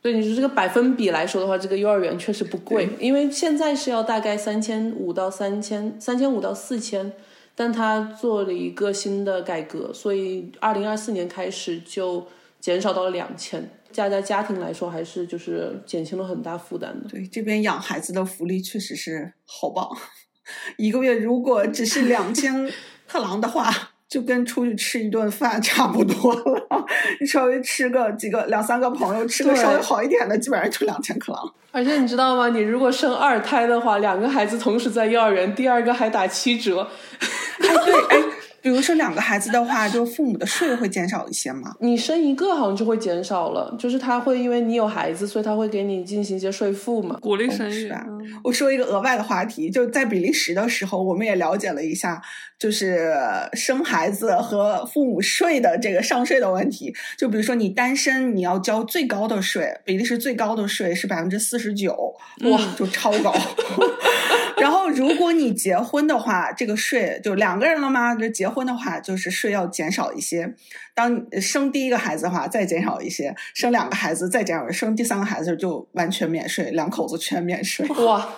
[0.00, 7.12] 对，你说这个百分比来说的话，这个幼儿园确实不贵，因为现在是要大概三千五到三千，三千五到四千，
[7.54, 12.26] 但他做了一个新的改革，所以二零二四年开始就
[12.60, 17.08] 减少到了两千，加在家庭来说还是就是减轻了很大负担的。
[17.08, 19.88] 对，这边养孩子的福利确实是好棒，
[20.76, 22.70] 一个月如果只是两千
[23.06, 23.72] 克朗的话，
[24.08, 26.86] 就跟出去吃一顿饭差不多了。
[27.20, 31.54] 你 稍微吃个几个两三个朋友，吃个稍微好一点的，基本上就两千克朗。
[31.72, 32.48] 而且你知道吗？
[32.48, 36.88] 你如果生二胎的话，两个孩子同时在幼儿园，第二个还打七折。
[37.60, 38.24] 哎，对，哎，
[38.62, 41.74] 比如说两个孩子的话，就父母的税会减少一些吗？
[41.80, 47.18] 你生一个好像就会减少了，就是他会因为你有孩子，所以他会给你进行一些税负嘛。
[47.20, 47.72] 鼓励生育。
[47.72, 52.22] 是吧嗯我说一个额外的话题，就在比利时的时候，我们也了解了一下，
[52.58, 53.12] 就是
[53.54, 56.94] 生孩子和父母税的这个上税的问题。
[57.18, 63.34] 就比如说你单身，你要交最高的税，比利时最高的税是百分之四十九，哇，就超高。
[64.62, 68.14] 然后如果你结婚的话，这个税就两个人了吗？
[68.14, 70.54] 就结婚的话，就是税要减少一些。
[70.92, 77.86] 当生第一个孩子的话，再减少一些；生两个孩子再减少，生第三个孩子就完全免税，两口子全免税。
[78.04, 78.28] 哇，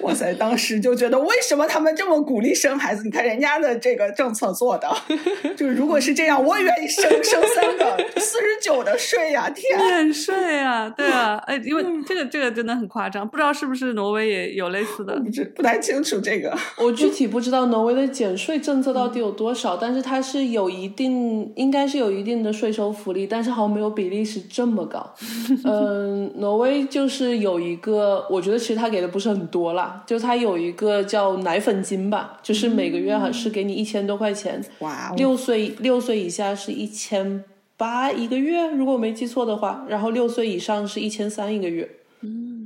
[0.00, 0.32] 哇塞！
[0.34, 3.02] 当时就觉得为什么他们这么鼓励生孩子？
[3.02, 4.88] 你看人家的这个政策做的，
[5.56, 9.76] 就是如果是这样，我也愿意生生三个，四十九的税呀、天！
[9.76, 15.18] 免税啊，对啊，哎，因为这个这个真的很夸张，不知道是不是挪威也有类似的。
[15.18, 16.56] 不知不太太清楚这个。
[16.78, 25.14] 我具体不知道挪威的减税政策到底有多少，但是它是有一定，应该是有一定的税收福利，但是好像没有比利时这么高。
[25.64, 34.62] 嗯，挪威就是有一个，我觉得其实他给的不是很多啦，就他有一个叫奶粉金吧，就是每个月还是给你一千多块钱。
[34.80, 37.42] 哇哦，六岁六岁以下是一千
[37.76, 41.88] 八一个月，如果我没记错的话，然后六岁以上是一千三一个月。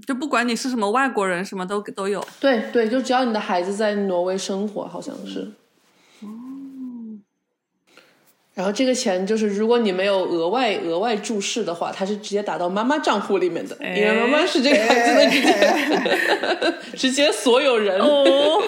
[0.09, 2.27] 就不管你是什么外国人，什么都都有。
[2.41, 5.41] 对对，就只要你的孩子在挪威生活，好像是。
[6.23, 6.29] 哦。
[8.55, 18.01] 然后这个钱就是，如果你没有额外额外注释的话，它是直接打到妈妈账户里面的，因为妈妈是这个孩子的直接 直接所有人。
[18.01, 18.63] 哦。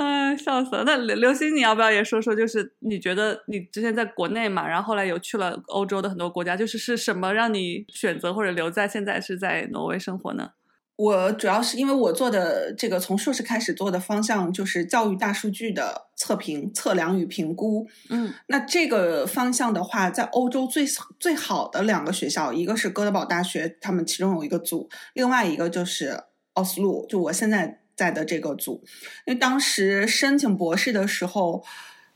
[0.00, 0.82] 哎，笑死了！
[0.84, 2.34] 那刘刘星，你要不要也说说？
[2.34, 10.52] 就是你觉得你之前在国内嘛，然后后来有去了欧洲的很多国家，就是是什么让你选择或者留在现在是在挪威生活呢？
[10.96, 17.86] 我主要是因为我做的这个从硕士开始做的方向就是教育大数据的测评、测量与评估。
[18.08, 20.86] 嗯，那这个方向的话，在欧洲最
[21.18, 26.18] 最好的两个学校，一个是哥德堡大学，他们其中有一个组，另外一个就是
[26.54, 27.79] 奥斯陆，就我现在。
[28.00, 28.82] 在的这个组，
[29.26, 31.62] 因为当时申请博士的时候，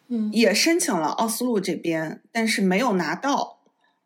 [0.09, 3.59] 嗯，也申请了奥斯陆这边，但是没有拿到，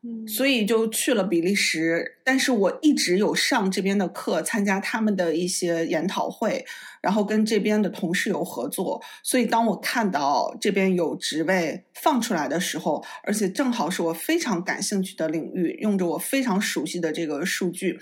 [0.02, 2.18] 嗯，所以就去了比利时。
[2.24, 6.66] 但是我一直有上这边的课，参加他们的一些研讨会，
[7.00, 9.00] 然后跟这边的同事有合作。
[9.22, 18.00] 所以当我看到这边有职位放出来的时候，而且正好是我非常感兴趣的领域，用着我非常熟悉的这个数据，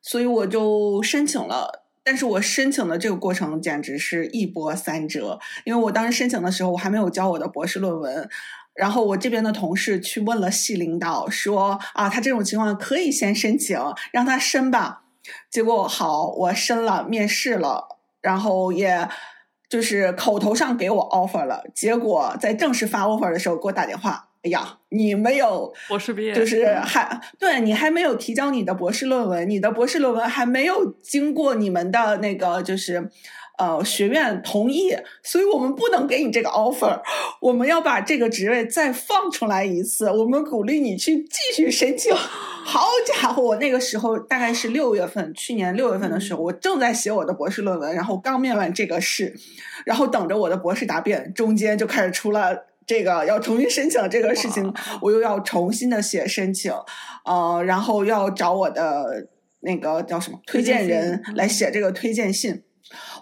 [0.00, 1.81] 所以我就申请了。
[2.04, 8.28] 但是我申请的这个过程简直是一波三折，因为我当时申请的时候，我还没有交我的博士论文，
[8.74, 13.78] 然后我这边的同事去问了系领导，说啊，他这种情况可以先申请，
[14.12, 15.04] 让他申吧。
[15.50, 19.08] 结果好，我申了，面试了，然后也
[19.68, 24.30] 就是口头上给我 offer 了，结果在正式发 offer 的时候给我打电话。
[24.42, 33.08] 哎呀，你没有博士毕业，就是还对你还没有提交你的博士论文，你的博士论文还没有经过你们的那个就是
[33.58, 37.00] 呃学院同意，所以我们不能给你这个 offer。
[37.40, 42.12] 我们要把这个职位再放出来一次，我们鼓励你去继续申请。
[42.64, 49.32] 好家伙，我那个时候大概是六月份，去年六月份的时候，我正在写我的博士论文，然后刚面完这个试，
[49.84, 52.66] 然后等着我的博士答辩，中间就开始出了。
[52.86, 56.72] 这个要重新申请这个事情，我又要重新的写申请，
[57.24, 59.28] 呃，然后要找我的
[59.60, 62.62] 那个叫什么推荐人来写这个推荐信，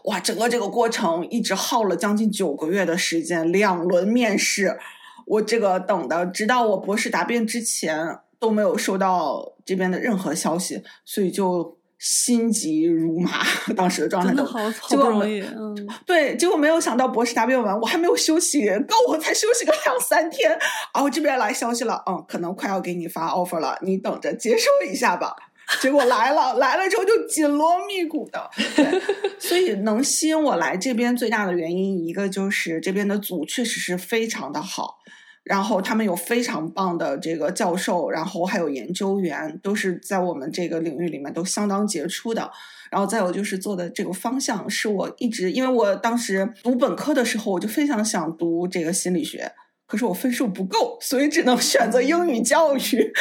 [0.05, 4.79] 哇，整个这个过程一直耗了将近九个月的时间，两轮面试，
[5.27, 11.80] 我这个等的，直到我博士答辩之前都没有收到这边的任何消息，所以就。
[12.01, 13.45] 心急如麻，
[13.77, 20.51] 当时的状态都好好不容易，嗯，对，结果没有想到博士答辩完，我还没有休息，够我才休息个两三天，
[20.95, 25.37] 然后这边来消息了，嗯，可能快要给你发 offer 了，你等着接受一下吧。
[25.83, 28.51] 结果来了，来了之后就紧锣密鼓的，
[29.39, 34.97] 所以能吸引我来这边最大的原因，一个就是这边的组确实是非常的好。
[35.43, 42.51] 然后他们有非常棒的这个教授，然后还有研究员，都是在我们这个领域里面都相当杰出的。
[42.91, 49.51] 然后再有就是做的这个方向，是我一直因为我当时读本科的时候，我就非常想读这个心理学，
[49.87, 53.13] 可是我分数不够，所以只能选择英语教育。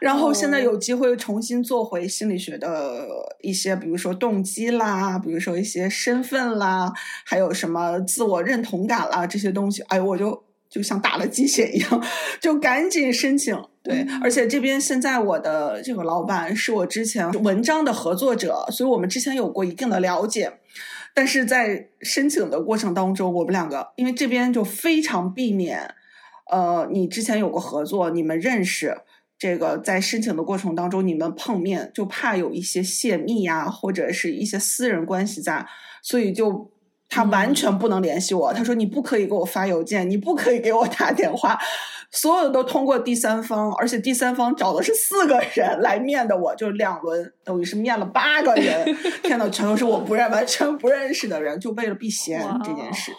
[0.00, 3.06] 然后现在有机会重新做回心理学的
[3.40, 6.92] 一些，比如说动机啦，比如说一些身份啦，
[7.24, 10.43] 还有什么自我认同感啦这些东西，哎，我就。
[10.74, 12.04] 就像打了鸡血一样，
[12.40, 13.56] 就赶紧申请。
[13.80, 20.52] 对，而且这边现在我的这个老板是我之前文章的合作者，所以我们之前有过一定的了解。
[21.14, 25.94] 但是在申请的过程当中，我们两个因为这边就非常避免，
[26.50, 28.96] 呃，你之前有过合作，你们认识，
[29.38, 35.64] 这个在申请的过程当中你们碰面，就怕有一些泄密呀，或者是一些私人关系在，
[36.02, 36.73] 所以就。
[37.08, 41.56] 他完全不能联系我，他说你不可以给我发邮件，你不可以给我打电话，
[42.10, 53.12] 所有的都通过第三方，而且第三方找的是四个人来面的，我就两轮，等于是面了八个人， 天呐，全都是我不认完全不认识的人，就为了避嫌这件事。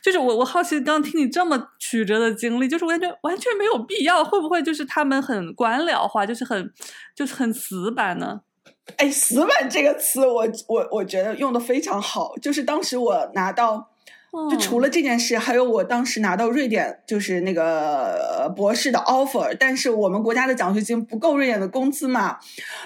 [0.00, 6.70] 就是我我好奇，刚听你这么曲折的经历，就是完全完全没有必要，会不会就是他们很官僚化，就是很
[7.16, 8.42] 就是很死板呢？
[8.96, 12.34] 哎，死板这个词，我我我觉得用的非常好。
[12.42, 13.88] 就是当时我拿到
[14.50, 22.38] 就除了这件事，还有我当时拿到瑞典就是那个博士的 offer，但是我们国家的奖学金不够瑞典的工资嘛。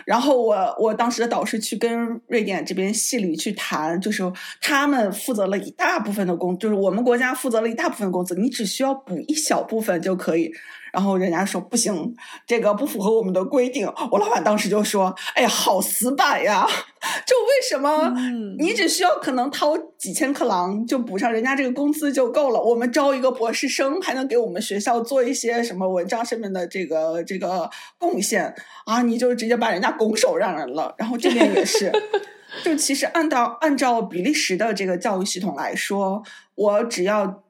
[0.04, 4.22] 然后我我当时的导师去跟瑞典这边系里去谈，就是
[4.60, 10.52] 他们负责了一大部分的工，就是我们国家负责了一大部分工资，你只需要补一小部分就可以。
[10.94, 12.14] 然后人家说不行，
[12.46, 13.84] 这个不符合我们的规定。
[14.12, 16.64] 我老板当时就说：“哎呀，好死板呀！
[17.26, 18.14] 就为什么
[18.60, 22.62] 你只需要可能掏几千克朗就补上人家这个工资就够了？
[22.62, 27.68] 我们招一个博士生还能给我们学校做一些什么文章上面的这个这个
[27.98, 28.54] 贡献
[28.86, 29.02] 啊？
[29.02, 30.94] 你就直接把人家拱手让人了。
[30.96, 31.90] 然后这边也是，
[32.64, 36.22] 就其实按照按照比利时的这个教育系统来说，
[36.54, 37.42] 我只要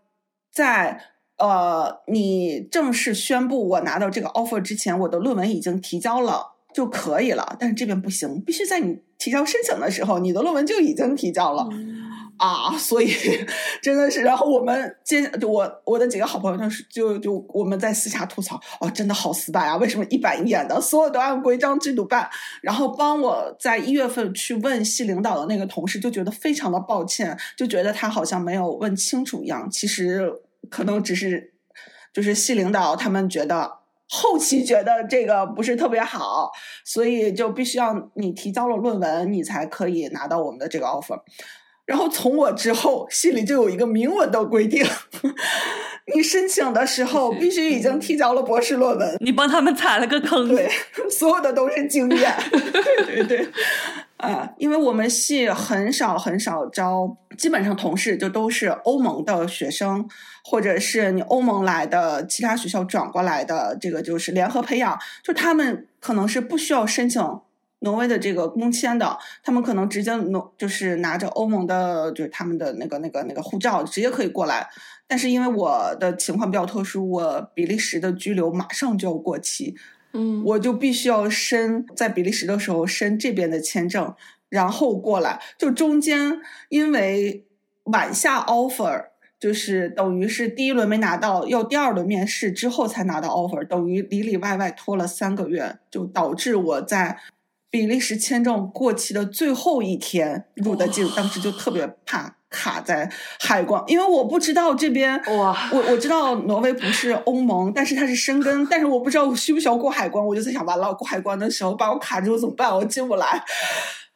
[0.50, 1.10] 在。
[1.36, 7.56] 呃，你正式宣布我拿到这个 offer 之前，我的论文已经提交了就可以了。
[7.58, 11.68] 但是这边不行，必须在你提交申请的时候，你的论文就已经提交了
[12.36, 12.70] 啊！
[12.78, 13.12] 所以
[13.82, 19.76] 真的是，然后我们接我我的几个好朋友当时就就我们在私下吐槽，哦，真的好死板啊！
[19.78, 22.30] 为什么一板一眼的，所有都按规章制度办？
[22.62, 29.68] 然后帮我在一月份去问系领导的那个同事就觉得非常的抱歉，就觉得他好像没有问清楚一样。
[29.68, 30.32] 其实。
[30.74, 31.52] 可能只是，
[32.12, 33.72] 就是系领导他们觉得
[34.08, 36.50] 后期觉得这个不是特别好，
[36.84, 41.20] 所以就必须要你提交了论文，你才可以拿到我们的这个 offer。
[41.86, 44.84] 然后从我之后，系里就有一个明文的规定，
[46.12, 49.16] 你申请的时候必须已经提交了博士论文。
[49.20, 50.68] 你帮他们踩了个坑，对，
[51.08, 53.48] 所有的都是经验，对 对对。
[54.18, 60.08] 呃，因为我们系很少很少招，基本上同事就都是欧盟的学生，
[60.44, 67.20] 或者是你欧盟来的其他学校转过来的，这个就是联合培养，就他们可能是不需要申请
[67.80, 74.66] 挪威的这个工签的，他们可能直接挪就是拿着欧盟的，就是他们的那个那个那个护照，直接可以过来。
[75.06, 79.74] 但是因为我的情况比较特殊，我比利时的居留马上就要过期。
[80.14, 84.14] 嗯，我就必须要申在比利时的时候申这边的签证，
[84.48, 85.40] 然后过来。
[85.58, 87.44] 就中间因为
[87.84, 89.06] 晚下 offer，
[89.38, 97.18] 就是等于是第一轮没拿到，要第二轮面试之后才拿到 offer，等于里里外外拖了三个月，就导致我在
[97.68, 102.36] 比利时签证过期的最后一天入的境，当时就特别怕。
[102.54, 112.72] 卡在海关，因为我不知道这边哇，我我知道挪威不是欧盟，但是它是申根，但是我不知道我需不需要过海关，我就在想，完了过海关的时候把我卡住怎么办？
[112.72, 113.44] 我进不来，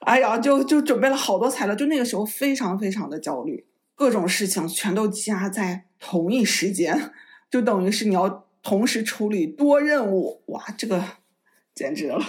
[0.07, 3.66] 哎呀，就就准备了好多材料，就那个时候非常非常的焦虑，
[3.97, 7.11] 各种事情全都加在同一时间，
[7.51, 11.03] 就等于是你要同时处理多任务，哇，这个
[11.74, 12.24] 简直了。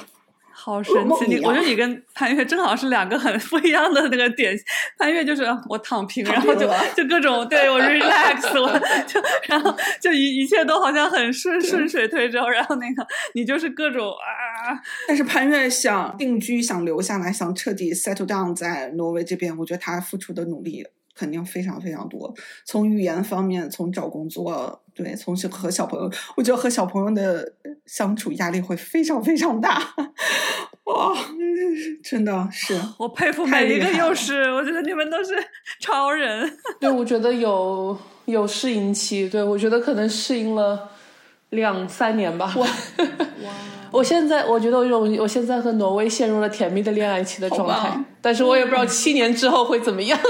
[0.61, 1.25] 好神奇！
[1.27, 4.53] 你我觉得你跟潘越正好是两个很不一样的那个点。
[4.97, 8.69] 潘越就是我躺平，然后就就各种对我 relax， 我
[9.07, 12.45] 就然后就一一切都好像很顺顺水推舟。
[12.49, 14.77] 然后那个你就是各种啊。
[15.07, 20.85] 但是潘越想定居，想留下来，想彻底 settle down 在挪威这边，我觉得他付出的努力。
[21.19, 27.51] 肯定非常非常多，从语言方面，从找工作，对，从和小朋友，我觉得和小朋友的
[27.85, 29.93] 相处压力会非常非常大，
[30.85, 31.13] 哇，
[32.01, 35.33] 真的是，我佩服每一个幼师，我觉得你们都是
[35.81, 36.57] 超人。
[36.79, 40.89] 对，我觉得有有适应期，对我觉得可能适应了
[41.49, 42.53] 两三年吧。
[42.57, 42.67] 哇，
[43.91, 50.19] 我现在我觉得我种，我现在和挪威陷入了甜蜜的恋爱期的状态，但是我也不知道七年之后会怎么样。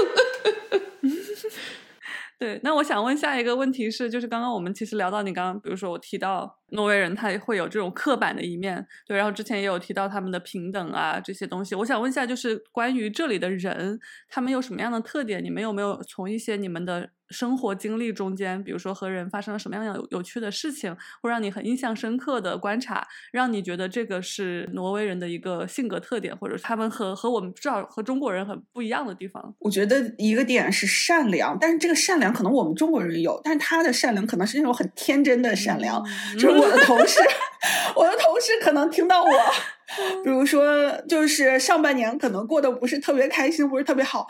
[2.40, 14.00] 对，那我想问下一个问题是，就是刚刚我们其实聊到你刚刚，比如说我提到挪威人他会有这种刻板的一面，对，然后之前也有提到他们的平等啊这些东西，我想问一下，就是关于这里的人，
[14.30, 15.44] 他们有什么样的特点？
[15.44, 17.10] 你们有没有从一些你们的？
[17.30, 29.54] 生活经历中间，比如说和人发生了什么样有有趣的事情，会让你很印象深刻的观察，让你觉得这个是挪威人的一个性格特点，或者他们和和我们至少和中国人很不一样的地方。
[29.58, 36.04] 我觉得一个点是善良，但是这个善良可能我们中国人有，但是他的善良可能是那种很天真的善良。
[36.34, 37.20] 就是我的同事，
[37.94, 39.30] 我的同事可能听到我，
[40.24, 44.26] 比如说就是上半年可能过得不是特别开心，不是特别好。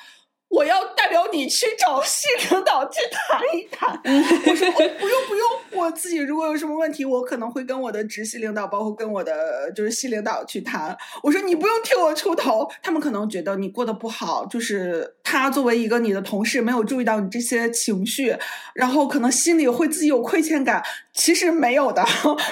[0.51, 3.89] 我要代表你去找系领导去谈一谈。
[4.51, 10.97] 我说我不用不用，我自己如果有什么问题，我可能会跟我的直系领导，包括跟我的就是系领导去谈。
[11.23, 18.37] 我说你不用替我出头，他们可能觉得你过得不好，就是他作为一个你的同事，没有注意到你这些情绪，
[18.75, 20.83] 然后可能心里会自己有亏欠感。
[21.13, 22.05] 其实没有的。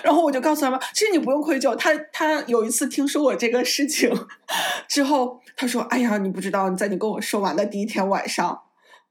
[0.03, 1.75] 然后我就告诉他们，其实你不用愧疚。
[1.75, 4.09] 他他有一次听说我这个事情
[4.87, 5.41] 之后。
[5.59, 8.63] 他说：“哎呀，你不知道，在你跟我说完的第一天晚上，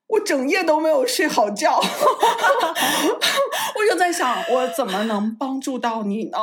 [0.08, 1.78] 我整夜都没有睡好觉，
[3.76, 6.38] 我就在想，我怎么能帮助到你呢？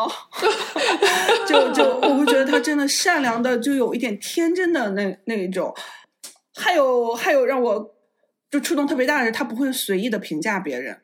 [1.49, 5.75] 就就我会觉得他真的善良的，就有一点天真的那那一种。
[6.55, 7.95] 还有还有让我
[8.51, 11.01] 就触动特别大的是，他不会随意的评价别人，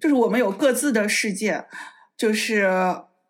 [0.00, 1.66] 就是我们有各自的世界，
[2.16, 2.70] 就是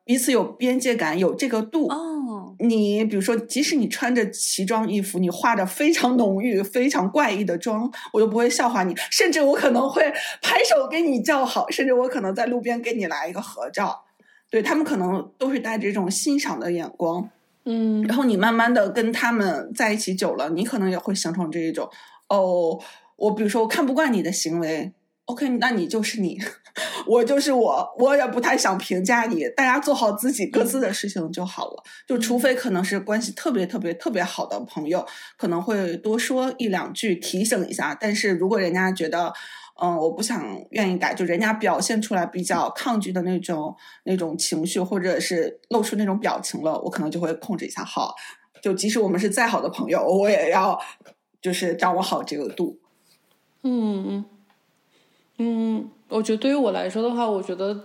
[0.05, 1.89] 彼此有边界感，有这个度。
[1.89, 10.03] 哦，你比如说，即使你穿着奇装异服，你化着非常浓郁、非常怪异的妆，我都不会笑话你，甚至我可能会
[10.41, 14.05] 拍手给你叫好，甚至我可能在路边给你来一个合照。
[14.49, 17.29] 对他们可能都是带着这种欣赏的眼光，
[17.65, 21.91] 嗯然后你慢慢的跟他们在一起久了，你可能也会形成这一种
[22.29, 22.79] 哦，
[23.17, 24.93] 我比如说我看不惯你的行为
[25.25, 26.39] ，OK，那你就是你，
[27.07, 31.83] 我就是我，我也不太想评价你，大家做好自己各自的事情就好了。
[32.07, 35.07] 就除非可能是关系特别特别特别好的朋友，
[35.37, 37.97] 可能会多说一两句提醒一下。
[37.99, 39.33] 但是如果人家觉得，
[39.81, 43.75] 嗯，我不想愿意改，就人家表现出来比较抗拒的那种
[44.05, 47.85] 那种情绪，或者是露出那种表情了，我可能就会控制一下。
[47.85, 48.15] 好，
[48.63, 50.81] 就即使我们是再好的朋友，我也要
[51.43, 52.79] 就是掌握好这个度。
[53.63, 54.25] 嗯嗯，
[56.09, 57.79] 我觉得对于我来说的话，我觉得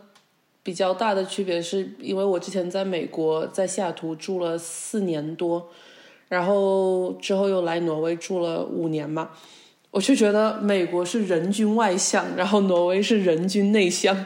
[0.63, 5.69] 比较大的区别是因为我之前在美国在西雅图住了四年多，
[6.29, 9.29] 然后之后又来挪威住了五年嘛，
[9.91, 14.25] 我就觉得美国是人均外向，然后挪威是人均内向。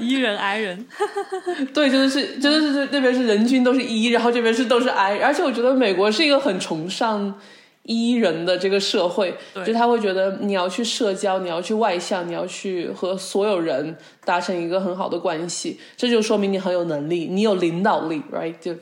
[0.00, 0.86] E 人 I 人，
[1.72, 7.40] 对，真的是真的是那边是人均都是一然后这边是都是 I，而且我觉得美国是一个很崇尚
[7.84, 18.54] E 人的这个社会，就他会觉得你要去社交，你要去外向，你要去和所有人达成一个很好的关系，这就说明你很有能力，你有领导力，right？
[18.58, 18.74] 就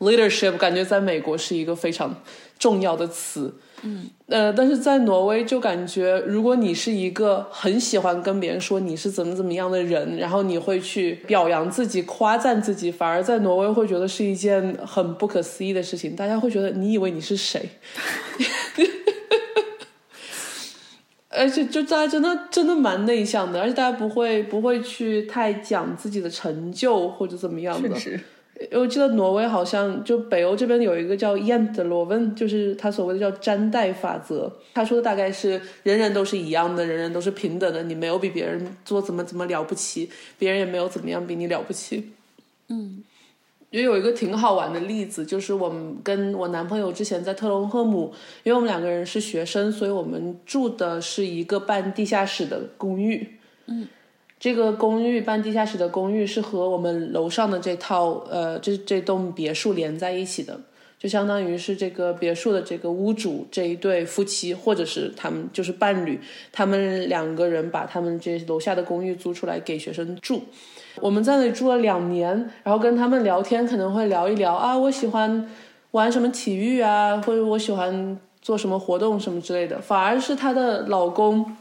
[0.00, 2.14] leadership 感觉在美国是一个非常
[2.58, 3.54] 重要的词。
[3.82, 16.14] 嗯，呃，但是在挪威就感觉，如果你是一个很喜欢跟别人说你是怎么怎么样的人，然后你会去表扬自己、夸赞自己，反而在挪威会觉得是一件很不可思议的事情。
[16.14, 17.70] 大家会觉得你以为你是谁？
[21.30, 27.94] 而且就大家真的真的蛮内向的，而且大家不会不会去太讲自己的成就或者怎么样的。
[27.94, 28.18] 实，
[28.72, 34.52] 我记得挪威好像就北欧这边有一个叫 y a n t l o v e n 就是他所谓的叫粘带法则。
[34.74, 42.10] 他说的大概是人人都是一样的，人人都是平等的，你没有比别人做怎么怎么了不起，别人也没有怎么样比你了不起。
[42.68, 43.02] 嗯，
[43.70, 53.38] 也有一个挺好玩的例子，就是我们跟我男朋友之前在特隆赫姆，因为我们两个人是学生，所以我们住的是一个半地下室的公寓。
[53.66, 53.86] 嗯，
[54.40, 60.60] 这个公寓半地下室的公寓是和我们楼上的这套呃这这栋别墅连在一起的，
[60.98, 66.20] 就相当于是这个别墅的这个屋主这一对夫妻，或者是他们就是伴侣，
[66.52, 70.42] 他们两个人把他们这楼下的公寓租出来给学生住。
[71.00, 72.32] 我们在那里住了两年，
[72.64, 75.48] 然后跟他们聊天，可能会聊一聊啊，我喜欢
[75.92, 79.80] 玩什么体育啊，或者我喜欢做什么活动什么之类的。
[79.80, 81.56] 反而是她的老公，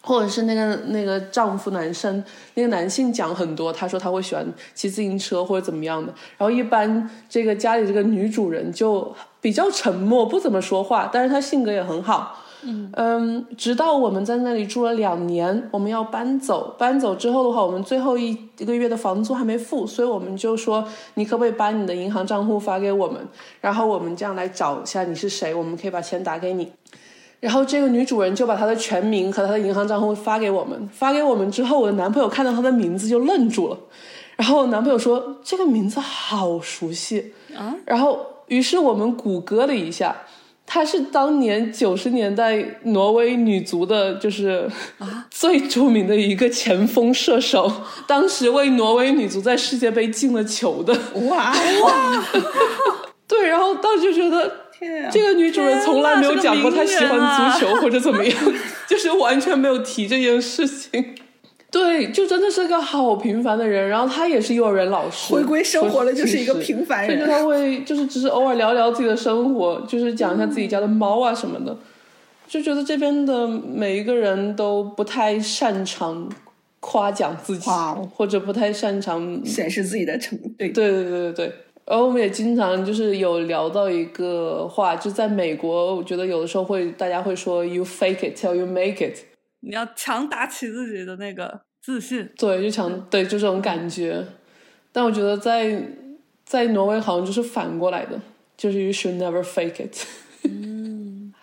[0.00, 2.22] 或者是那个那个丈夫男生，
[2.54, 6.12] 那个男性讲很多，他说他会喜欢骑自行车或者怎么样的。
[6.36, 12.44] 然后一般这个家里这个女主人就比较沉默，不怎么说话，但是她性格也很好。
[12.62, 16.74] 嗯，直到我们在那里住了两年，我们要搬走。
[16.76, 20.84] 搬走之后的话，我们最后一一个月的房租还没付，所以我们就说，
[21.14, 23.24] 你可不可以把你的银行账户发给我们？
[23.60, 26.72] 然后我们这样来找一下你是谁，我们可以把钱打给你。
[27.40, 30.88] 然后这个女主人就把她的全名和她的银行账户发给我们。
[30.92, 33.78] 发给我们之后，我的男朋友看到她的名字就愣住了。
[34.36, 40.16] 然后我男朋友说：“这个名字好熟悉。”啊，然后于是我们谷歌了一下，
[40.64, 47.70] 她是当年九十年代挪威女足的，就是啊最著名的一个前锋射手，
[48.06, 50.92] 当时为挪威女足在世界杯进了球的。
[51.28, 52.24] 哇哇，
[53.26, 55.10] 对，然后当时就觉得天啊！
[55.12, 58.36] 这个女主人从来没有讲过她喜欢足球或者怎么样，
[58.88, 61.14] 就是完全没有提这件事情。
[61.70, 63.88] 对，就真的是个好平凡的人。
[63.88, 71.76] 然后她也是幼儿园老师，回归生活了就是一个平凡人所以就她会就是只是偶尔聊聊自己的生活，就是讲一下自己家的猫啊什么的。
[72.46, 76.26] 就觉得这边的每一个人都不太擅长
[76.80, 77.68] 夸奖自己
[78.14, 81.52] 或者不太擅长显示自己的成对对对对对对。
[81.88, 89.16] 然后我们也经常就是有聊到一个话，就在美国，我觉得有的时候会大家会说 “you fake it till you make it”，
[89.60, 92.28] 你要强打起自己的那个自信。
[92.36, 94.22] 对，就强对就这种感觉。
[94.92, 95.82] 但我觉得在
[96.44, 98.20] 在挪威好像就是反过来的，
[98.54, 100.06] 就是 “you should never fake it”。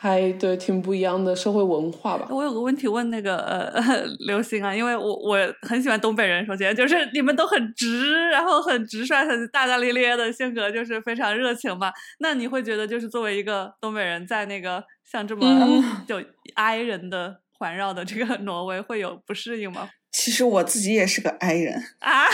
[0.05, 2.27] 还对挺不一样的社会文化吧。
[2.29, 11.91] 我有个问题问那个呃 刘星啊，因为我我很喜欢东北人，首先就是你们都很直，然后很直率、很大大咧咧的性格，就是非常热情吧。
[12.19, 15.43] 那你会觉得就是作为一个东北人，在那个像这么
[16.07, 16.21] 就
[16.53, 19.89] I 人的环绕的这个 挪威，会有不适应吗？
[20.11, 22.25] 其实我自己也是个 I 人啊。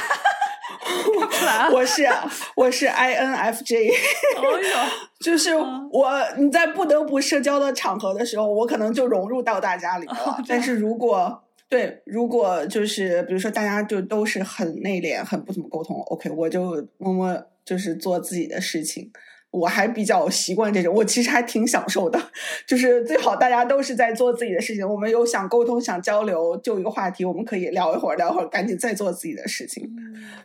[1.74, 2.08] 我是
[2.56, 3.92] 我是 INFJ，
[5.20, 10.38] 就是我你在不得不社交的场合的时候，我可能就融入到大家里了。
[10.48, 19.10] 但是如果对，如果就是比如说大家就都是很内敛、很不怎么沟通，OK，我就默默就是做自己的事情。
[19.52, 22.20] 我还比较习惯这种，我其实还挺享受的，
[22.66, 24.88] 就是最好大家都是在做自己的事情。
[24.88, 29.90] 我们有想沟通、想交流，就一个话题，我们可以聊一会儿，聊一会儿，赶紧再做自己的事情。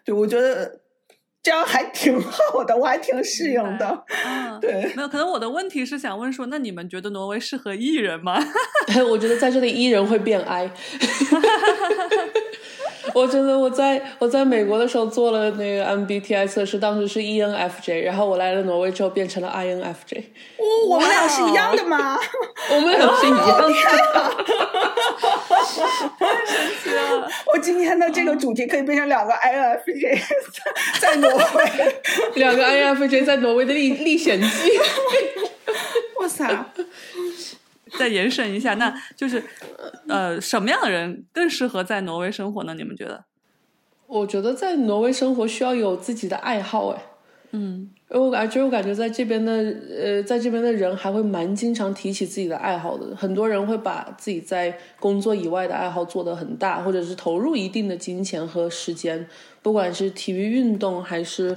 [0.05, 0.81] 对，我觉得
[1.43, 4.05] 这样还挺好的，我还挺适应的。
[4.27, 8.45] 嗯， 对，没有，可能我的问题是想问说，那你们觉得挪威适合 E 人吗？
[9.09, 10.69] 我觉得在这里 E 人会变 I。
[13.17, 20.19] 我觉得我在我在美国的时候做了那个 MBTI 测试，当时是 ENFJ，然后我来了挪威之后变成了 INFJ。
[20.59, 22.19] 哦，我们俩是一样的吗？
[22.71, 23.71] 我们俩是一样的。
[26.19, 27.27] 太神奇 了！
[27.55, 30.21] 我今天的这个主题可以变成两个 INFJ
[31.01, 31.95] 在挪威，
[32.37, 34.49] 两个 INFJ 在挪威的历历险记。
[36.21, 36.45] 哇塞！
[37.99, 39.43] 再延伸一下，那就是
[40.09, 42.75] 呃，什么样的人更适合在挪威生活呢？
[42.75, 43.25] 你们觉得？
[44.07, 47.03] 我觉得在挪威生活需要有自己的爱好，哎，
[47.53, 53.15] 嗯，我感觉我感觉在这边的呃，在这边的人还会蛮经常提起自己的爱好的。
[53.17, 59.29] 很多人会把自己在工作以外的爱好做得很大，或者是投入一定的金钱和时间，
[59.63, 61.57] 不管是体育运动还是。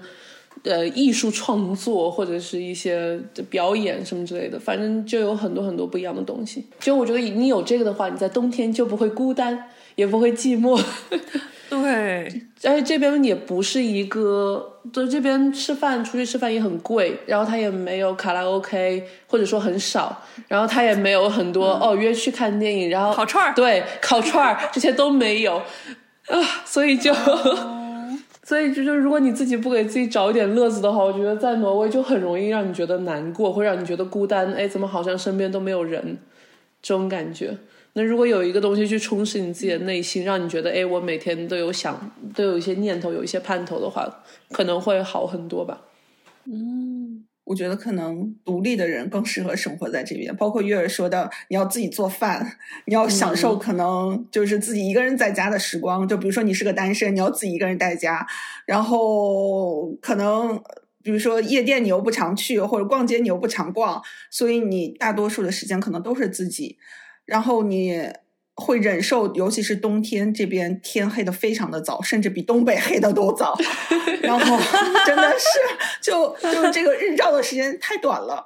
[0.64, 6.66] 呃，艺术创作或者是一些表演什么之类的，反正就有很多很多不一样的东西。
[6.80, 10.82] 就我觉得你有这个的话，你在冬天就不会孤单，也不会寂寞。
[11.70, 12.26] 对，
[12.64, 25.58] 而且这边也不是一个，就这边吃饭出去吃饭也很贵，然后他也没有卡拉 OK，或者说很少，然后他也没有很多哦约去看电影，然后烤串儿，对，烤串儿这些都没有
[26.28, 27.14] 啊，所以就。
[28.50, 34.52] 所以就就，如果你自己不给自己找一点乐子的话，我觉得在挪威就很容易让你觉得难过，会让你觉得孤单。
[34.54, 36.18] 哎，怎么好像身边都没有人？
[36.82, 37.56] 这种感觉。
[37.94, 45.82] 那如果有一个东西去充实你自己的内心，让你觉得，哎，我每天都有想，都有一些念头，有一些盼头的话，可能会好很多吧。
[46.46, 46.99] 嗯。
[47.50, 56.08] 我觉得可能独立的人更适合生活在这边，包括月儿说的，你要自己做饭，你要享受可能就是自己一个人在家的时光。
[56.08, 58.24] 就比如说你是个单身，你要自己一个人在家，
[58.68, 60.62] 然后可能
[61.02, 66.78] 比如说夜店你又不常去，或者逛街你又不常逛，所以你大多数的时间可能都是自己，
[67.26, 68.00] 然后你。
[68.60, 73.58] 会忍受，尤其是冬天这边天黑的非常的早，甚至比东北黑的都早。
[74.22, 74.58] 然后
[75.06, 75.48] 真的是，
[76.02, 78.46] 就就这个日照的时间太短了。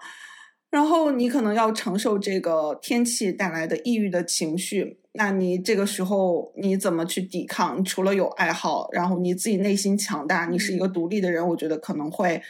[0.69, 4.99] 然后你可能要承受这个天气带来的抑郁的情绪。
[5.13, 7.83] 那你这个时候你怎么去抵抗？
[7.85, 12.41] 除了有爱好，然后你自己内心强大，你是一个独立的人，我觉得可能会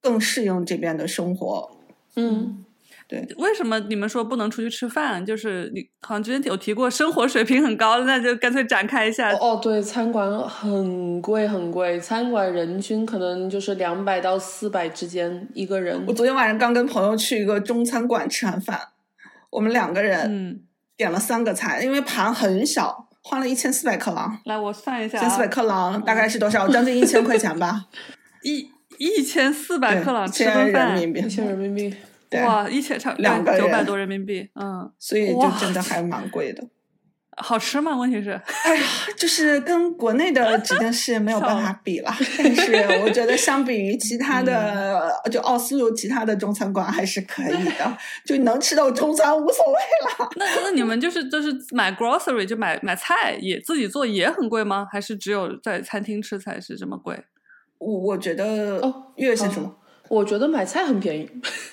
[0.00, 1.76] 更适应这边的生活。
[2.14, 2.64] 嗯。
[3.12, 5.24] 对，为什么你们说不能出去吃饭？
[5.24, 9.30] 就是你好像之前有提过，生活水平很高，那就干脆展开一下。
[9.34, 16.02] 哦，对，餐馆很贵很贵，餐馆人均可能就是两百到四百之间一个人。
[16.06, 18.80] 我昨天晚上刚跟朋友去一个中餐馆吃完饭，
[19.50, 20.62] 我们两个人
[20.96, 24.38] 点了三个菜，因为盘很小，花了一千四百克朗。
[24.46, 26.66] 来，我算一下，一千四百克朗大概是多少？
[26.66, 27.84] 将近一千块钱吧。
[28.42, 31.94] 一一千四百克朗，一千人民币，一千人民币。
[32.44, 36.62] 哇，一千差两个九百多人民币，嗯，所以就真的还蛮贵的。
[37.34, 37.96] 好吃吗？
[37.96, 38.30] 问题是，
[38.64, 38.82] 哎呀，
[39.16, 42.14] 就是跟国内的指定是没有办法比了。
[42.36, 50.28] 但是我觉得相比于其他的，就奥斯陆其他的中餐馆还是可以的，就能吃到中餐无所谓了。
[50.36, 54.86] 那那你们就是就是买 grocery 就买买菜也自己做也很贵吗？
[54.92, 57.24] 还是只有在餐厅吃才是这么贵？
[57.78, 59.74] 我我觉得哦，月先生。
[60.08, 61.28] 我觉得买菜很便宜，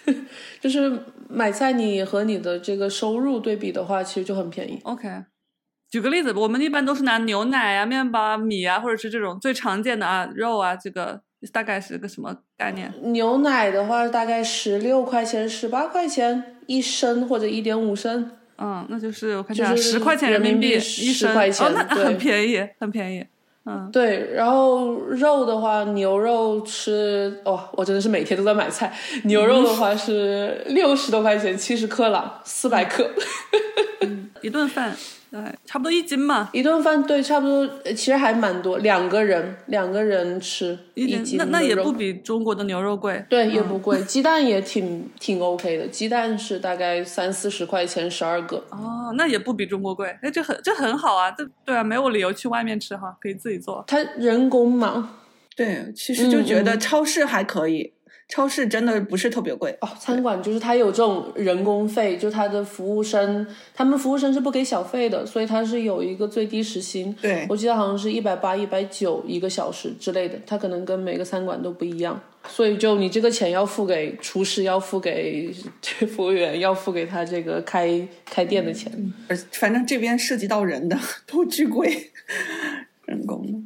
[0.61, 4.79] 就是买菜你和你的这个收入对比的话，其实就很便宜。
[4.83, 5.07] OK，
[5.89, 12.93] 举个例子，我们一般都是拿牛奶啊、面包、米啊，或者是这种最常见的啊肉啊，这个大概是个什么概念？
[13.11, 18.31] 牛奶的话，大概十六块钱、十八块钱一升或者一点五升。
[18.57, 23.25] 嗯，那就是我看一下，十块钱人民币一升，哦，那很便宜，很便宜。
[23.71, 28.91] 嗯，对，然后肉的话，牛肉吃哦，我真的是每天都在买菜。
[29.25, 33.07] 牛肉的话是六十多块钱，七十克了，四百克。
[34.41, 34.95] 一顿饭，
[35.31, 36.49] 对，差不多一斤嘛。
[36.53, 43.23] 一顿饭对，差不多，呃其实还蛮多，两个人两个人吃一斤，那那也不比中国的牛肉贵。
[43.29, 44.01] 对，也不贵。
[44.09, 48.57] 鸡蛋也挺挺 OK 的，鸡蛋是大概三四十块钱十二个。
[48.71, 50.07] 哦，那也不比中国贵。
[50.21, 53.83] 哎，这很这很好啊，这对啊，没有理由去外面吃哈，可以自己做。
[53.87, 55.17] 它人工嘛，
[55.55, 57.93] 对，其实就觉得嗯超市还可以，
[58.29, 59.75] 超市真的不是特别贵。
[59.81, 67.11] 哦，餐馆就是它有这种人工费，就它的服务生，他们服务生是不给小费的，所以它是有一个最低时薪。
[67.19, 75.51] 对我记得好像是一百八、一百九一个小时之类的，它可能跟每个餐馆都不一样，所以就你这个钱要付给厨师，要付给
[76.15, 78.91] 服务员，要付给他这个开开店的钱。
[79.27, 80.95] 而反正这边涉及到人的
[81.25, 82.11] 都巨贵，
[83.05, 83.57] 人工的。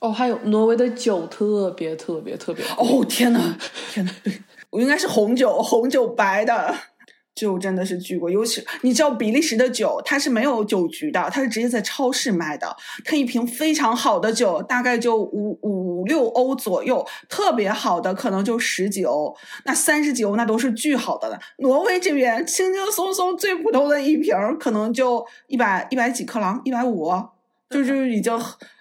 [0.00, 3.56] 哦，还有挪威的酒特别特别特别哦天呐，
[3.92, 4.32] 天呐，对
[4.70, 6.72] 我应该是红酒，红酒白的
[7.34, 19.34] 酒真的是巨贵，尤其你知道比利时的酒，它是没有酒局的，它是直接在超市卖的，它一瓶非常好的酒大概就五五六欧左右，特别好的可能就十几欧，
[19.64, 21.38] 那三十几欧那都是巨好的了。
[21.58, 27.12] 挪威这边轻轻松松最普通的一瓶可能就一百一百几克朗，一百五，
[27.70, 28.32] 就是已经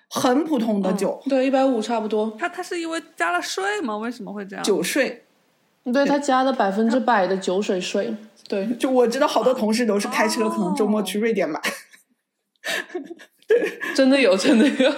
[0.10, 2.36] 很很普通的酒，对，一百五差不多。
[2.40, 3.98] 它它是因为加了税吗？
[3.98, 4.64] 为什么会这样？
[4.64, 5.24] 酒税。
[5.94, 8.14] 对，它加了百分之百的酒水税。
[8.50, 11.62] 对，就我知道好多同事都是开车，可能周末去瑞典买。
[13.96, 14.92] 真的有，真的有。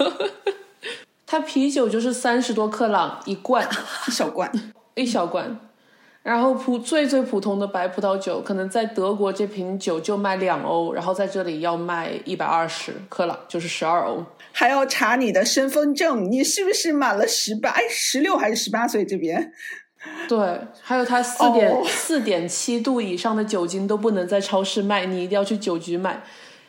[1.27, 3.67] 它啤酒就是三十多克朗一罐，
[4.07, 4.51] 一小罐，
[4.95, 5.59] 一小罐。
[6.23, 14.25] 然后普最最普通的白葡萄酒，可能在德国这瓶酒就卖两欧，然后在这里要卖一百二十克朗，就是十二欧。
[14.51, 17.69] 还要查你的身份证，你是不是满了十八？
[17.69, 19.05] 哎，十六还是十八岁？
[19.05, 19.51] 这边
[20.27, 20.37] 对，
[20.81, 26.23] 还有它四点哦四点七度以上的酒精都不能在超市卖，你一定要去酒局买。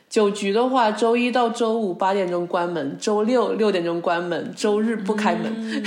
[0.08, 5.52] 酒局的话，周一到周五八点钟关门，周六六点钟关门，周日不开门。
[5.56, 5.84] 嗯，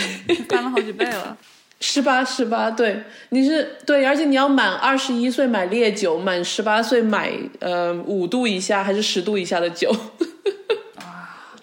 [0.48, 1.38] 翻了好几倍了。
[1.82, 9.94] 十八十八，对，你是对，而且你要满二十一岁买烈酒，满十八岁买呃五度以下还是十度以下的酒。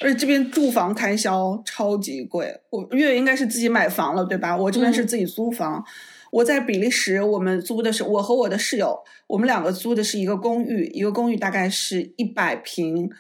[0.01, 2.61] 而且这边住房开销超级贵。
[2.71, 4.57] 我月应该是自己买房了，对吧？
[4.57, 5.85] 我这边是自己租房。
[6.33, 13.11] 我在比利时，我们租的是我和我的室友，我们两个租的是一个公寓，一个公寓大概是一百平，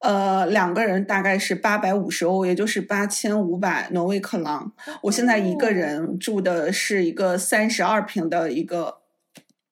[0.00, 4.72] 呃，两个人大概是八百五十欧，也就是八千五百挪威克朗。
[5.04, 8.98] 我现在一个人住的是一个三十二平的一个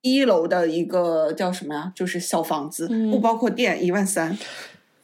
[0.00, 1.92] 一楼的一个叫什么呀？
[1.94, 4.36] 就是小房子，不包括电，一万三。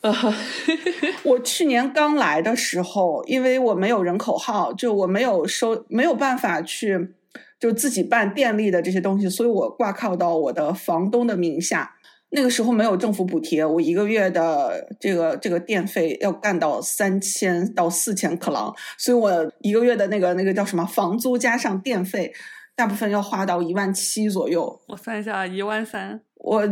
[1.25, 7.15] 我去年刚来的时候，因为我没有人口号，就我没有收，没有办法去
[7.59, 11.91] 就自己办电力的这些东西，所以我挂靠到我的房东的名下。
[12.37, 22.33] 那个时候没有政府补贴，我一个月的这个这个电费要干到三千到四千克朗，所以我一个月的那个那个叫什么房租加上电费，
[22.75, 24.81] 大部分要花到一万七左右。
[24.89, 26.21] 我算一下，一万三。
[26.39, 26.69] 我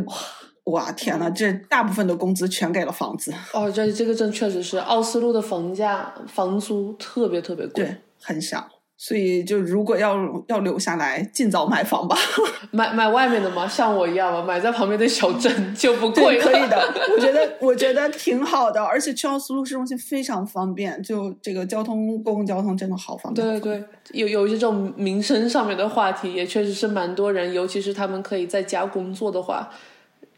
[0.65, 8.69] 哇天呐，这大部分的工资全给了房子，哦，这这个真确实是奥斯陆的房价房租特别特别贵，对，很小。
[8.97, 10.17] 所以就如果要
[10.47, 12.17] 要留下来，尽早买房吧。
[12.71, 16.39] 买买外面的吗，像我一样嘛，买在旁边的小镇就不贵。
[16.39, 23.45] 可以的，我觉得我觉得挺好的，而且去奥斯陆市中心非常方便，就这个交通公共交通真的好方便。
[23.45, 29.69] 对对对，有有一些这种民生上面的话题，也确实是蛮多人，尤其是他们可以在家工作的话，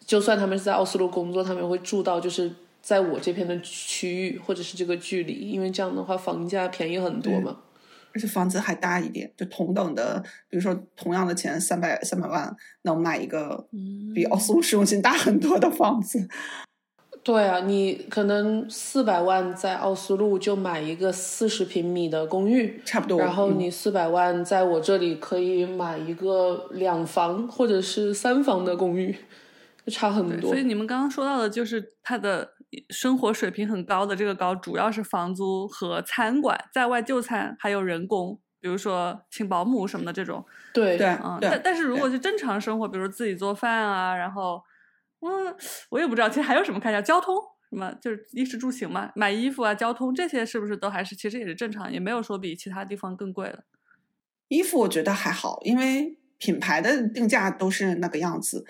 [0.06, 2.50] 就算他们是在奥斯陆工作，他们也会住到就是
[2.82, 7.56] 在我这片的区域或者是这个距离，因为这样的话房价便宜很多嘛。
[8.12, 13.66] 而且房子还大一点，就同等的，比如说同样的钱，三百三百万能买一个
[14.14, 16.28] 比奥斯陆市中心大很多的房子。
[17.24, 23.18] 对啊，你可能四百万在奥斯陆就买一个四十平米的公寓，差不多。
[23.18, 29.16] 然后嗯你四百万在我这里可以买一个两房或者是三房的公寓，
[29.84, 30.64] 就差很，多所以。
[30.64, 32.54] 你们刚刚说到的就是他的
[32.90, 40.44] 生活水平很高的这个高，主要是房租和餐馆、在外就餐，还有人工，比如说请保姆什么的这种。
[40.72, 44.62] 对对嗯，但但是如果是正常生活，比如自己做饭啊，然后，
[45.20, 45.54] 嗯，
[45.90, 47.36] 我也不知道，其实还有什么开销，交通
[47.70, 53.64] 什么，就是衣食住行嘛，买衣服啊，交通这些是不是都还是其实也是正常，也没有说比其他地方更贵了。
[54.48, 58.66] 衣服我觉得还好，因为品牌的定价都是那个样子。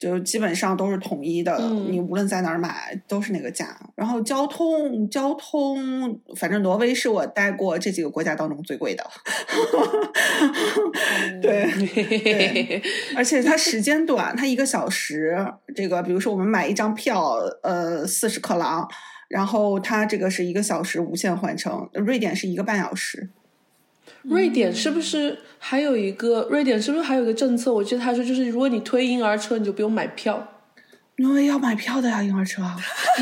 [0.00, 3.78] 就基本上都是统一的，嗯你无论在哪儿买都是那个价。
[3.94, 9.06] 然后交通，交通，反正挪威是我待过这几个国家当中最贵的，
[11.42, 11.60] 对。
[11.70, 12.82] 对
[13.14, 15.36] 而且它时间短，它一个小时，
[15.76, 18.88] 这个比如说我们买一张票，呃，四十克朗，
[19.28, 23.28] 然后它这个是一个小时无限换乘，瑞典是一个半小时。
[24.22, 26.46] 瑞典是不是还有一个？
[26.50, 27.72] 瑞典是不是还有一个政策？
[27.72, 30.46] 我记得他说，就是如果你推婴儿车，你就不用买票。
[31.16, 32.62] 因为要买票的呀，婴儿车。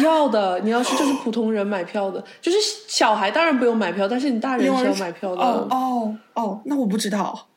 [0.05, 2.57] 要的，你要是就是普通人买票的，就是
[2.87, 5.43] 小孩当然不用买票，但是你大人是要买票的。
[5.43, 7.49] 哦哦哦，那我不知道。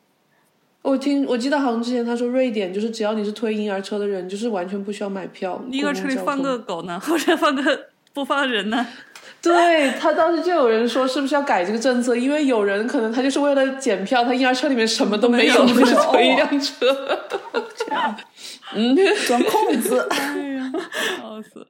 [0.82, 5.64] 我听我记得好像之前他说瑞典就是只要你是推婴儿车的人，就是完全不需要买票。
[5.70, 8.88] 婴儿车里放个狗呢，或者放个不放人呢？
[9.43, 12.15] 对他当时就有人说，是不是要改这个政策？
[12.15, 16.85] 因为有人可能他就是为了检票，他婴儿车里面什么都没有，没有就是推一辆车。
[17.76, 18.15] 这样
[18.76, 18.95] 嗯，
[19.26, 20.07] 钻空子。
[20.11, 20.72] 哎呀，
[21.18, 21.68] 笑死！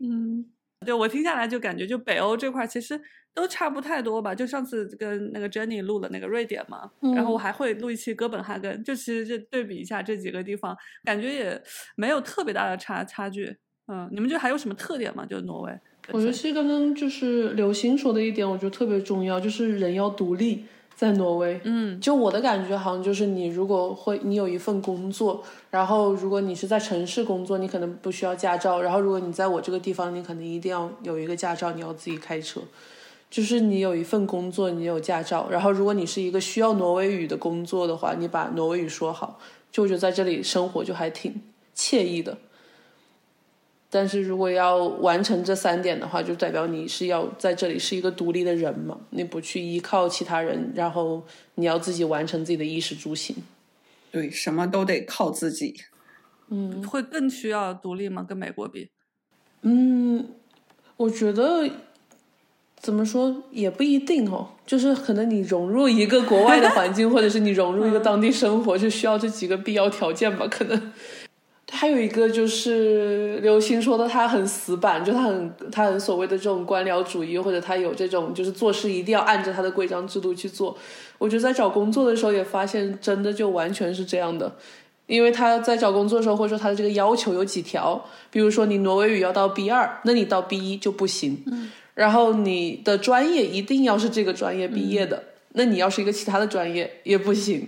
[0.00, 0.46] 嗯，
[0.84, 2.98] 对我听下来就感觉，就北欧这块其实
[3.34, 4.34] 都差不太多吧。
[4.34, 10.74] 就上次跟那个 Jenny 录了那个瑞典嘛，然后我还会录一期哥本哈根，就其实就对比一下这几个地方，
[11.04, 11.62] 感觉也
[11.94, 13.58] 没有特别大的差差距。
[13.88, 15.24] 嗯，你们觉得还有什么特点吗？
[15.24, 15.72] 就挪威？
[16.12, 20.64] 我觉得其实刚刚就是刘星说的一点，我觉得特别重要，就是人要独立。
[20.96, 32.62] 在挪威，嗯，就我的感觉好像就是你如果会，你有一份工作，然后如果你是在城市工作，你可能不需要驾照，然后如果你在我这个地方，你可能一定要有一个驾照，你要自己开车。
[33.28, 39.38] 就是你有一份工作，你有驾照，然后如果你是一个需要挪威语的工作的话，你把挪威语说好，
[39.70, 41.42] 就我觉得在这里生活就还挺
[41.76, 42.38] 惬意的。
[43.88, 53.36] 但是如果要完成这三点的话，就代表你是要在这里是一个独立的人嘛，你不去依靠其他人，然后你要自己完成自己的衣食住行。
[54.10, 55.74] 对，什么都得靠自己。
[56.48, 58.24] 嗯会更需要独立吗？
[58.28, 58.88] 跟美国比？
[59.62, 60.28] 嗯，
[60.96, 61.68] 我觉得
[62.78, 70.92] 怎么说也不一定哦，就是可能你融入一个国外的环境， 或者是你融入一个当地生活，就需要这几个必要条件吧，可能。
[71.72, 80.76] 还有一个就是刘星说的，他很死板，就他很他很所谓的这种官僚主义，或者他有这种就是做事一定要按着他的规章制度去做。
[81.18, 84.56] 我觉得在找工作的时候也发现，真的就完全是这样的。
[85.06, 91.42] 因为他在找工作的时候，或者说他的这个要求有几条，比如说你挪威语要到 B 二，那你到 B 一就不行。
[91.46, 91.70] 嗯。
[91.94, 95.22] 然后你的专业一定要是这个专业毕业的，
[95.52, 97.66] 那你要是一个其他的专业也不行。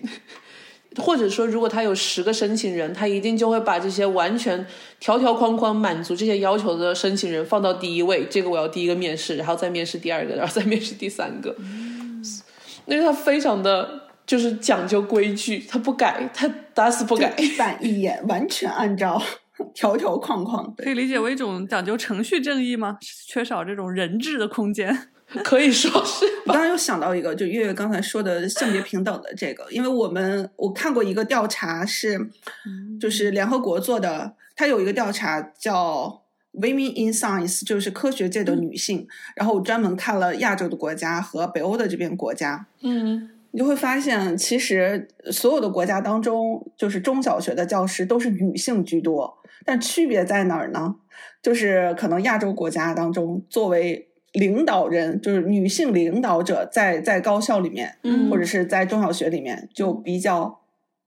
[0.99, 4.67] 或者说，如果他有十个申请人，他一定就会把这些完全
[5.01, 8.27] 条条框框满足这些要求的申请人放到第一位。
[8.29, 11.55] 这个我要第一个面试，然后再面试第二个，然后再面试第三个。
[11.59, 12.23] 嗯、
[12.87, 19.23] 因为他非常的就是讲究规矩，他不改，他打死不改，一板一眼，完全按照
[19.75, 20.75] 条条框框。
[20.77, 22.99] 可以理解为一种讲究程序正义吗？
[23.27, 25.09] 缺少这种人质的空间。
[25.45, 26.25] 可以说是。
[26.47, 32.19] 我当然又想到一个，就月月刚才说的性别平等的这个，因为我们我看过一个调查是，
[32.99, 36.23] 就是联合国做的，它有一个调查叫
[36.55, 39.07] Women in Science，就是科学界的女性。
[39.37, 50.97] 然后我专门看了亚洲的国家和北欧的这边国家，嗯，你就会发现，其实所有的国家当中，就是中小学的教师都是女性居多，但区别在哪儿呢？
[51.43, 60.61] 就是可能亚洲国家当中，作为领导人就是女性领导者在，在高校里面，嗯或者是在中小学里面就比较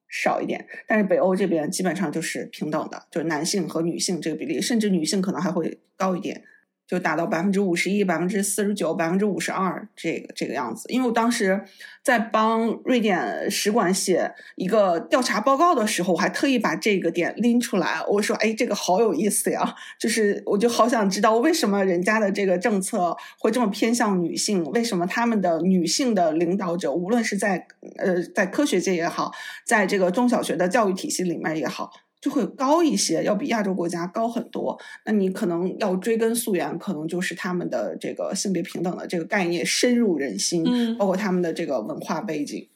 [0.09, 0.65] 少一点。
[0.87, 6.43] 但是北欧这边基本上就是平等的，就是男性和女性这个比例，甚至女性可能还会高一点，
[6.91, 10.83] 就达到百分之五十一、百分之四十九、百分之五十二这个这个样子。
[10.89, 11.63] 因为我当时
[12.03, 27.65] 在帮瑞典使馆写一个调查报告的时候，我还特意把这个点拎出来，我说：“哎，这个好有意思呀！”就是我就好想知道为什么人家的这个政策会这么偏向女性，为什么他们的女性的领导者，无论是在
[27.99, 29.31] 呃在科学界也好，
[29.65, 31.89] 在这个中小学的教育体系里面也好。
[32.21, 34.79] 就会高一些，要比亚洲国家高很多。
[35.05, 42.67] 那你可能要追根溯源，可能就是他们的这个性别平等的这个概念深入人心，嗯包括他们的这个文化背景。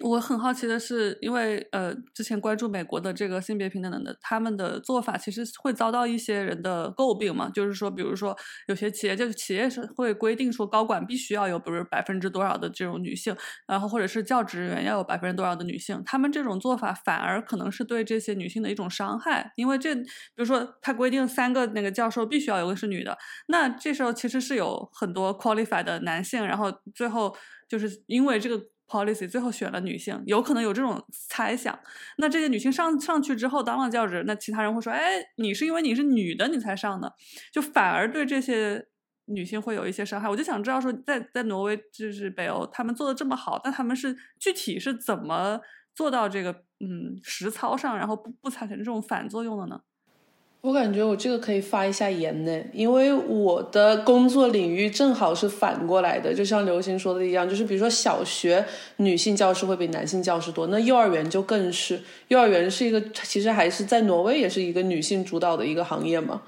[0.00, 7.50] 我很好奇的是，因为呃，之前关注美国的这个性别平等的，他们的做法其实会遭到一些人的诟病嘛。
[7.50, 8.36] 就是说，比如说
[8.68, 16.00] 有些企业，就企业是会规定说，高管必须要有，比如百分之多少的这种女性，然后或者是教职人员要有百分之多少的女性。
[16.06, 20.06] 他们这种做法反而可能是对这些女性的一种伤害，因为这，比
[20.36, 23.18] 如说他规定三个那个教授必须要有个是女的，
[23.48, 27.36] 那这时候其实是有很多 qualified 的男性，然后最后
[27.68, 28.64] 就是因为这个。
[28.88, 31.78] policy，最后选了女性，有可能有这种猜想。
[32.16, 37.14] 那这些女性上上去之后当了教职，那其他人会说，哎，你是因为你是女的你才上的，
[37.52, 38.88] 就反而对这些
[39.26, 40.28] 女性会有一些伤害。
[40.28, 45.60] 我就想知道说，在在挪威就是北欧，他们做的这么好，那他们是具体是怎么
[45.94, 46.50] 做到这个
[46.80, 49.80] 嗯实操上，然后不不产生这种反作用的呢？
[50.60, 58.64] 我感觉我这个可以发一下言呢，因为我的工作领域正好是反过来的，就像刘星说的一样，就是比如说小学
[58.96, 66.42] 女性教师会比男性教师多，那幼儿园就更是，幼儿园是一个其实还是在挪威也是一个女性主导的一个行业嘛。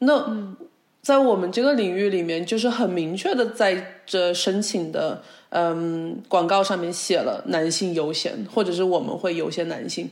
[0.00, 0.54] 那
[1.00, 10.10] 在我们这个领域里面，就是很明确的在这申请的嗯广告上面写了男性优先，或者是我们会优先男性。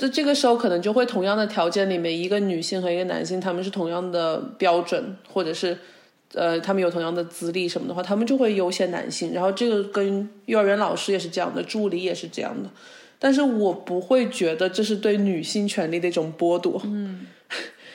[0.00, 5.76] 这这个时候可能就会同样的条件里面，一个女性和一个男性，他们是同样的标准，或者是，
[6.32, 9.34] 呃，他们有同样的资历什么的话，他们就会优先男性。
[9.34, 12.70] 然后这个跟幼儿园老师也是这样的，助理也是这样的。
[13.18, 16.80] 但是我不会觉得这是对女性权利的一种剥夺。
[16.86, 17.26] 嗯，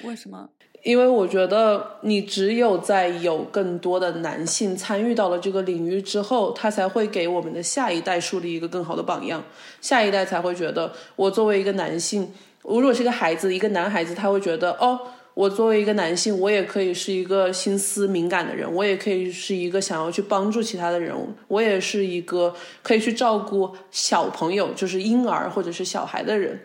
[0.04, 0.48] 为什么？
[0.86, 9.44] 因为我觉得，你只有在有更多的男性参与到了这个领域之后，他才会给我们的下一代树立一个更好的榜样。
[9.82, 12.32] 下一代才会觉得，我作为一个男性，
[12.62, 15.00] 我如果是个孩子，一个男孩子，他会觉得，哦，
[15.34, 21.16] 我作为一个男性，我也可以是一个心思敏感的人，我也可以是一个想要去帮助其他的人，
[21.48, 22.54] 我也是一个
[22.84, 26.62] 可以去照顾小朋友，就是婴儿或者是小孩的人。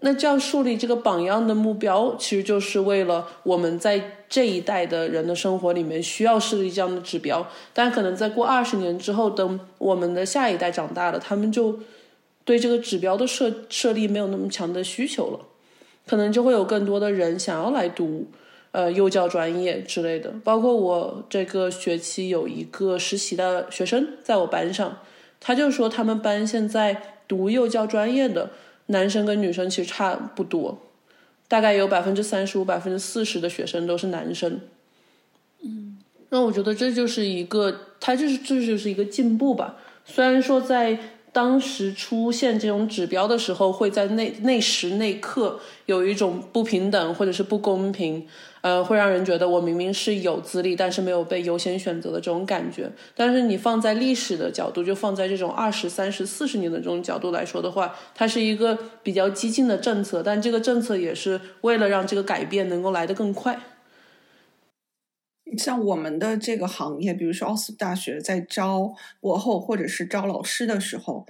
[0.00, 7.44] 那这样树立这个榜样的目标，其实就是为了我们在这一代的人的生活里面需要设立这样的指标。
[7.74, 11.80] 但可能在过二十年之后，等我们的下一代长大了，他们就
[12.44, 15.40] 对这个指标的设设立没有那么强的需求了，
[16.06, 18.28] 可能就会有更多的人想要来读
[18.70, 20.32] 呃幼教专业之类的。
[20.44, 24.98] 包括我这个学期有一个实习的学生在我班上，
[25.40, 28.48] 他就说他们班现在读幼教专业的。
[28.88, 30.78] 男生跟女生其实差不多，
[31.46, 34.60] 大概有百分之三十五、百分之四十的学生都是男生。
[35.62, 35.98] 嗯，
[36.30, 39.76] 那我觉得这就是一个，它就是这就是一个进步吧。
[40.04, 40.98] 虽然说在
[41.32, 48.26] 当时出现这种指标的时候，会在那那时那刻有一种不平等或者是不公平。
[48.60, 52.90] 呃，会让人觉得我明明是有资历，但是没有被优先选择的这种感觉。
[53.14, 63.58] 但是你放在历史的角度，就放在这种二十三、十四十年的这种角度来说的话，它是一个比较激进的政策，但这个政策也是为了让这个改变能够来得更快。
[65.56, 71.26] 像我们的这个行业，比如说奥斯大学在招博后或者是招老师的时候。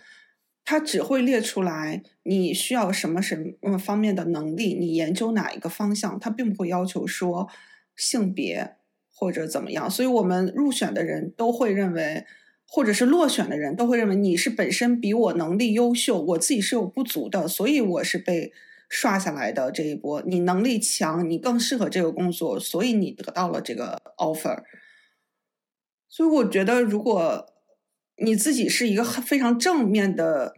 [0.70, 7.48] 它只会列出来你需要什么什么方面的能力，你研究哪一个方向，它并不会要求说
[7.96, 8.76] 性别
[9.10, 9.90] 或者怎么样。
[9.90, 12.26] 所以我们入选的人都会认为，
[12.66, 18.52] 或者是落选的人都会认为你是本身比我能力优秀，我自己是有不足的，所以我是被
[18.90, 20.22] 刷下来的这一波。
[20.26, 24.64] 你能力强，你更适合这个工作，所以你得到了这个 offer。
[26.10, 27.46] 所以我觉得，如果
[28.18, 30.57] 你自己是一个非常正面的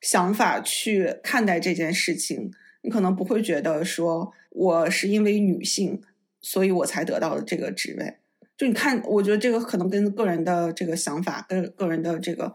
[0.00, 2.50] 想法去看待这件事情，
[2.82, 6.00] 你可能不会觉得说我是因为女性，
[6.40, 8.14] 所以我才得到的这个职位。
[8.56, 12.52] 就你看，我觉得这个可能跟个人的这个想法，跟个人的这个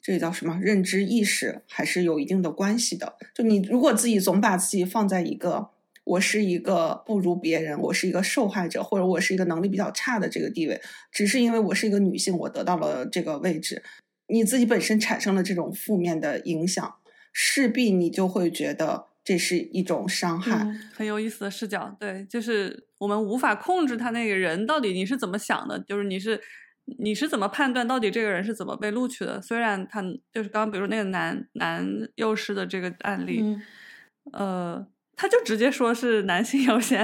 [0.00, 3.16] 这个叫什么认知意识，还是有一定的关系的。
[3.34, 5.68] 就你如果自己总把自己放在一个
[6.04, 10.80] 我是一个不如别人，我是一个受害者，或者我是一个能力比较差的这个地位，
[11.12, 13.82] 只是因为我是一个女性，我得到了这个位置，
[14.34, 16.94] 你自己本身产生了这种负面的影响，
[17.32, 20.66] 势必你就会觉得这是一种伤害。
[20.92, 26.40] 很有意思的视角，对，就是我们无法控制他那个人到底你是怎么想的，就是你是
[26.98, 29.40] 你是怎么判断到底这个人是怎么被录取的。
[29.40, 30.02] 虽然他
[30.32, 33.56] 就是刚刚比如那个男男幼师的这个案例，
[34.32, 34.86] 呃。
[35.16, 36.98] 他就直接说是男性优先，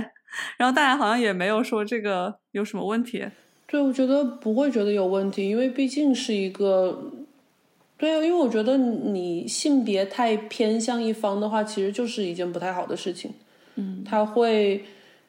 [0.59, 3.25] 然后大家好像也没有说这个有什么问题。
[3.69, 7.13] 对，我觉得不会觉得有问题，因为毕竟是一个，
[8.01, 13.31] 对啊，因为我觉得你性别太偏向一方的话，其实就是一件不太好的事情。
[13.75, 14.83] 嗯，他会，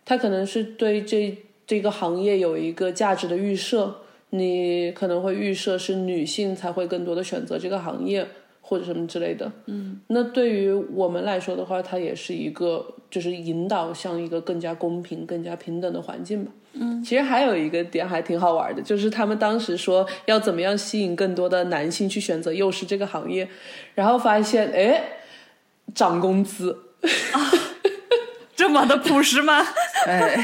[0.06, 1.38] 他可能是对这
[1.68, 3.94] 这个行业有一个价值的预设，
[4.30, 8.26] 你可能会预设是女性才会更多的选择这个行业。
[8.72, 16.52] 或者什么之类的，嗯，那对于我们来说的话，它也是一个就是引导向一个更加公平、更加平等的环境吧。
[16.72, 23.46] 嗯，其实还有一个点还挺好玩的，就是他们当时说要怎么样吸引更多的男性去选择幼师这个行业，
[23.94, 25.04] 然后发现哎，
[25.94, 26.72] 涨工资。
[27.34, 27.52] 啊，
[28.56, 29.62] 这么的朴实吗？
[30.08, 30.38] 哎，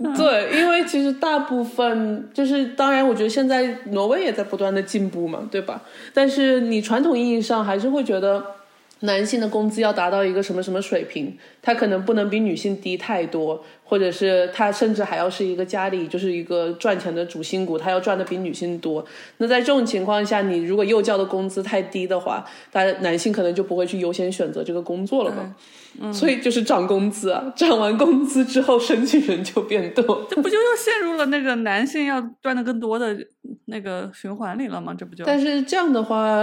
[0.16, 5.82] 对，因为其实大部分就是，当然，我觉得现在挪威也在不断的进步嘛，对吧？
[6.14, 8.57] 但是你传统意义上还是会觉得。
[9.00, 19.04] 男性的工资要达到一个什么什么水平，他可能不能比女性低太多，或者是他甚至还要是一个家里就是一个赚钱的主心骨，他要赚的比女性多。
[19.36, 25.54] 那在这种情况下，你如果幼教的工资太低的话，大家男性可能就不会去优先选择这个工作了嘛。
[26.00, 30.24] 嗯所以就是涨工资啊，涨完工资之后，申请人就变多。
[30.30, 33.16] 这不就又陷入了那个男性要赚的更多的
[33.64, 34.94] 那个循环里了吗？
[34.96, 35.24] 这不就？
[35.24, 36.38] 但是这样的话，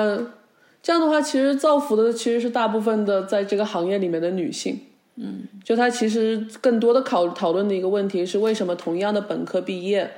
[0.86, 4.80] 这样的话，其实造福的其实是大部分的在这个行业里面的女性。
[5.16, 10.12] 嗯，就他其实更多的考讨论的一个问题是，为什么同样的本科毕业，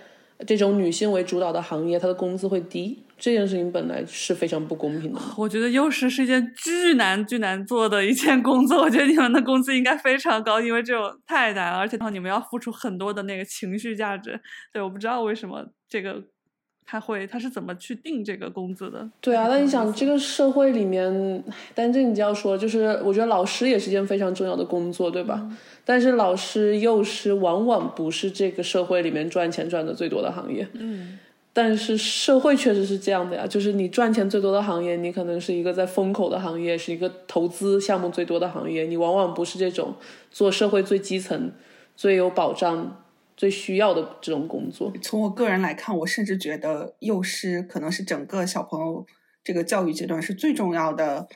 [0.45, 3.01] 这种女性为主导的行业，她的工资会低？
[3.17, 5.21] 这件事情本来是非常不公平的。
[5.37, 14.37] 我觉得幼师是一件巨难巨难做的一件工作，我觉得你们的工资应该非常高，因为这种太难了，而且你们要付出很多的那个情绪价值。
[14.73, 16.21] 对，我不知道为什么这个
[16.89, 19.07] 他会他是怎么去定这个工资的。
[19.19, 21.43] 对啊，那你想这个社会里面，
[21.75, 25.45] 但这你就要说，就是我觉得老师也是一件非常重要的工作，对吧？
[25.83, 30.65] 但是老师、幼师往往不是这个社会里面赚钱赚的最多的行业。
[30.73, 31.19] 嗯，
[31.51, 39.93] 但是社会确实是这样的呀，就是你赚钱最多的行业，你可能是一个在风口的行业，是一个投资项目最多的行业，你往往不是这种
[40.31, 41.51] 做社会最基层、
[41.97, 43.03] 最有保障、
[43.37, 44.91] 最需要的这种工作。
[45.01, 49.05] 从我个人来看，我甚至觉得幼师可能是整个小朋友
[49.43, 51.29] 这个教育阶段是最重要的。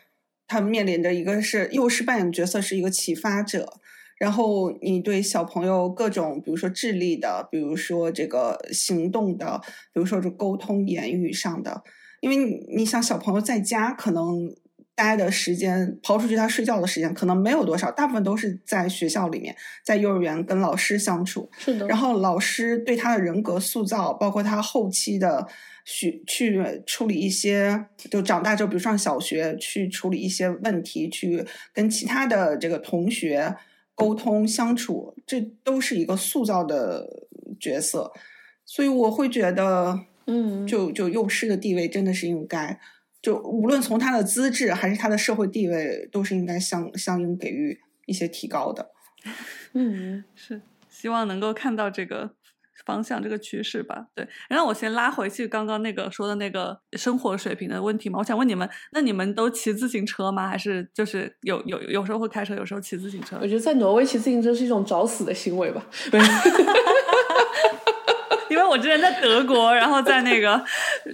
[0.48, 3.76] 他面临的一个是幼师扮演角色是一个启发者，
[4.18, 9.62] 然后你对小朋友各种，比如说智力的，比如说这个行动的，
[9.94, 11.84] 比如说这沟通言语上的，
[12.20, 12.36] 因为
[12.76, 14.54] 你想小朋友在家可能
[15.04, 21.50] 待的时间，刨出去他睡觉的时间可能没有多少，大部分都是在学校里面，在幼儿园跟老师相处。
[21.58, 25.48] 是的，然后老师对他的人格塑造，包括他后期的
[25.86, 33.56] 去去处理一些，就长大之后，比如上小学去处理一些问题，去跟其他的这个同学
[33.96, 37.08] 沟通相处，这都是一个塑造的
[37.60, 38.12] 角色。
[38.66, 42.80] 所以我会觉得，嗯，就就幼师的地位真的是应该，
[43.22, 48.90] 就无论从他的资质还是他的社会地位，都是应该相相应给予一些提高的。
[49.74, 52.32] 嗯，是希望能够看到这个
[52.84, 54.08] 方向、这个趋势吧。
[54.16, 60.48] 对，然后我先拉回去刚刚那个说的那个生活水平的问题嘛，我想问你们，那你们都骑自行车吗？
[60.50, 63.48] 还是就是有有有时候会开车，有时候骑自行车我？
[63.48, 65.86] 觉得在挪威骑自行车是一种找死的行为吧。
[68.50, 70.62] 因为我之前在德国，然后在那个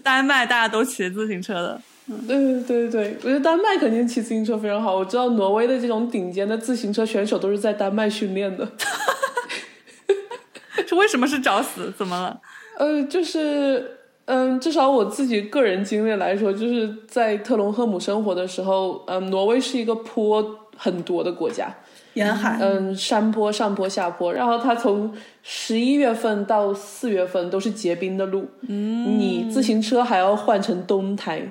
[0.01, 1.81] 丹麦，大家都骑自行车的。
[2.27, 4.95] 对对对对，我觉得丹麦肯定骑自行车非常好。
[4.95, 8.67] 我知道挪威的这种顶尖的自行车选手都是在丹麦训练的。
[10.87, 11.91] 这为什么是找死？
[11.97, 12.39] 怎么了？
[12.77, 21.75] 呃，就是嗯，至少我自己个人经历来说，就是在特隆赫姆生活的时候，嗯，挪威是一个坡很多的国家，
[22.13, 25.13] 沿海，嗯，山坡、上坡、下坡，然后它从
[25.43, 31.41] 十一月份到四月份都是结冰的路，嗯，你自行车还要换成冬胎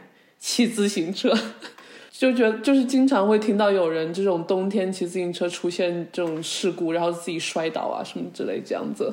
[0.47, 1.33] 骑自行车。
[2.13, 9.13] 就觉得就是经常会听到有人这种冬天骑自行车出现这种事故，然后自己摔倒啊什么之类这样子，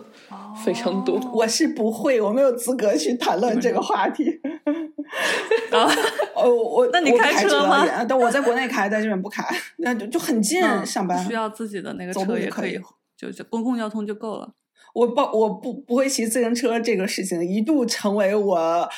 [0.63, 1.19] 非常多。
[1.33, 4.23] 我是不会，我没有资格去谈论这个话题。
[5.73, 5.91] 啊，
[6.33, 9.43] 哦，我那你开开车吗也但我在国内开，在这边不开，
[9.79, 12.79] 那就就很近，嗯上班需要自己的那个车也可以，
[13.17, 14.53] 就就公共交通就够了。
[14.93, 18.89] 我不我不不会骑自行车这个事情，一度成为我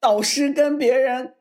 [0.00, 1.34] 导师跟别人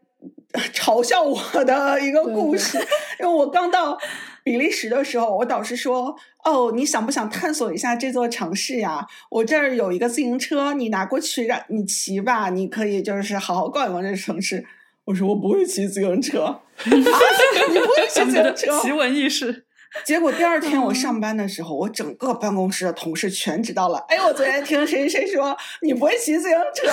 [0.73, 2.78] 嘲笑我的一个故事。
[3.19, 3.98] 因为我刚到
[4.44, 9.06] 比利时的时候，我导师说：“哦，你想不想探索一下这座城市呀？
[9.30, 14.65] 我这儿有一个自行车，你拿过去让你骑吧，你可以就是好好逛一逛这城市。”
[15.06, 16.44] 我说：“我不会骑自行车。
[16.44, 18.80] 啊 ”你不会骑自行车？
[18.82, 19.65] 奇闻异事。
[20.06, 23.98] 结果第二天我上班的时候，我整个办公室的同事全知道了。
[24.07, 26.88] 哎，我昨天听谁谁说你不会骑自行车，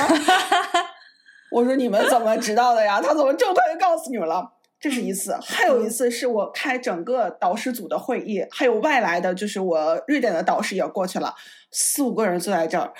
[1.50, 3.00] 我说你们怎么知道的呀？
[3.00, 4.52] 他怎么这么快就告诉你们了？
[4.80, 11.34] 这是一次，还有一次是我开整个导师组的会议，还有外来的，就是我瑞典的导师也过去了，
[11.72, 12.92] 四五个人坐在这儿。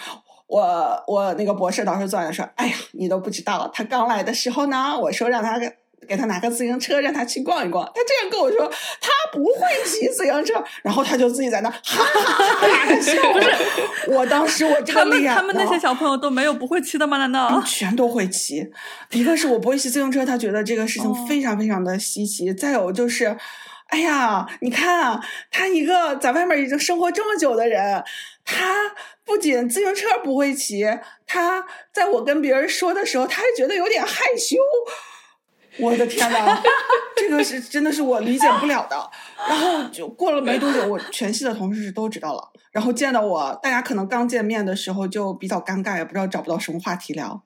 [0.49, 5.61] 我我那个博士导师坐在那说：“哎呀，你都不知道，他刚来的时候呢，我说让他
[6.01, 7.85] 给给他拿个自行车，让他去逛一逛。
[7.95, 8.67] 他这样跟我说，
[9.01, 9.53] 他不会
[9.85, 13.13] 骑自行车，然后他就自己在那哈哈哈哈的笑。
[14.09, 17.19] 我当时我这个他们脸他们那些小朋友都没有不会骑的吗？
[17.19, 17.49] 难道？
[17.53, 18.67] 嗯全都会骑。
[19.11, 22.53] 一个是我不会骑自行车，他觉得这个事情哦非常非常的稀奇。
[22.55, 23.37] 再有就是，
[23.89, 25.21] 哎呀，你看啊，
[25.51, 28.03] 他一个在外面已经生活这么久的人，
[28.45, 28.75] 他
[29.25, 30.87] 不仅自行车不会骑，
[31.27, 34.57] 他在我跟别人说的时候，他还觉得有点害羞。
[35.81, 36.63] 我的天哪，
[37.17, 39.11] 这个是真的是我理解不了的。
[39.49, 42.43] 然后就过了没多久，我全系的同事是都知道了。
[42.71, 47.43] 然后见到我，大家可能刚见面的时候就比较尴尬，也不知道找不到什么话题聊。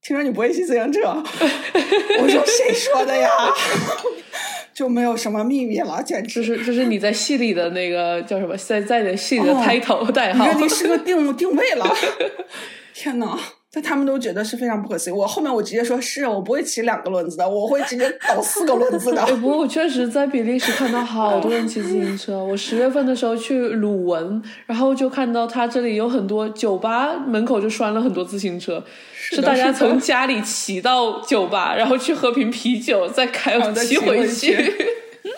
[0.00, 1.00] 听说你不会骑自行车，
[2.20, 3.28] 我说谁说的呀？
[4.72, 10.46] 就没有什么秘密了，简直这是这是你在戏里的那个叫什么，在在你的戏里的 title 代号。
[10.52, 11.96] 你是个定定位了，
[12.94, 13.38] 天哪！
[13.72, 15.12] 但他们都觉得是非常不可思议。
[15.12, 19.24] 我后面我直接说是我不会骑两个轮子的，我会直接倒四个轮子的。
[19.36, 22.42] 不过我确实在比利时看到好多人骑自行车。
[22.42, 28.82] 我十月份的时候去鲁文，然后就看到他这里有很多酒吧门口就拴了很多自行车，
[29.14, 34.72] 是大家从家里骑到酒吧，然后去喝瓶啤酒，再开骑回去。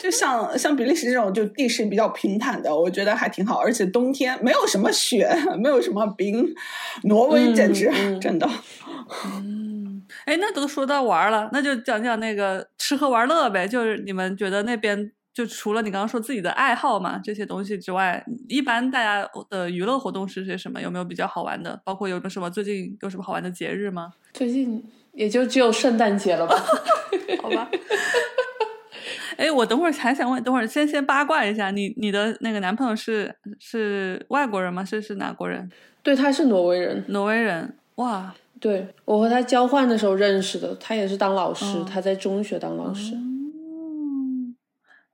[0.01, 5.29] 就像像比利时这种就地势比较平坦的，我觉得还挺好，而且冬天没有什么雪，
[5.59, 6.47] 没有什么冰，
[7.05, 7.91] 挪威简直
[8.21, 8.49] 真的。
[9.35, 13.67] 嗯，哎，那都说到玩了，那就讲讲那个吃喝玩乐呗。
[13.67, 20.81] 就是你们觉得那边就除了你刚刚说自己的爱好嘛这些东西之外，一般大家的娱乐活动是些什么？
[20.83, 21.81] 有没有比较好玩的？
[21.85, 24.13] 包括有没有什么最近有什么好玩的节日吗？
[24.35, 26.57] 最近也就只有圣诞节了吧？
[27.43, 27.69] 好吧。
[29.39, 34.85] 哎，我等会儿还想问，等会儿先先八卦一下，你你的那个男朋友是是外国人吗？
[34.85, 35.71] 是是哪国人？
[36.03, 37.05] 对，他是挪威人。
[37.07, 38.35] 挪威人，哇！
[38.59, 43.15] 对我和他交换的时候认识的，他也是当老师，他在中学当老师。
[43.15, 44.57] 嗯，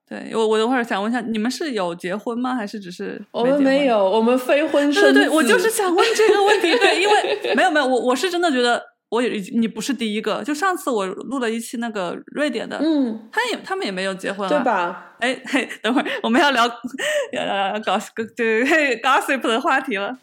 [0.08, 2.54] 对我我等会儿想问一下，你们是有结婚吗？
[2.54, 3.20] 还是只是？
[3.30, 5.02] 我们没有，我们非婚生。
[5.12, 6.70] 对对，我就是想问这个问题。
[6.78, 8.82] 对，因为没有没有，我我是真的觉得。
[9.14, 15.12] 我也你不是第一个，就上次我录了一期那个瑞典的，嗯，他也他们也没有结婚，对吧？
[15.20, 16.66] 哎嘿，等会儿我们要聊
[17.32, 17.98] 要要搞
[18.36, 20.14] 这嘿 gossip 的话题了。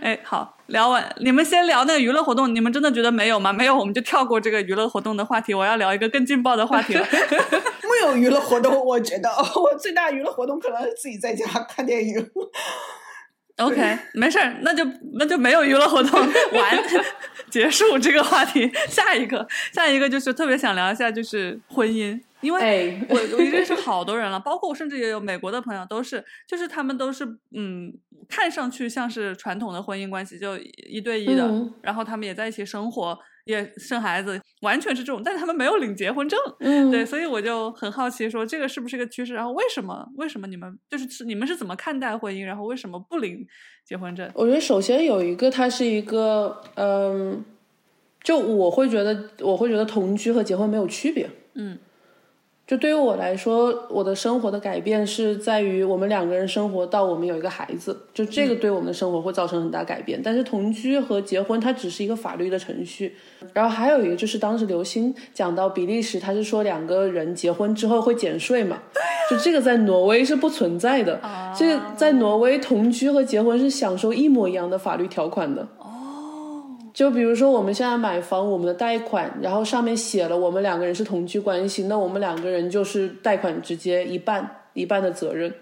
[0.00, 3.52] 哎，好，聊完你们先聊那个娱乐活动，你们真的觉得没有吗？
[3.52, 5.52] 没有，我们就跳过这个娱乐活动的话题。
[5.52, 7.06] 我要聊一个更劲爆的话题了。
[7.84, 12.30] 没有娱乐活动，我觉得我最大娱乐活动可能是自己在家看电影。
[13.58, 16.20] OK，没事儿，那就那就没有娱乐活动，
[16.52, 16.84] 完
[17.50, 18.68] 结束这个话题。
[18.88, 27.24] 下一个，下一个就是特别想聊一下，就是婚姻，因为我我认识好多人了，包括我甚至也有美国的朋友，都是就是他们都是
[27.54, 27.92] 嗯，
[28.28, 31.48] 看上去像是传统的婚姻关系，就一对一的，
[31.82, 33.16] 然后他们也在一起生活。
[33.44, 39.34] 也生孩子，完全是这种，但是他们没有领结婚证，嗯，对，所以我就很好奇，说这个是不是一个趋势？
[39.34, 40.06] 然后为什么？
[40.16, 42.44] 为什么你们就是是你们是怎么看待婚姻？
[42.44, 43.46] 然后为什么不领
[43.86, 44.30] 结婚证？
[44.34, 47.44] 我觉得首先有一个，它是一个，嗯，
[48.22, 51.78] 就我会觉得，我会觉得同居和结婚没有区别，嗯。
[52.66, 60.18] 就对于我来说，我的生活的改变是在于我们两个人生活到我们有一个孩子，就这个对我们的生活会造成很大改变。
[60.24, 63.14] 但是同居和结婚它只是一个法律的程序。
[63.52, 68.78] 然后还有一个就是当时刘星讲到比利时，他是说两个人结婚之后会减税嘛？
[69.30, 71.20] 就这个在挪威是不存在的。
[71.54, 75.68] 这个在挪威同居和结婚是享受一模一样的法律条款的。
[76.94, 85.52] 就比如说，我们现在买房，我们的贷款，然后上面写了我们两个人是同居关系，那我们两个人就是贷款直接一半一半的责任。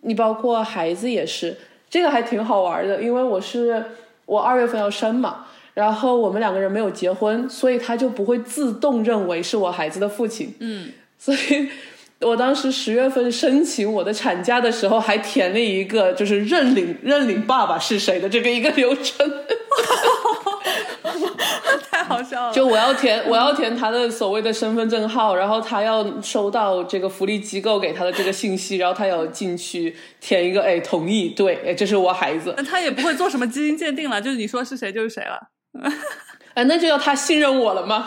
[0.00, 1.56] 你包括孩子也是，
[1.88, 3.84] 这个还挺好玩的，因为我是
[4.26, 10.52] 我二月份要生嘛，然后我们两个人没有结婚，所以他就不会自动认为是我孩子的父亲。
[10.58, 11.68] 嗯， 所以
[12.20, 19.30] 我当时十月份申请我的产假的时候，还填了一个就是认领认领爸爸是谁的这个一个流程。
[21.90, 22.52] 太好笑了！
[22.52, 32.54] 就我要填，我要填他的所谓的身份证号，然后他要收到这个福利机构给他的这个信息，然后他要进去填一个，哎，同意，对，哎，这是我孩子。
[32.56, 35.48] 那他也不会做什么基因鉴定了，就是你说是谁就是谁了。
[36.54, 38.06] 哎，那就要他信任我了吗？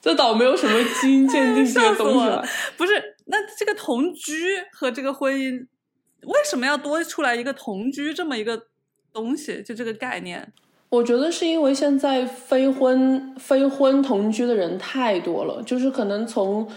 [0.00, 2.44] 这倒没有什么基因鉴定这个东西 了。
[2.76, 5.66] 不是，那这个同居和这个婚姻。
[6.24, 8.60] 为什么要多出来一个同居这么一个
[9.12, 9.62] 东西？
[9.62, 10.52] 就这个概念，
[10.88, 16.68] 我觉得是因为现在非婚非婚同居的人太多了，就是可能从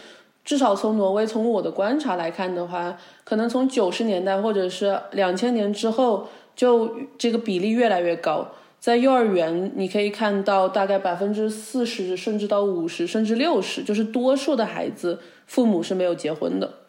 [0.43, 8.47] 至少从挪威从我的观察来看的话，可能从九十年代或者是两千年之后，就这个比例越来越高。
[8.79, 16.79] 在幼儿园，你可以看到大概百分之四十，甚至到五十，甚至六十，就是多数的孩子父母是没有结婚的。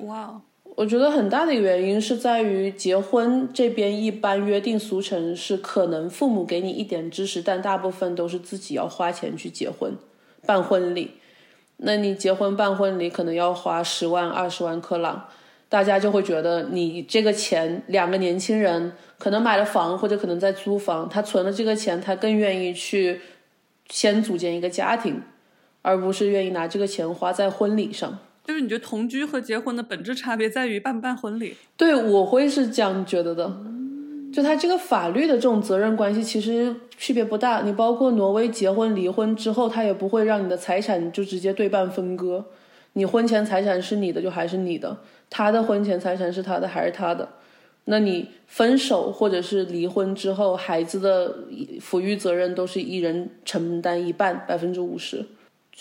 [0.00, 0.40] 哇。
[0.74, 9.94] 我觉得很大的一个原因是在于结婚这边一般约定俗成是可能父母给你一点支持，但大部分都是自己要花钱去结婚、
[10.46, 11.10] 办婚礼。
[11.76, 15.28] 那你结婚办婚礼可能要花十万、二十万克朗，
[15.68, 23.20] 大家就会觉得你这个钱，两个年轻人可能买了房或者可能在租房，他存了这个钱，他更愿意去
[23.90, 25.20] 先组建一个家庭，
[25.82, 28.18] 而不是愿意拿这个钱花在婚礼上。
[28.44, 31.54] 就是你觉得同居和结婚的本质差别在于办不办婚礼？
[31.76, 33.56] 对，我会是这样觉得的。
[34.32, 37.60] 就他这个法律的这种责任关系其实区别不大。
[37.62, 42.44] 你包括挪威结婚离婚之后，他也不会让你的财产就直接对半分割。
[42.94, 44.96] 你婚前财产是你的，就还是你的；
[45.28, 47.28] 他的婚前财产是他的，还是他的。
[47.84, 51.34] 那你分手或者是离婚之后，孩子的
[51.80, 55.26] 抚育责任都是一人承担一半，百分之五十。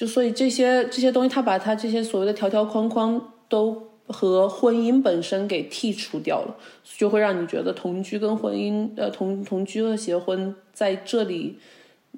[0.01, 3.89] 就所以这些这些东西，他把他这些所谓的条条框框都。
[4.07, 6.53] 和婚姻本身给剔除掉了，
[6.97, 11.57] 就会让你觉得同居跟婚姻，呃，同同居和结婚在这里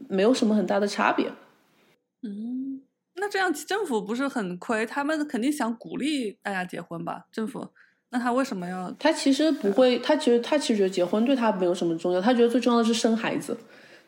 [0.08, 1.32] 没有什么很大的差别。
[2.24, 2.82] 嗯，
[3.18, 4.88] 那这样政府不是很亏？
[4.88, 7.26] 他们肯定想鼓励大家结婚吧？
[7.32, 7.68] 政府，
[8.10, 8.92] 那他为什么要？
[8.98, 13.56] 他其实不会，他其实他其实觉得结婚对他没有什么重要，他觉得最重要的是生孩子。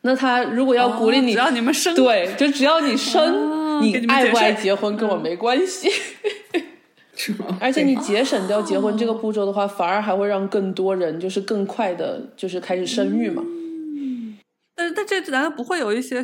[0.02, 5.90] 那他如果要鼓励你，只要你们生，对，就只要你 生，你爱不爱结婚跟我没关系。
[7.18, 13.42] 是吗而且你节省掉结婚这个步骤的话，反而还会让更多人就是更快的，就是开始生育嘛。
[13.42, 14.38] 嗯，
[14.76, 16.22] 但是但这难道不会有一些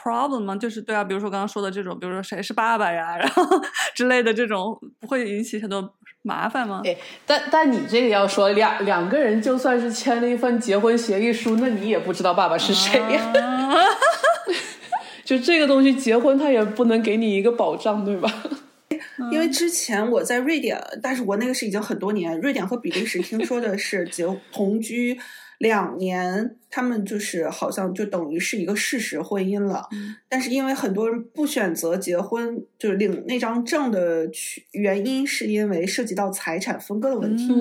[0.00, 0.54] problem 吗？
[0.54, 3.44] 就是对啊，比如说刚刚说的这种，比如说谁是爸爸呀， 然后
[3.92, 6.80] 之类的这种，不会引起很多麻烦吗？
[6.86, 6.96] 哎，
[7.26, 13.32] 但但你这个要说两两个人就算是签了一份结婚协议书，那你也不知道爸爸是谁呀。
[15.30, 18.28] 就这个东西，结婚他也不能给你一个保障，对吧？
[19.30, 22.36] 因为之前我在瑞典，但是我那个是已经很多年。
[22.40, 25.16] 瑞典和比利时听说的是 结同居
[25.58, 29.88] 两年，他们就是好像就等于是一个事实婚姻了。
[30.28, 34.28] 但是因为很多人不选择结婚，就是领那张证的
[34.72, 37.54] 原因，是因为涉及到财产分割的问题。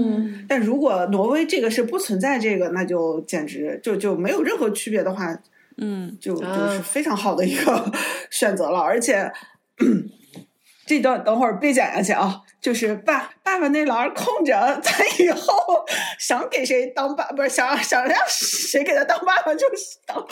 [0.48, 5.40] 但如果挪威这个是不存在这个，那就简直就就没有任何区别的话，
[5.82, 7.92] 嗯，就就是非常好的一个
[8.32, 9.32] 选择了，而且。
[10.86, 12.42] 这段等会儿别剪下去啊！
[12.62, 15.86] 就是爸爸爸那栏空着，咱以后
[16.20, 20.26] 想给谁当爸，不是想想让谁给他当爸爸就是当。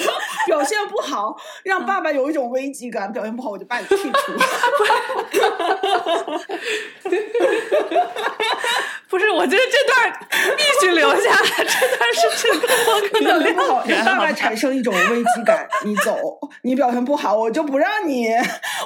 [0.45, 4.33] 表现不好，让爸爸有一种危机感；表现不好，我就把你剔除。
[9.09, 10.19] 不是，我觉得这段
[10.57, 15.65] 必须留下，这段是真的不可能不好，让爸爸产生一种危机感。
[15.85, 16.17] 你走，
[16.63, 18.27] 你表现不好，我就不让你，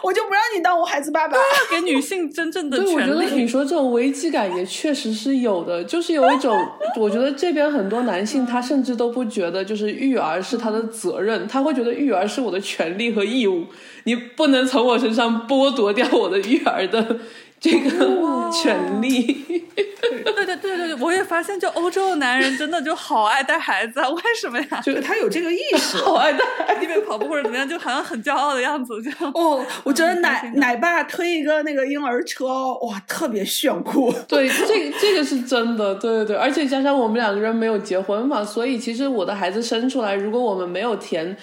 [0.03, 1.37] 我就不让你当我孩子爸爸。
[1.71, 3.01] 给女性真正的对，我
[3.35, 6.55] 你说这种危机感也确实是有的，就是有一种，
[6.97, 13.65] 我觉得这边很多男性他甚至都不觉得就是育儿是他的责任，他会觉得育儿是我的权利和义务，
[14.03, 17.17] 你不能从我身上剥夺掉我的育儿的。
[17.61, 19.23] 这个权利，
[19.75, 24.09] 对对对对对，我也发现，就欧洲的男人真的就好爱带孩子啊？
[24.09, 24.81] 为什么呀？
[24.83, 26.43] 就是他有这个意识， 好爱带，
[26.81, 28.99] 一边跑步或者怎么样，就好像很骄傲的样子。
[29.03, 34.11] 就哦，我 觉得奶奶爸推一个那个婴儿车，哇，特别炫酷。
[34.27, 41.37] 对，这这个是真的，对对对，而且加上我们两个人没有结婚嘛，所以其实我的孩子生出来，如果我们没有填，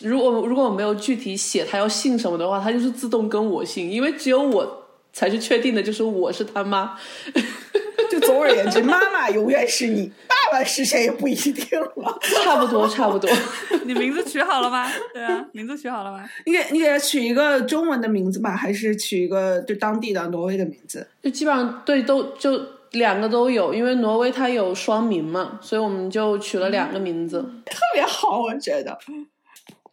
[0.00, 4.84] 如果如果我没有具体写他要姓什么的话，他就是自动跟我姓，因为只有我。
[5.18, 6.96] 才是确定的，就是我是他妈。
[8.08, 12.18] 就总而言之，妈妈永远是你，爸爸是谁也不一定了。
[12.42, 13.28] 差不多，差不多。
[13.84, 14.90] 你名字取好了吗？
[15.12, 16.24] 对啊，名字取好了吗？
[16.46, 21.06] 你给你给他取一个中文的名字吧，还是取一个就当地的挪威的名字？
[21.20, 22.58] 就基本上对，都就
[22.92, 28.96] 两个都有，因为挪威它有双名嘛，所以我们就取了两个名字，特别好，我觉得。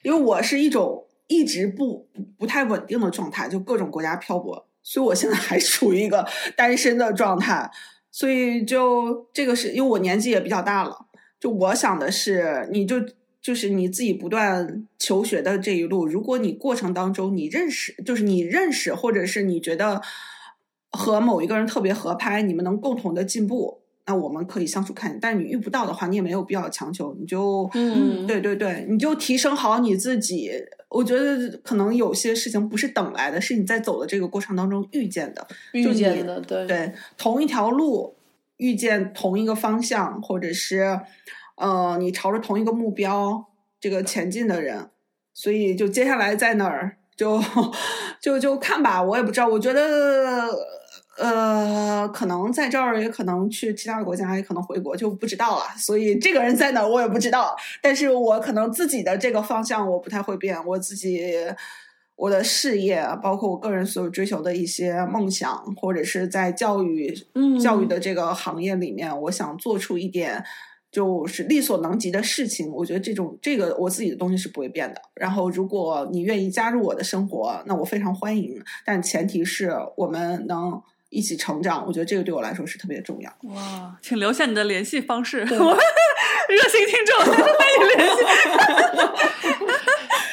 [0.04, 2.08] 因为我是一种一直不
[2.38, 4.66] 不太稳定的状态，就各种国家漂泊。
[4.88, 6.24] 所以我现在还处于一个
[6.56, 7.68] 单身的状态，
[8.12, 11.08] 所以就这个是因为我年纪也比较大了，
[11.40, 12.98] 就我想的是，你就
[13.42, 20.00] 就是你自己不断求学的这一路，如果你过程当中你认识，就是你认识，或者是你觉得
[20.92, 25.18] 和某一个人特别合拍，你们能共同的进步，那我们可以相处看。
[25.20, 30.52] 但是你遇不到的话，你也没有必要强求，你就嗯，对对对，你就提升好你自己。
[30.90, 38.16] 我觉得可能有些事情不是等来的，是你在走的这个过程当中遇见的，遇见的，对对，同一条路
[38.58, 41.00] 遇见同一个方向，或者是
[41.58, 43.46] 呃，你朝着同一个目标
[43.80, 44.90] 这个前进的人，
[45.34, 47.42] 所以就接下来在哪儿就
[48.22, 50.75] 就就看吧，我也不知道，我觉得。
[51.18, 55.66] 呃，可能在这儿，也可能去其他国家，也可能回国，就不知道了。
[55.78, 57.56] 所以这个人在哪，我也不知道。
[57.82, 60.58] 但是我可能自己的这个方向，我不太会变。
[60.66, 61.32] 我自己，
[62.18, 70.44] 我的事业，包括我个人所有追求的一些梦想，或者是在教育、嗯教育的这个行业里面，我想做出一点
[70.92, 72.70] 就是力所能及的事情。
[72.72, 75.02] 我觉得这种这个我自己的东西是不会变的。
[75.14, 81.86] 然后，如果你愿意加入我的生活，那我非常欢迎，但前提是我们能一起成长。
[81.86, 83.32] 我觉得这个对我来说是特别重要。
[83.54, 85.78] 哇，请留下你的联系方式，我 们
[86.50, 88.16] 热心听众 欢迎联系。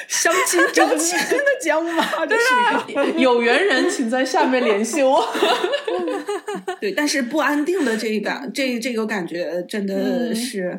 [0.08, 2.04] 相亲征亲的节目吗？
[2.26, 5.26] 这是一个有缘人请在下面联系我。
[6.80, 10.78] 对，但是不安定的这一感，这这个感觉真的是。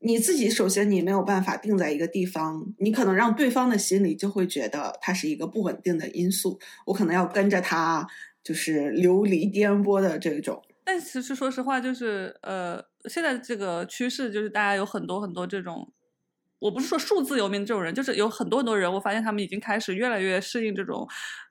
[0.00, 8.06] 你自己首先你没有办法定在一个地方，你可能让对方的心里就会觉得它是一个不稳定的因素，我可能要跟着他
[8.46, 10.62] 就是流离颠簸的这种。
[10.84, 15.92] 但其实说实话，就是呃，现在这个趋势就是大家有很多很多这种，
[16.60, 21.04] 我不是说数字游民这种人，就是有很多很多人，我发现他们已经开始越来越适应这种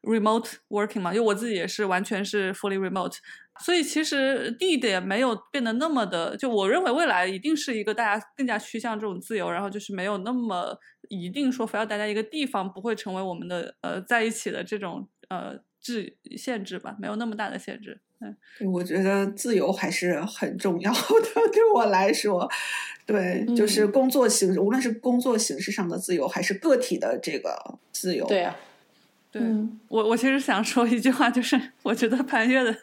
[0.03, 3.17] remote working 嘛，因为我自己也是完全是 fully remote。
[3.59, 10.77] 所以其实地点没有变得那么的，就我认为未来一定是一个大家更加趋向这种自由，然后就是没有那么
[11.09, 17.99] 一定说非要待在一个地方，不会成为我们的呃在一起的这种呃制限制吧，没有那么大的限制。
[18.19, 18.35] 嗯，
[18.73, 20.99] 我觉得自由还是很重要的，
[21.53, 22.49] 对我来说，
[23.05, 28.55] 对，就是工作形式，无论是工作形式上的自由，还是个体的这个自由，对啊，
[29.31, 32.75] 对、嗯我，我其实想说一句话，就是我觉得潘越的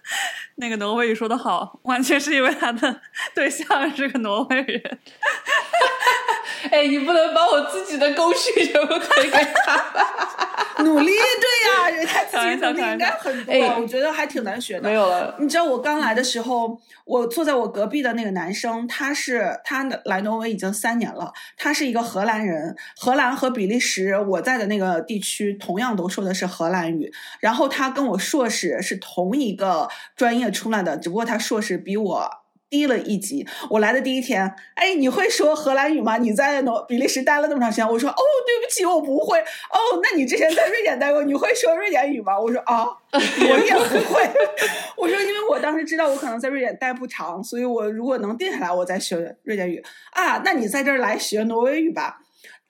[0.57, 3.01] 那个挪威语说的好，完全是因为他的
[3.35, 4.99] 对象是个挪威人。
[6.71, 10.52] 哎，你不能把我自己的工序全部推给他吧？
[10.85, 14.83] 努力，对呀、人家自己开玩笑努力应该很多，哎我觉得还挺难学的。
[14.83, 22.75] 没有了，你知道我刚来的时候，我坐在我隔壁的那个男生，他是他来挪威已经三年了，他是一个荷兰人。
[22.97, 27.13] 荷兰和比利时，我在的那个地区同样都说的是荷兰语。
[27.41, 32.42] 然后他跟我硕士是同一个专业出来的，只不过他硕士比我。
[32.73, 33.47] 低了一级。
[33.69, 36.17] 我来的第一天，哎，你会说荷兰语吗？
[36.17, 39.39] 你在挪比利时待了那么长时间，我说哦，对不起，我不会。
[39.39, 42.41] 哦，那你之前在瑞典待过，你会说瑞典语吗？
[42.41, 44.23] 我说啊，我也不会。
[44.97, 50.41] 我说，因为我当时知道我可能在瑞典待不长，所以我如果能定下来，我再学瑞典语啊。
[50.43, 52.21] 那你在这儿来学挪威语吧。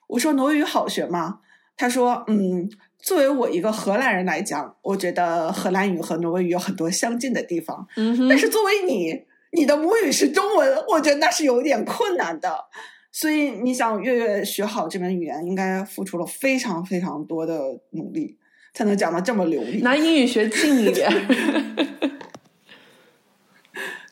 [0.07, 1.39] 我说挪威语好学吗？
[1.77, 2.69] 他说，嗯，
[2.99, 7.87] 作为我一个荷兰人来讲，我觉得荷兰语和挪威语有很多相近的地方。
[7.95, 12.65] 嗯但是作为你，你的母语是中文，我觉得那是有点困难的。
[13.11, 17.59] 所以你想月月学好这门语言，应该付出了非常非常多的
[17.91, 18.37] 努力，
[18.73, 19.81] 才能讲的这么流利。
[19.81, 21.07] 拿英语学近一点。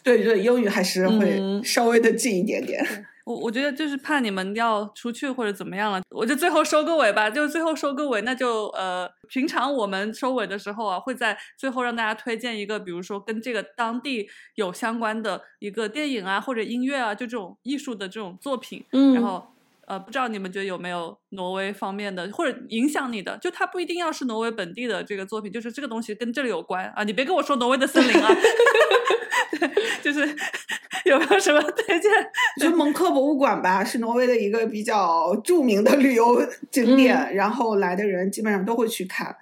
[0.04, 2.86] 对 对，英语还是会嗯稍微的近一点点。
[3.32, 7.30] 我我觉得就是怕你们要出去或者怎么样了，我就最后收个尾吧。
[7.30, 18.84] 就最后收个尾，那就呃，平常我们收尾的时候啊，会在最后让大家推荐一个，比如说跟这个当地有相关的一个电影啊，或者音乐啊，就这种艺术的这种作品。
[18.92, 19.51] 嗯然后
[19.92, 23.38] 呃，不知道你们觉得有没有挪威方面的，或者影响你的？
[23.40, 27.04] 就它不一定要是挪威本地的这个作品，就是这个东西跟这里有关啊。
[27.04, 28.30] 你别跟我说挪威的森林啊，
[29.60, 29.70] 对，
[30.02, 30.22] 就是
[31.04, 32.10] 有没有什么推荐？
[32.56, 36.42] 我觉得蒙克博物馆吧，是挪威的一个比较著名的旅游
[36.72, 39.36] 景点，然后来的人基本上都会去看。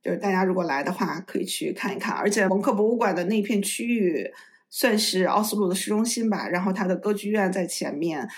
[0.00, 2.14] 就是大家如果来的话，可以去看一看。
[2.14, 4.32] 而且蒙克博物馆的那片区域
[4.70, 8.28] 算是奥斯陆的市中心吧，然后它的歌剧院在前面，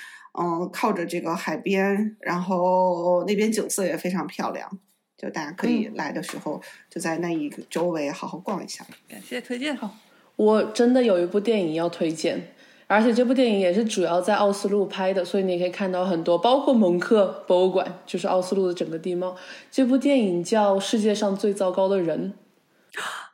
[0.41, 4.71] 嗯，靠着这个海边，然后那边景色也非常漂亮。
[5.17, 8.87] 就大家可以来的时候，就在那一个周围好好逛一下。
[9.09, 9.91] 感谢推荐哈。
[10.37, 12.55] 我真的有一部电影要推荐，
[12.87, 19.35] 而且这部电影也是主要在奥斯陆拍的，所以你可以看到很多，包括蒙克博物馆，就是奥斯陆的整个地貌。
[19.73, 22.33] 这部电影叫《世界上最糟糕的人》。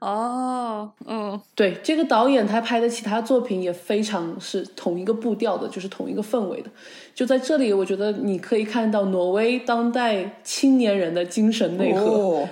[0.01, 6.71] 哦，嗯，对，这个导演他拍的其他作品也非常是同一个步调的，就是同一个氛围的。
[7.15, 12.01] 就在这里，我觉得你可以看到挪威当代青年人的精神内核。
[12.01, 12.49] 哦，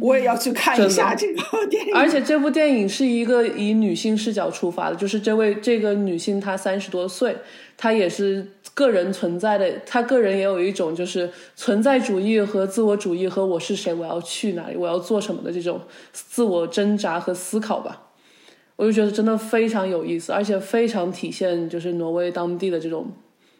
[0.00, 1.94] 我也要去看一下这个电影。
[1.94, 7.36] 而且这部电影是一个以女性视角出发的，就是这位这个女性她三十多岁，
[7.76, 8.44] 她也是
[8.78, 15.80] 个人存在的，他个人也有一种就是存在主义和自我主义和我是谁，我要去哪里，我要做什么的这种
[16.12, 18.02] 自我挣扎和思考吧。
[18.76, 23.10] 我就觉得真的非常有意思，而且非常体现就是挪威当地的这种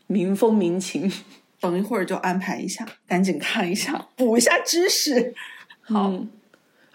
[0.07, 1.11] 民风民情。
[1.61, 5.35] 等一会儿就安排一下，赶紧看一下，补一下知识。
[5.81, 6.31] 好，嗯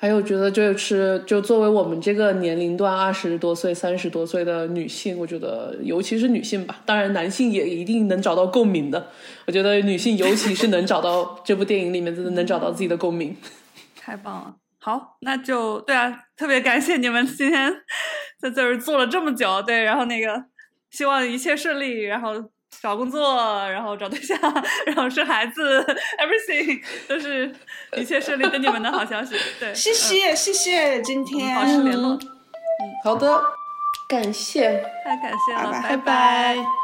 [0.04, 9.08] 还有觉得就是就作为我们这个年龄段二十多岁、三十多岁的女性，我觉得尤其是女性吧，当然男性也一定能找到共鸣的。
[9.48, 13.34] 我觉得女性尤其是能找到这部电影里面真的能找到自己的共鸣。
[13.96, 14.56] 太棒了！
[14.78, 17.74] 好，那就对啊，特别感谢你们今天
[18.42, 20.44] 在这儿做了这么久，对，然后那个
[20.92, 22.34] 希望一切顺利，然后
[22.82, 23.36] 找工作，
[23.70, 24.38] 然后找对象，
[24.86, 25.82] 然后生孩子
[26.20, 27.54] ，everything 都是
[27.98, 29.36] 一切顺利，等你们的好消息。
[29.60, 32.18] 对，谢谢谢谢，今天保持联络，
[33.04, 33.42] 好的，
[34.08, 36.83] 感谢，太感谢了，拜拜拜。